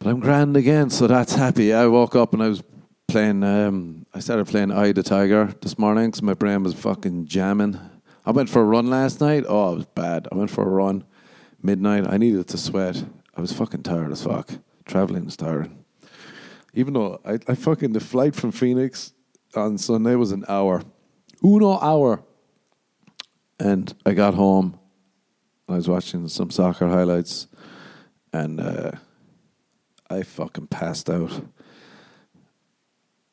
But 0.00 0.08
I'm 0.08 0.20
grand 0.20 0.56
again, 0.56 0.88
so 0.88 1.06
that's 1.06 1.34
happy. 1.34 1.74
I 1.74 1.86
woke 1.86 2.16
up 2.16 2.32
and 2.32 2.42
I 2.42 2.48
was 2.48 2.62
playing. 3.06 3.44
Um, 3.44 4.06
I 4.14 4.20
started 4.20 4.46
playing 4.46 4.72
Eye 4.72 4.92
the 4.92 5.02
Tiger 5.02 5.54
this 5.60 5.78
morning 5.78 6.06
because 6.06 6.22
my 6.22 6.32
brain 6.32 6.62
was 6.62 6.72
fucking 6.72 7.26
jamming. 7.26 7.78
I 8.24 8.30
went 8.30 8.48
for 8.48 8.62
a 8.62 8.64
run 8.64 8.88
last 8.88 9.20
night. 9.20 9.44
Oh, 9.46 9.74
it 9.74 9.76
was 9.76 9.84
bad. 9.84 10.26
I 10.32 10.36
went 10.36 10.50
for 10.50 10.64
a 10.64 10.70
run 10.70 11.04
midnight. 11.62 12.06
I 12.08 12.16
needed 12.16 12.48
to 12.48 12.56
sweat. 12.56 13.04
I 13.36 13.42
was 13.42 13.52
fucking 13.52 13.82
tired 13.82 14.10
as 14.10 14.22
fuck. 14.22 14.50
Traveling 14.86 15.26
is 15.26 15.36
tiring. 15.36 15.84
Even 16.72 16.94
though 16.94 17.20
I, 17.22 17.38
I 17.46 17.54
fucking 17.54 17.92
the 17.92 18.00
flight 18.00 18.34
from 18.34 18.52
Phoenix 18.52 19.12
on 19.54 19.76
Sunday 19.76 20.14
was 20.14 20.32
an 20.32 20.46
hour, 20.48 20.82
uno 21.44 21.78
hour, 21.78 22.22
and 23.58 23.94
I 24.06 24.14
got 24.14 24.32
home. 24.32 24.80
I 25.68 25.74
was 25.74 25.90
watching 25.90 26.26
some 26.28 26.50
soccer 26.50 26.88
highlights, 26.88 27.48
and. 28.32 28.60
Uh, 28.60 28.92
I 30.10 30.24
fucking 30.24 30.66
passed 30.66 31.08
out. 31.08 31.42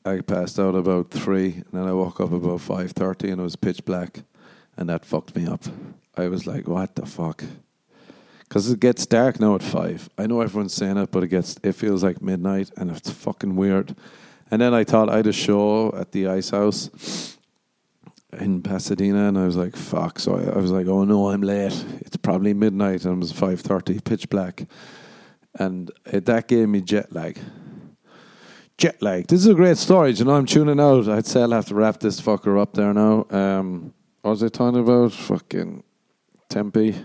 I 0.06 0.22
passed 0.22 0.60
out 0.60 0.76
about 0.76 1.10
three, 1.10 1.54
and 1.54 1.74
then 1.74 1.88
I 1.88 1.92
woke 1.92 2.22
up 2.22 2.32
about 2.32 2.62
five 2.62 2.92
thirty, 2.92 3.32
and 3.32 3.42
it 3.42 3.44
was 3.44 3.56
pitch 3.56 3.84
black, 3.84 4.22
and 4.78 4.88
that 4.88 5.04
fucked 5.04 5.36
me 5.36 5.48
up. 5.48 5.64
I 6.16 6.28
was 6.28 6.46
like, 6.46 6.68
"What 6.68 6.96
the 6.96 7.08
fuck?" 7.08 7.44
Because 8.40 8.70
it 8.70 8.80
gets 8.80 9.08
dark 9.08 9.40
now 9.40 9.56
at 9.56 9.64
five. 9.64 10.08
I 10.20 10.28
know 10.28 10.40
everyone's 10.42 10.76
saying 10.76 10.98
it, 10.98 11.12
but 11.12 11.24
it 11.24 11.30
gets 11.30 11.58
it 11.64 11.74
feels 11.74 12.04
like 12.04 12.22
midnight, 12.22 12.70
and 12.78 12.92
it's 12.92 13.10
fucking 13.10 13.56
weird. 13.56 13.96
And 14.52 14.62
then 14.62 14.74
I 14.76 14.84
thought 14.84 15.10
I 15.10 15.18
had 15.18 15.28
a 15.28 15.34
show 15.34 15.92
at 15.94 16.12
the 16.12 16.28
Ice 16.28 16.52
House 16.52 17.38
in 18.40 18.62
Pasadena, 18.62 19.30
and 19.30 19.38
I 19.38 19.46
was 19.48 19.58
like, 19.58 19.76
"Fuck!" 19.76 20.20
So 20.20 20.38
I, 20.38 20.44
I 20.56 20.58
was 20.58 20.72
like, 20.72 20.86
"Oh 20.86 21.06
no, 21.06 21.32
I'm 21.32 21.42
late. 21.42 21.84
It's 22.02 22.18
probably 22.18 22.54
midnight, 22.54 23.04
and 23.04 23.16
it 23.16 23.20
was 23.20 23.32
five 23.32 23.62
thirty, 23.62 24.00
pitch 24.00 24.30
black." 24.30 24.68
And 25.58 25.92
it, 26.06 26.26
that 26.26 26.48
gave 26.48 26.70
me 26.70 26.82
jet 26.82 27.12
lag. 27.12 27.40
Jet 28.78 29.02
lag. 29.02 29.28
This 29.28 29.42
is 29.42 29.48
a 29.48 29.56
great 29.56 29.78
story. 29.78 30.12
You 30.12 30.26
know, 30.26 30.36
I'm 30.36 30.46
tuning 30.46 30.80
out. 30.80 31.10
I'd 31.10 31.26
say 31.26 31.42
I'll 31.42 31.52
have 31.52 31.66
to 31.68 31.76
wrap 31.76 32.00
this 32.00 32.22
fucker 32.22 32.62
up 32.62 32.74
there 32.74 32.94
now. 32.94 33.26
Um, 33.32 33.94
what 34.22 34.32
was 34.32 34.44
I 34.44 34.50
talking 34.50 34.80
about? 34.80 35.14
Fucking 35.14 35.84
Tempe. 36.50 36.96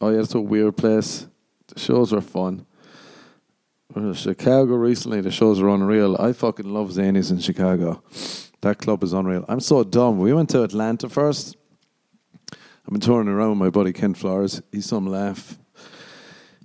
Oh 0.00 0.10
yeah, 0.10 0.20
it's 0.20 0.34
a 0.34 0.40
weird 0.40 0.76
place. 0.76 1.26
The 1.68 1.78
shows 1.78 2.12
are 2.12 2.20
fun. 2.20 2.64
Chicago 4.14 4.74
recently, 4.74 5.20
the 5.20 5.30
shows 5.30 5.60
are 5.60 5.68
unreal. 5.68 6.16
I 6.20 6.32
fucking 6.32 6.72
love 6.72 6.90
Zanies 6.90 7.30
in 7.30 7.40
Chicago. 7.40 8.02
That 8.60 8.78
club 8.78 9.02
is 9.02 9.12
unreal. 9.12 9.44
I'm 9.48 9.60
so 9.60 9.82
dumb. 9.82 10.18
We 10.18 10.32
went 10.32 10.50
to 10.50 10.62
Atlanta 10.62 11.08
first. 11.08 11.56
I've 12.52 12.92
been 12.92 13.00
touring 13.00 13.28
around 13.28 13.50
with 13.50 13.58
my 13.58 13.70
buddy 13.70 13.92
Ken 13.92 14.14
Flores. 14.14 14.62
He's 14.72 14.86
some 14.86 15.06
laugh. 15.06 15.58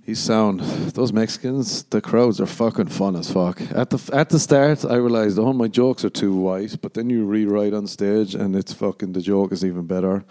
He's 0.04 0.18
sound. 0.18 0.60
Those 0.60 1.14
Mexicans, 1.14 1.84
the 1.84 2.02
crowds 2.02 2.38
are 2.38 2.46
fucking 2.46 2.88
fun 2.88 3.16
as 3.16 3.32
fuck. 3.32 3.58
At 3.72 3.88
the 3.88 4.10
at 4.12 4.28
the 4.28 4.38
start, 4.38 4.84
I 4.84 4.96
realized, 4.96 5.38
oh, 5.38 5.54
my 5.54 5.66
jokes 5.66 6.04
are 6.04 6.10
too 6.10 6.34
white, 6.34 6.76
but 6.82 6.92
then 6.92 7.08
you 7.08 7.24
rewrite 7.24 7.72
on 7.72 7.86
stage, 7.86 8.34
and 8.34 8.54
it's 8.54 8.74
fucking 8.74 9.12
the 9.12 9.22
joke 9.22 9.50
is 9.52 9.64
even 9.64 9.86
better, 9.86 10.22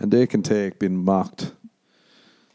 and 0.00 0.10
they 0.10 0.26
can 0.26 0.42
take 0.42 0.80
being 0.80 0.96
mocked. 0.96 1.52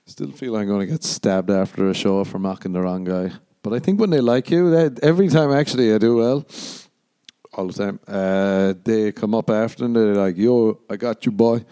Still 0.06 0.34
feel 0.34 0.58
I'm 0.58 0.68
going 0.68 0.82
to 0.82 0.86
get 0.86 1.06
stabbed 1.06 1.50
after 1.50 1.90
a 1.90 1.94
show 1.94 2.26
for 2.26 2.40
mocking 2.40 2.74
the 2.74 2.82
wrong 2.82 3.06
guy, 3.06 3.32
but 3.64 3.72
I 3.72 3.80
think 3.80 3.98
when 3.98 4.10
they 4.10 4.20
like 4.20 4.52
you, 4.52 4.76
every 5.02 5.30
time 5.30 5.54
actually 5.54 5.94
I 5.94 5.98
do 5.98 6.18
well, 6.18 6.46
all 7.54 7.68
the 7.68 7.74
time. 7.74 8.00
Uh, 8.06 8.74
they 8.84 9.14
come 9.14 9.34
up 9.34 9.50
after 9.50 9.86
and 9.86 9.96
they're 9.96 10.14
like, 10.14 10.36
"Yo, 10.36 10.82
I 10.90 10.98
got 10.98 11.26
you, 11.26 11.32
boy. 11.32 11.64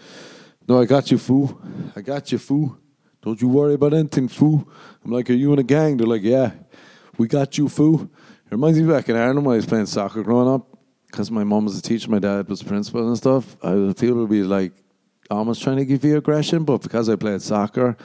No, 0.66 0.80
I 0.80 0.86
got 0.86 1.10
you, 1.10 1.18
fool. 1.18 1.60
I 1.94 2.00
got 2.00 2.32
you, 2.32 2.38
fool." 2.38 2.78
Don't 3.24 3.40
you 3.40 3.48
worry 3.48 3.72
about 3.72 3.94
anything, 3.94 4.28
foo. 4.28 4.70
I'm 5.02 5.10
like, 5.10 5.30
Are 5.30 5.34
you 5.34 5.52
in 5.54 5.58
a 5.58 5.62
gang? 5.62 5.96
They're 5.96 6.06
like, 6.06 6.22
Yeah, 6.22 6.50
we 7.16 7.26
got 7.26 7.56
you, 7.56 7.70
foo. 7.70 8.10
It 8.46 8.50
reminds 8.50 8.78
me 8.78 8.86
back 8.86 9.08
in 9.08 9.16
Ireland 9.16 9.46
when 9.46 9.54
I 9.54 9.56
was 9.56 9.66
playing 9.66 9.86
soccer 9.86 10.22
growing 10.22 10.46
up, 10.46 10.76
because 11.06 11.30
my 11.30 11.42
mom 11.42 11.64
was 11.64 11.78
a 11.78 11.82
teacher, 11.82 12.10
my 12.10 12.18
dad 12.18 12.46
was 12.50 12.62
principal 12.62 13.08
and 13.08 13.16
stuff. 13.16 13.56
I 13.64 13.70
people 13.98 14.16
would 14.16 14.28
be 14.28 14.42
like 14.42 14.74
almost 15.30 15.62
trying 15.62 15.78
to 15.78 15.86
give 15.86 16.04
you 16.04 16.18
aggression, 16.18 16.64
but 16.64 16.82
because 16.82 17.08
I 17.08 17.16
played 17.16 17.40
soccer, 17.40 17.96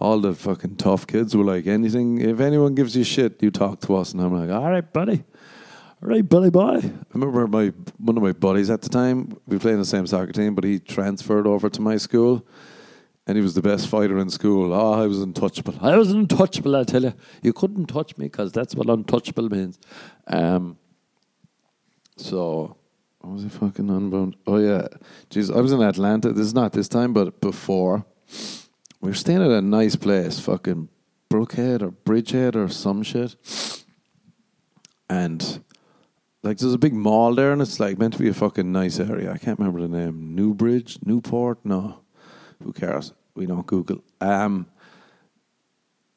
all 0.00 0.20
the 0.20 0.32
fucking 0.32 0.76
tough 0.76 1.08
kids 1.08 1.36
were 1.36 1.44
like, 1.44 1.66
Anything, 1.66 2.20
if 2.20 2.38
anyone 2.38 2.76
gives 2.76 2.96
you 2.96 3.02
shit, 3.02 3.42
you 3.42 3.50
talk 3.50 3.80
to 3.80 3.96
us. 3.96 4.12
And 4.12 4.22
I'm 4.22 4.32
like, 4.32 4.50
All 4.50 4.70
right, 4.70 4.92
buddy. 4.92 5.24
All 6.00 6.08
right, 6.08 6.26
buddy 6.26 6.50
boy. 6.50 6.76
I 6.76 6.92
remember 7.14 7.48
my 7.48 7.72
one 7.96 8.16
of 8.16 8.22
my 8.22 8.30
buddies 8.30 8.70
at 8.70 8.82
the 8.82 8.88
time, 8.88 9.36
we 9.48 9.58
played 9.58 9.72
in 9.72 9.80
the 9.80 9.84
same 9.84 10.06
soccer 10.06 10.30
team, 10.30 10.54
but 10.54 10.62
he 10.62 10.78
transferred 10.78 11.48
over 11.48 11.68
to 11.68 11.80
my 11.82 11.96
school 11.96 12.46
and 13.28 13.36
he 13.36 13.42
was 13.42 13.54
the 13.54 13.60
best 13.60 13.88
fighter 13.88 14.18
in 14.18 14.30
school. 14.30 14.72
Oh, 14.72 14.94
I 14.94 15.06
was 15.06 15.20
untouchable. 15.20 15.74
I 15.82 15.98
was 15.98 16.10
untouchable, 16.10 16.74
I 16.74 16.84
tell 16.84 17.02
you. 17.02 17.12
You 17.42 17.52
couldn't 17.52 17.86
touch 17.86 18.16
me 18.16 18.24
because 18.24 18.52
that's 18.52 18.74
what 18.74 18.88
untouchable 18.88 19.50
means. 19.50 19.78
Um, 20.26 20.78
so, 22.16 22.78
what 23.18 23.34
was 23.34 23.42
he 23.42 23.50
fucking 23.50 23.90
unbound? 23.90 24.36
Oh, 24.46 24.56
yeah. 24.56 24.88
Jeez, 25.28 25.54
I 25.54 25.60
was 25.60 25.72
in 25.72 25.82
Atlanta. 25.82 26.32
This 26.32 26.46
is 26.46 26.54
not 26.54 26.72
this 26.72 26.88
time, 26.88 27.12
but 27.12 27.38
before. 27.42 28.06
We 29.02 29.10
were 29.10 29.14
staying 29.14 29.42
at 29.42 29.50
a 29.50 29.60
nice 29.60 29.94
place, 29.94 30.40
fucking 30.40 30.88
Brookhead 31.30 31.82
or 31.82 31.90
Bridgehead 31.90 32.56
or 32.56 32.68
some 32.70 33.02
shit. 33.02 33.36
And, 35.10 35.62
like, 36.42 36.56
there's 36.56 36.72
a 36.72 36.78
big 36.78 36.94
mall 36.94 37.34
there, 37.34 37.52
and 37.52 37.60
it's, 37.60 37.78
like, 37.78 37.98
meant 37.98 38.14
to 38.14 38.20
be 38.20 38.28
a 38.28 38.34
fucking 38.34 38.72
nice 38.72 38.98
area. 38.98 39.30
I 39.30 39.36
can't 39.36 39.58
remember 39.58 39.82
the 39.82 39.88
name. 39.88 40.34
Newbridge? 40.34 40.98
Newport? 41.04 41.58
No. 41.62 42.00
Who 42.64 42.72
cares? 42.72 43.12
We 43.38 43.46
don't 43.46 43.66
Google. 43.66 44.02
Um, 44.20 44.66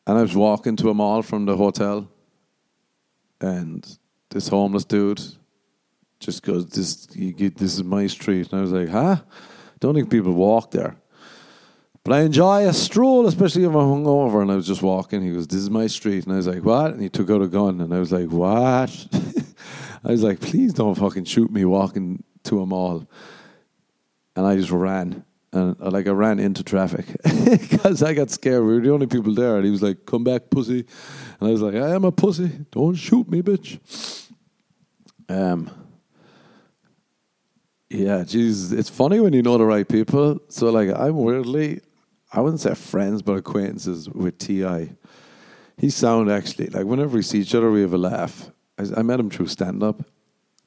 and 0.05 0.17
I 0.17 0.22
was 0.22 0.36
walking 0.36 0.76
to 0.78 0.89
a 0.89 0.93
mall 0.93 1.22
from 1.22 1.45
the 1.45 1.55
hotel, 1.55 2.09
and 3.39 3.88
this 4.30 4.47
homeless 4.47 4.86
dude 4.86 5.22
just 6.19 6.43
goes, 6.43 6.67
"This, 6.67 7.07
you, 7.13 7.49
this 7.49 7.76
is 7.76 7.84
my 7.84 8.07
street." 8.07 8.51
And 8.51 8.59
I 8.59 8.61
was 8.61 8.72
like, 8.72 8.89
"Huh? 8.89 9.22
Don't 9.80 9.95
think 9.95 10.09
people 10.09 10.34
walk 10.34 10.72
there." 10.72 10.97
But 12.03 12.13
I 12.13 12.22
enjoy 12.22 12.67
a 12.67 12.74
stroll, 12.74 13.28
especially 13.28 13.63
if 13.63 13.69
I'm 13.69 13.76
hungover. 13.76 14.41
And 14.41 14.51
I 14.51 14.55
was 14.55 14.65
just 14.65 14.82
walking. 14.82 15.22
He 15.22 15.34
goes, 15.34 15.47
"This 15.47 15.61
is 15.61 15.69
my 15.69 15.88
street," 15.88 16.26
and 16.26 16.34
I 16.34 16.38
was 16.38 16.47
like, 16.47 16.65
"What?" 16.65 16.91
And 16.91 17.01
he 17.01 17.09
took 17.09 17.30
out 17.30 17.41
a 17.41 17.47
gun, 17.47 17.80
and 17.80 17.93
I 17.93 17.99
was 17.99 18.11
like, 18.11 18.30
"What?" 18.30 19.07
I 20.03 20.11
was 20.11 20.24
like, 20.24 20.39
please 20.39 20.74
don't 20.74 20.95
fucking 20.95 21.26
shoot 21.26 21.51
me 21.51 21.63
walking 21.65 22.24
to 22.43 22.61
a 22.61 22.65
mall. 22.65 23.07
And 24.36 24.45
I 24.45 24.55
just 24.55 24.72
ran. 24.72 25.24
And 25.53 25.77
like 25.79 26.07
I 26.07 26.11
ran 26.11 26.39
into 26.39 26.63
traffic 26.63 27.05
because 27.23 28.01
I 28.01 28.13
got 28.13 28.29
scared. 28.29 28.63
We 28.63 28.75
were 28.75 28.79
the 28.79 28.91
only 28.91 29.07
people 29.07 29.33
there. 29.33 29.57
And 29.57 29.65
he 29.65 29.71
was 29.71 29.81
like, 29.81 30.05
come 30.05 30.23
back, 30.23 30.49
pussy. 30.49 30.85
And 31.39 31.49
I 31.49 31.51
was 31.51 31.61
like, 31.61 31.75
I 31.75 31.93
am 31.93 32.05
a 32.05 32.11
pussy. 32.11 32.51
Don't 32.71 32.95
shoot 32.95 33.29
me, 33.29 33.41
bitch. 33.41 33.79
Um, 35.27 35.69
yeah, 37.89 38.23
geez, 38.23 38.71
it's 38.71 38.89
funny 38.89 39.19
when 39.19 39.33
you 39.33 39.41
know 39.41 39.57
the 39.57 39.65
right 39.65 39.87
people. 39.87 40.39
So, 40.47 40.69
like, 40.69 40.89
I'm 40.97 41.17
weirdly, 41.17 41.81
I 42.31 42.39
wouldn't 42.39 42.61
say 42.61 42.73
friends, 42.73 43.21
but 43.21 43.33
acquaintances 43.33 44.09
with 44.09 44.37
Ti. 44.37 44.91
He's 45.77 45.95
sound 45.95 46.31
actually 46.31 46.67
like 46.67 46.85
whenever 46.85 47.17
we 47.17 47.21
see 47.21 47.39
each 47.39 47.53
other, 47.53 47.69
we 47.69 47.81
have 47.81 47.93
a 47.93 47.97
laugh. 47.97 48.49
I, 48.77 48.99
I 48.99 49.01
met 49.01 49.19
him 49.19 49.29
through 49.29 49.47
stand 49.47 49.83
up, 49.83 50.05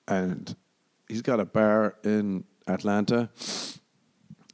and 0.07 0.55
he's 1.09 1.23
got 1.23 1.41
a 1.41 1.47
bar 1.47 1.97
in 2.05 2.45
Atlanta. 2.67 3.31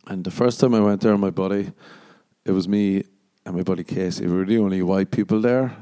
And 0.07 0.25
the 0.25 0.31
first 0.31 0.61
time 0.61 0.75
I 0.75 0.81
went 0.81 1.01
there, 1.01 1.17
my 1.17 1.31
buddy, 1.31 1.73
it 2.45 2.53
was 2.53 2.67
me 2.67 3.05
and 3.45 3.57
my 3.57 3.63
buddy 3.63 3.85
Casey. 3.85 4.27
We 4.27 4.37
were 4.37 4.45
the 4.45 4.59
only 4.59 4.83
white 4.83 5.11
people 5.11 5.41
there, 5.41 5.77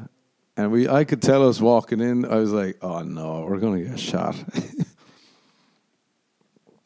and 0.56 0.72
we 0.72 0.88
I 0.88 1.04
could 1.04 1.22
tell 1.22 1.48
us 1.48 1.60
walking 1.60 2.00
in. 2.00 2.24
I 2.24 2.36
was 2.36 2.52
like, 2.52 2.78
"Oh 2.82 3.02
no, 3.02 3.46
we're 3.48 3.58
gonna 3.58 3.82
get 3.82 3.98
shot." 3.98 4.36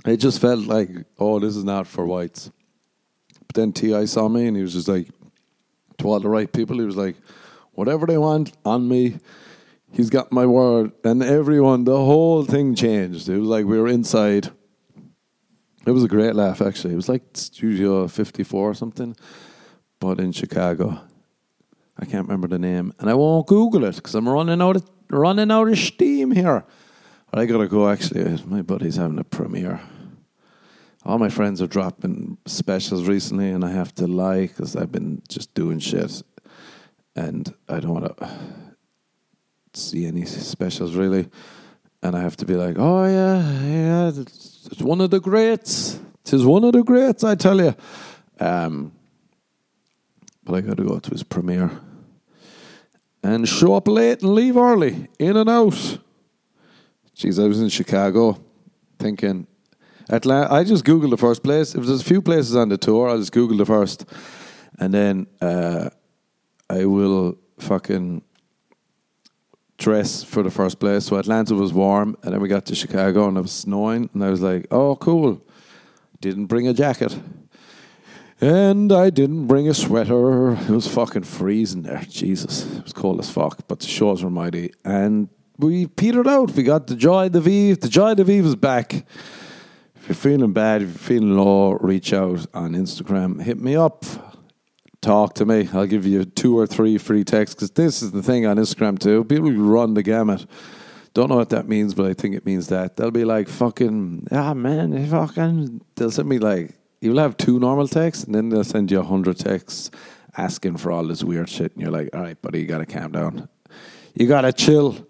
it 0.07 0.17
just 0.19 0.41
felt 0.41 0.67
like, 0.67 0.91
"Oh, 1.19 1.39
this 1.39 1.57
is 1.57 1.65
not 1.65 1.87
for 1.87 2.07
whites." 2.07 2.51
But 3.47 3.57
then 3.57 3.73
T.I. 3.73 4.07
saw 4.07 4.29
me, 4.29 4.47
and 4.47 4.57
he 4.57 4.63
was 4.63 4.73
just 4.73 4.89
like, 4.89 5.09
to 5.99 6.09
all 6.09 6.21
the 6.21 6.29
right 6.29 6.53
people, 6.53 6.79
he 6.79 6.85
was 6.85 6.97
like, 6.97 7.17
"Whatever 7.73 8.07
they 8.07 8.19
want 8.19 8.53
on 8.65 8.89
me." 8.89 9.19
He's 9.95 10.09
got 10.09 10.33
my 10.33 10.47
word, 10.47 10.93
and 11.05 11.23
everyone, 11.23 11.85
the 11.85 11.99
whole 11.99 12.45
thing 12.45 12.75
changed. 12.75 13.29
It 13.29 13.37
was 13.37 13.49
like 13.49 13.67
we 13.67 13.79
were 13.79 13.89
inside. 13.89 14.51
It 15.85 15.91
was 15.91 16.05
a 16.05 16.09
great 16.09 16.35
laugh, 16.35 16.63
actually. 16.63 16.93
It 16.93 16.97
was 16.97 17.09
like 17.09 17.23
Studio 17.35 18.07
54 18.07 18.71
or 18.71 18.75
something, 18.75 19.17
but 19.99 20.21
in 20.21 20.33
Chicago. 20.33 21.01
I 21.99 22.05
can't 22.05 22.27
remember 22.27 22.49
the 22.49 22.59
name, 22.59 22.93
and 22.99 23.11
I 23.11 23.15
won't 23.15 23.47
Google 23.47 23.85
it 23.85 23.97
because 23.97 24.15
I'm 24.15 24.29
running 24.29 24.63
out 24.63 24.77
of 24.77 24.89
running 25.11 25.51
out 25.51 25.69
of 25.69 25.79
steam 25.79 26.31
here. 26.31 26.65
I 27.35 27.47
gotta 27.47 27.69
go. 27.69 27.89
Actually, 27.89 28.43
my 28.47 28.63
buddy's 28.63 28.97
having 28.97 29.19
a 29.19 29.25
premiere. 29.25 29.81
All 31.05 31.19
my 31.19 31.29
friends 31.29 31.61
are 31.61 31.67
dropping 31.67 32.39
specials 32.47 33.09
recently, 33.09 33.51
and 33.51 33.65
I 33.65 33.71
have 33.71 33.95
to 33.97 34.07
lie 34.07 34.43
because 34.43 34.77
I've 34.77 34.93
been 34.93 35.23
just 35.29 35.53
doing 35.55 35.81
shit, 35.81 36.23
and 37.17 37.53
I 37.69 37.81
don't 37.81 37.95
want 37.95 38.17
to 38.17 38.29
see 39.75 40.07
any 40.07 40.25
specials 40.25 40.95
really. 40.95 41.29
And 42.05 42.17
I 42.17 42.21
have 42.21 42.37
to 42.39 42.47
be 42.47 42.55
like, 42.55 42.77
oh 42.79 43.05
yeah, 43.05 43.63
yeah, 43.63 44.11
it's, 44.67 44.83
one 44.83 45.01
of 45.01 45.11
the 45.11 45.21
greats. 45.21 45.99
Tis 46.25 46.45
one 46.45 46.65
of 46.65 46.73
the 46.73 46.83
greats, 46.83 47.25
I 47.25 47.35
tell 47.35 47.61
you. 47.61 47.75
Um, 48.39 48.93
but 50.45 50.55
I 50.55 50.61
got 50.61 50.77
to 50.77 50.85
go 50.85 50.99
to 50.99 51.11
his 51.11 51.23
premiere 51.23 51.71
and 53.23 53.49
show 53.49 53.75
up 53.75 53.89
late 53.89 54.23
and 54.23 54.35
leave 54.35 54.57
early, 54.57 55.09
in 55.19 55.37
and 55.37 55.49
out. 55.49 55.99
Jeez, 57.17 57.43
I 57.43 57.47
was 57.47 57.61
in 57.61 57.69
Chicago 57.69 58.43
thinking 58.99 59.47
Atlanta. 60.09 60.53
I 60.53 60.65
just 60.65 60.85
googled 60.85 61.11
the 61.11 61.17
first 61.17 61.43
place. 61.43 61.75
If 61.75 61.87
there's 61.87 62.01
a 62.01 62.05
few 62.05 62.23
places 62.23 62.57
on 62.57 62.69
the 62.69 62.79
tour, 62.79 63.09
I'll 63.09 63.19
just 63.19 63.33
Google 63.33 63.57
the 63.57 63.67
first, 63.67 64.05
and 64.79 64.93
then 64.93 65.27
uh, 65.41 65.91
I 66.69 66.87
will 66.87 67.39
fucking 67.59 68.23
dress 69.83 70.23
for 70.23 70.43
the 70.43 70.51
first 70.51 70.79
place. 70.79 71.07
So 71.07 71.17
Atlanta 71.17 71.55
was 71.55 71.73
warm, 71.73 72.17
and 72.23 72.33
then 72.33 72.41
we 72.41 72.49
got 72.49 72.65
to 72.67 72.75
Chicago 72.75 73.29
and 73.29 73.37
it 73.37 73.43
was 73.43 73.53
snowing, 73.53 74.09
and 74.15 74.25
I 74.25 74.31
was 74.31 74.41
like, 74.41 74.67
"Oh, 74.71 74.97
cool." 74.97 75.41
Didn't 76.21 76.47
bring 76.47 76.69
a 76.69 76.73
jacket. 76.73 77.19
And 78.41 78.93
I 78.93 79.11
didn't 79.11 79.47
bring 79.47 79.69
a 79.69 79.75
sweater. 79.75 80.53
It 80.53 80.69
was 80.69 80.89
fucking 80.89 81.23
freezing 81.23 81.83
there. 81.83 82.03
Jesus. 82.09 82.67
It 82.77 82.83
was 82.83 82.93
cold 82.93 83.21
as 83.21 83.31
fuck, 83.31 83.69
but 83.69 83.79
the 83.79 83.87
shows 83.87 84.25
were 84.25 84.31
mighty. 84.31 84.73
And 84.85 85.29
we 85.59 85.87
petered 85.87 86.27
out. 86.27 86.51
We 86.53 86.65
got 86.65 86.89
the 86.89 86.97
Joy 86.97 87.29
the 87.29 87.41
Vive. 87.41 87.81
The 87.81 87.89
Joy 87.89 88.15
the 88.15 88.25
Vive 88.25 88.47
is 88.47 88.57
back. 88.57 89.07
If 89.95 90.09
you're 90.09 90.17
feeling 90.17 90.53
bad, 90.53 90.83
if 90.83 90.89
you're 90.89 90.99
feeling 90.99 91.37
low, 91.37 91.75
reach 91.75 92.13
out 92.13 92.45
on 92.53 92.73
Instagram. 92.73 93.41
Hit 93.41 93.61
me 93.61 93.77
up. 93.77 94.05
Talk 95.03 95.35
to 95.35 95.45
me. 95.45 95.69
I'll 95.73 95.87
give 95.87 96.07
you 96.07 96.25
two 96.25 96.57
or 96.57 96.65
three 96.65 96.97
free 96.97 97.25
texts 97.25 97.57
because 97.57 97.73
this 97.73 98.03
is 98.03 98.13
the 98.13 98.23
thing 98.23 98.47
on 98.47 98.57
Instagram 98.57 99.01
too. 99.01 99.25
People 99.25 99.51
run 99.51 99.95
the 99.95 100.03
gamut. 100.05 100.47
Don't 101.13 101.29
know 101.29 101.35
what 101.35 101.51
that 101.51 101.67
means, 101.67 101.93
but 101.93 102.07
I 102.07 102.15
think 102.15 102.37
it 102.37 102.47
means 102.47 102.69
that. 102.69 102.97
They'll 102.97 103.11
be 103.11 103.25
like, 103.25 103.49
fucking, 103.49 104.29
ah, 104.31 104.55
man, 104.55 105.05
fucking. 105.09 105.83
They'll 105.97 106.13
send 106.13 106.29
me 106.29 106.39
like, 106.39 106.71
you'll 107.01 107.19
have 107.19 107.37
two 107.37 107.59
normal 107.59 107.89
texts 107.89 108.23
and 108.23 108.33
then 108.33 108.49
they'll 108.49 108.63
send 108.63 108.93
you 108.93 109.01
a 109.01 109.03
hundred 109.03 109.39
texts 109.39 109.91
asking 110.37 110.77
for 110.77 110.93
all 110.93 111.05
this 111.05 111.25
weird 111.25 111.49
shit. 111.49 111.73
And 111.73 111.83
you're 111.83 111.91
like, 111.91 112.11
all 112.15 112.23
right, 112.23 112.41
buddy, 112.41 112.61
you 112.61 112.67
got 112.67 112.79
to 112.79 112.87
calm 112.87 113.11
down. 113.11 113.49
You 114.15 114.29
got 114.29 114.43
to 114.43 114.53
chill. 114.53 115.05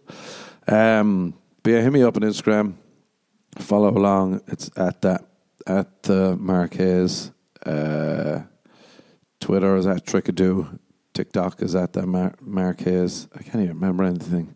Um, 0.66 1.34
but 1.62 1.70
yeah, 1.70 1.82
hit 1.82 1.92
me 1.92 2.02
up 2.02 2.16
on 2.16 2.22
Instagram. 2.22 2.76
Follow 3.58 3.90
along. 3.90 4.40
It's 4.48 4.70
at 4.74 5.02
that, 5.02 5.26
at 5.66 6.02
the 6.04 6.34
Mark 6.36 6.74
Hayes. 6.74 7.30
Uh, 7.64 8.40
Twitter 9.42 9.74
is 9.74 9.88
at 9.88 10.06
Trickaduu. 10.06 10.78
TikTok 11.14 11.62
is 11.62 11.74
at 11.74 11.92
the 11.94 12.06
Mar- 12.06 12.36
Mark 12.40 12.80
Hayes. 12.82 13.26
I 13.34 13.42
can't 13.42 13.56
even 13.56 13.74
remember 13.74 14.04
anything. 14.04 14.54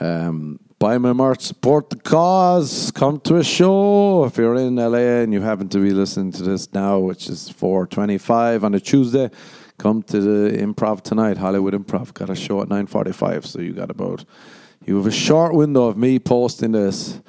Um, 0.00 0.58
buy 0.80 0.98
my 0.98 1.12
merch, 1.12 1.42
support 1.42 1.90
the 1.90 1.96
cause, 1.96 2.90
come 2.90 3.20
to 3.20 3.36
a 3.36 3.44
show. 3.44 4.24
If 4.24 4.38
you're 4.38 4.56
in 4.56 4.74
LA 4.74 5.22
and 5.22 5.32
you 5.32 5.40
happen 5.40 5.68
to 5.68 5.78
be 5.78 5.92
listening 5.92 6.32
to 6.32 6.42
this 6.42 6.72
now, 6.72 6.98
which 6.98 7.28
is 7.28 7.48
425 7.48 8.64
on 8.64 8.74
a 8.74 8.80
Tuesday, 8.80 9.30
come 9.78 10.02
to 10.02 10.20
the 10.20 10.58
improv 10.58 11.02
tonight, 11.02 11.38
Hollywood 11.38 11.72
Improv. 11.72 12.12
Got 12.12 12.30
a 12.30 12.34
show 12.34 12.60
at 12.62 12.68
945, 12.68 13.46
so 13.46 13.60
you 13.60 13.72
got 13.72 13.92
about, 13.92 14.24
you 14.84 14.96
have 14.96 15.06
a 15.06 15.12
short 15.12 15.54
window 15.54 15.84
of 15.84 15.96
me 15.96 16.18
posting 16.18 16.72
this 16.72 17.20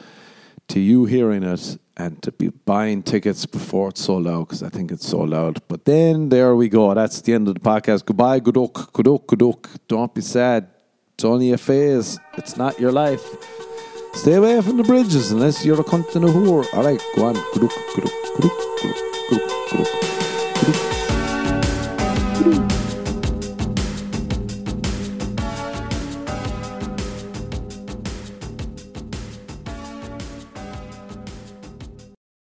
to 0.69 0.79
you 0.79 1.05
hearing 1.05 1.43
it 1.43 1.77
and 1.95 2.21
to 2.21 2.31
be 2.31 2.49
buying 2.49 3.01
tickets 3.01 3.45
before 3.45 3.89
it's 3.89 4.01
sold 4.01 4.27
out 4.27 4.47
because 4.47 4.61
I 4.63 4.69
think 4.69 4.91
it's 4.91 5.07
sold 5.07 5.33
out. 5.33 5.67
But 5.67 5.85
then 5.85 6.29
there 6.29 6.55
we 6.55 6.69
go. 6.69 6.93
That's 6.93 7.21
the 7.21 7.33
end 7.33 7.47
of 7.47 7.55
the 7.55 7.59
podcast. 7.59 8.05
Goodbye, 8.05 8.39
good 8.39 8.57
luck, 8.57 8.93
good 8.93 9.07
luck, 9.07 9.27
good 9.27 9.41
luck. 9.41 9.69
Don't 9.87 10.13
be 10.13 10.21
sad. 10.21 10.67
It's 11.15 11.25
only 11.25 11.51
a 11.51 11.57
phase. 11.57 12.19
It's 12.37 12.57
not 12.57 12.79
your 12.79 12.91
life. 12.91 13.23
Stay 14.13 14.33
away 14.33 14.61
from 14.61 14.77
the 14.77 14.83
bridges 14.83 15.31
unless 15.31 15.65
you're 15.65 15.79
a 15.79 15.83
cunt 15.83 16.15
and 16.15 16.25
a 16.25 16.27
whore. 16.27 16.65
All 16.73 16.83
right, 16.83 17.01
go 17.15 17.25
on. 17.25 17.33
Good 17.53 17.63
luck, 17.63 17.71
good 17.95 18.03
luck, 18.05 18.13
good 18.35 18.45
luck, 18.45 18.53
good 18.79 18.91
luck, 18.91 19.51
good 19.69 19.79
luck, 19.79 19.89
good 22.39 22.57
luck. 22.57 22.76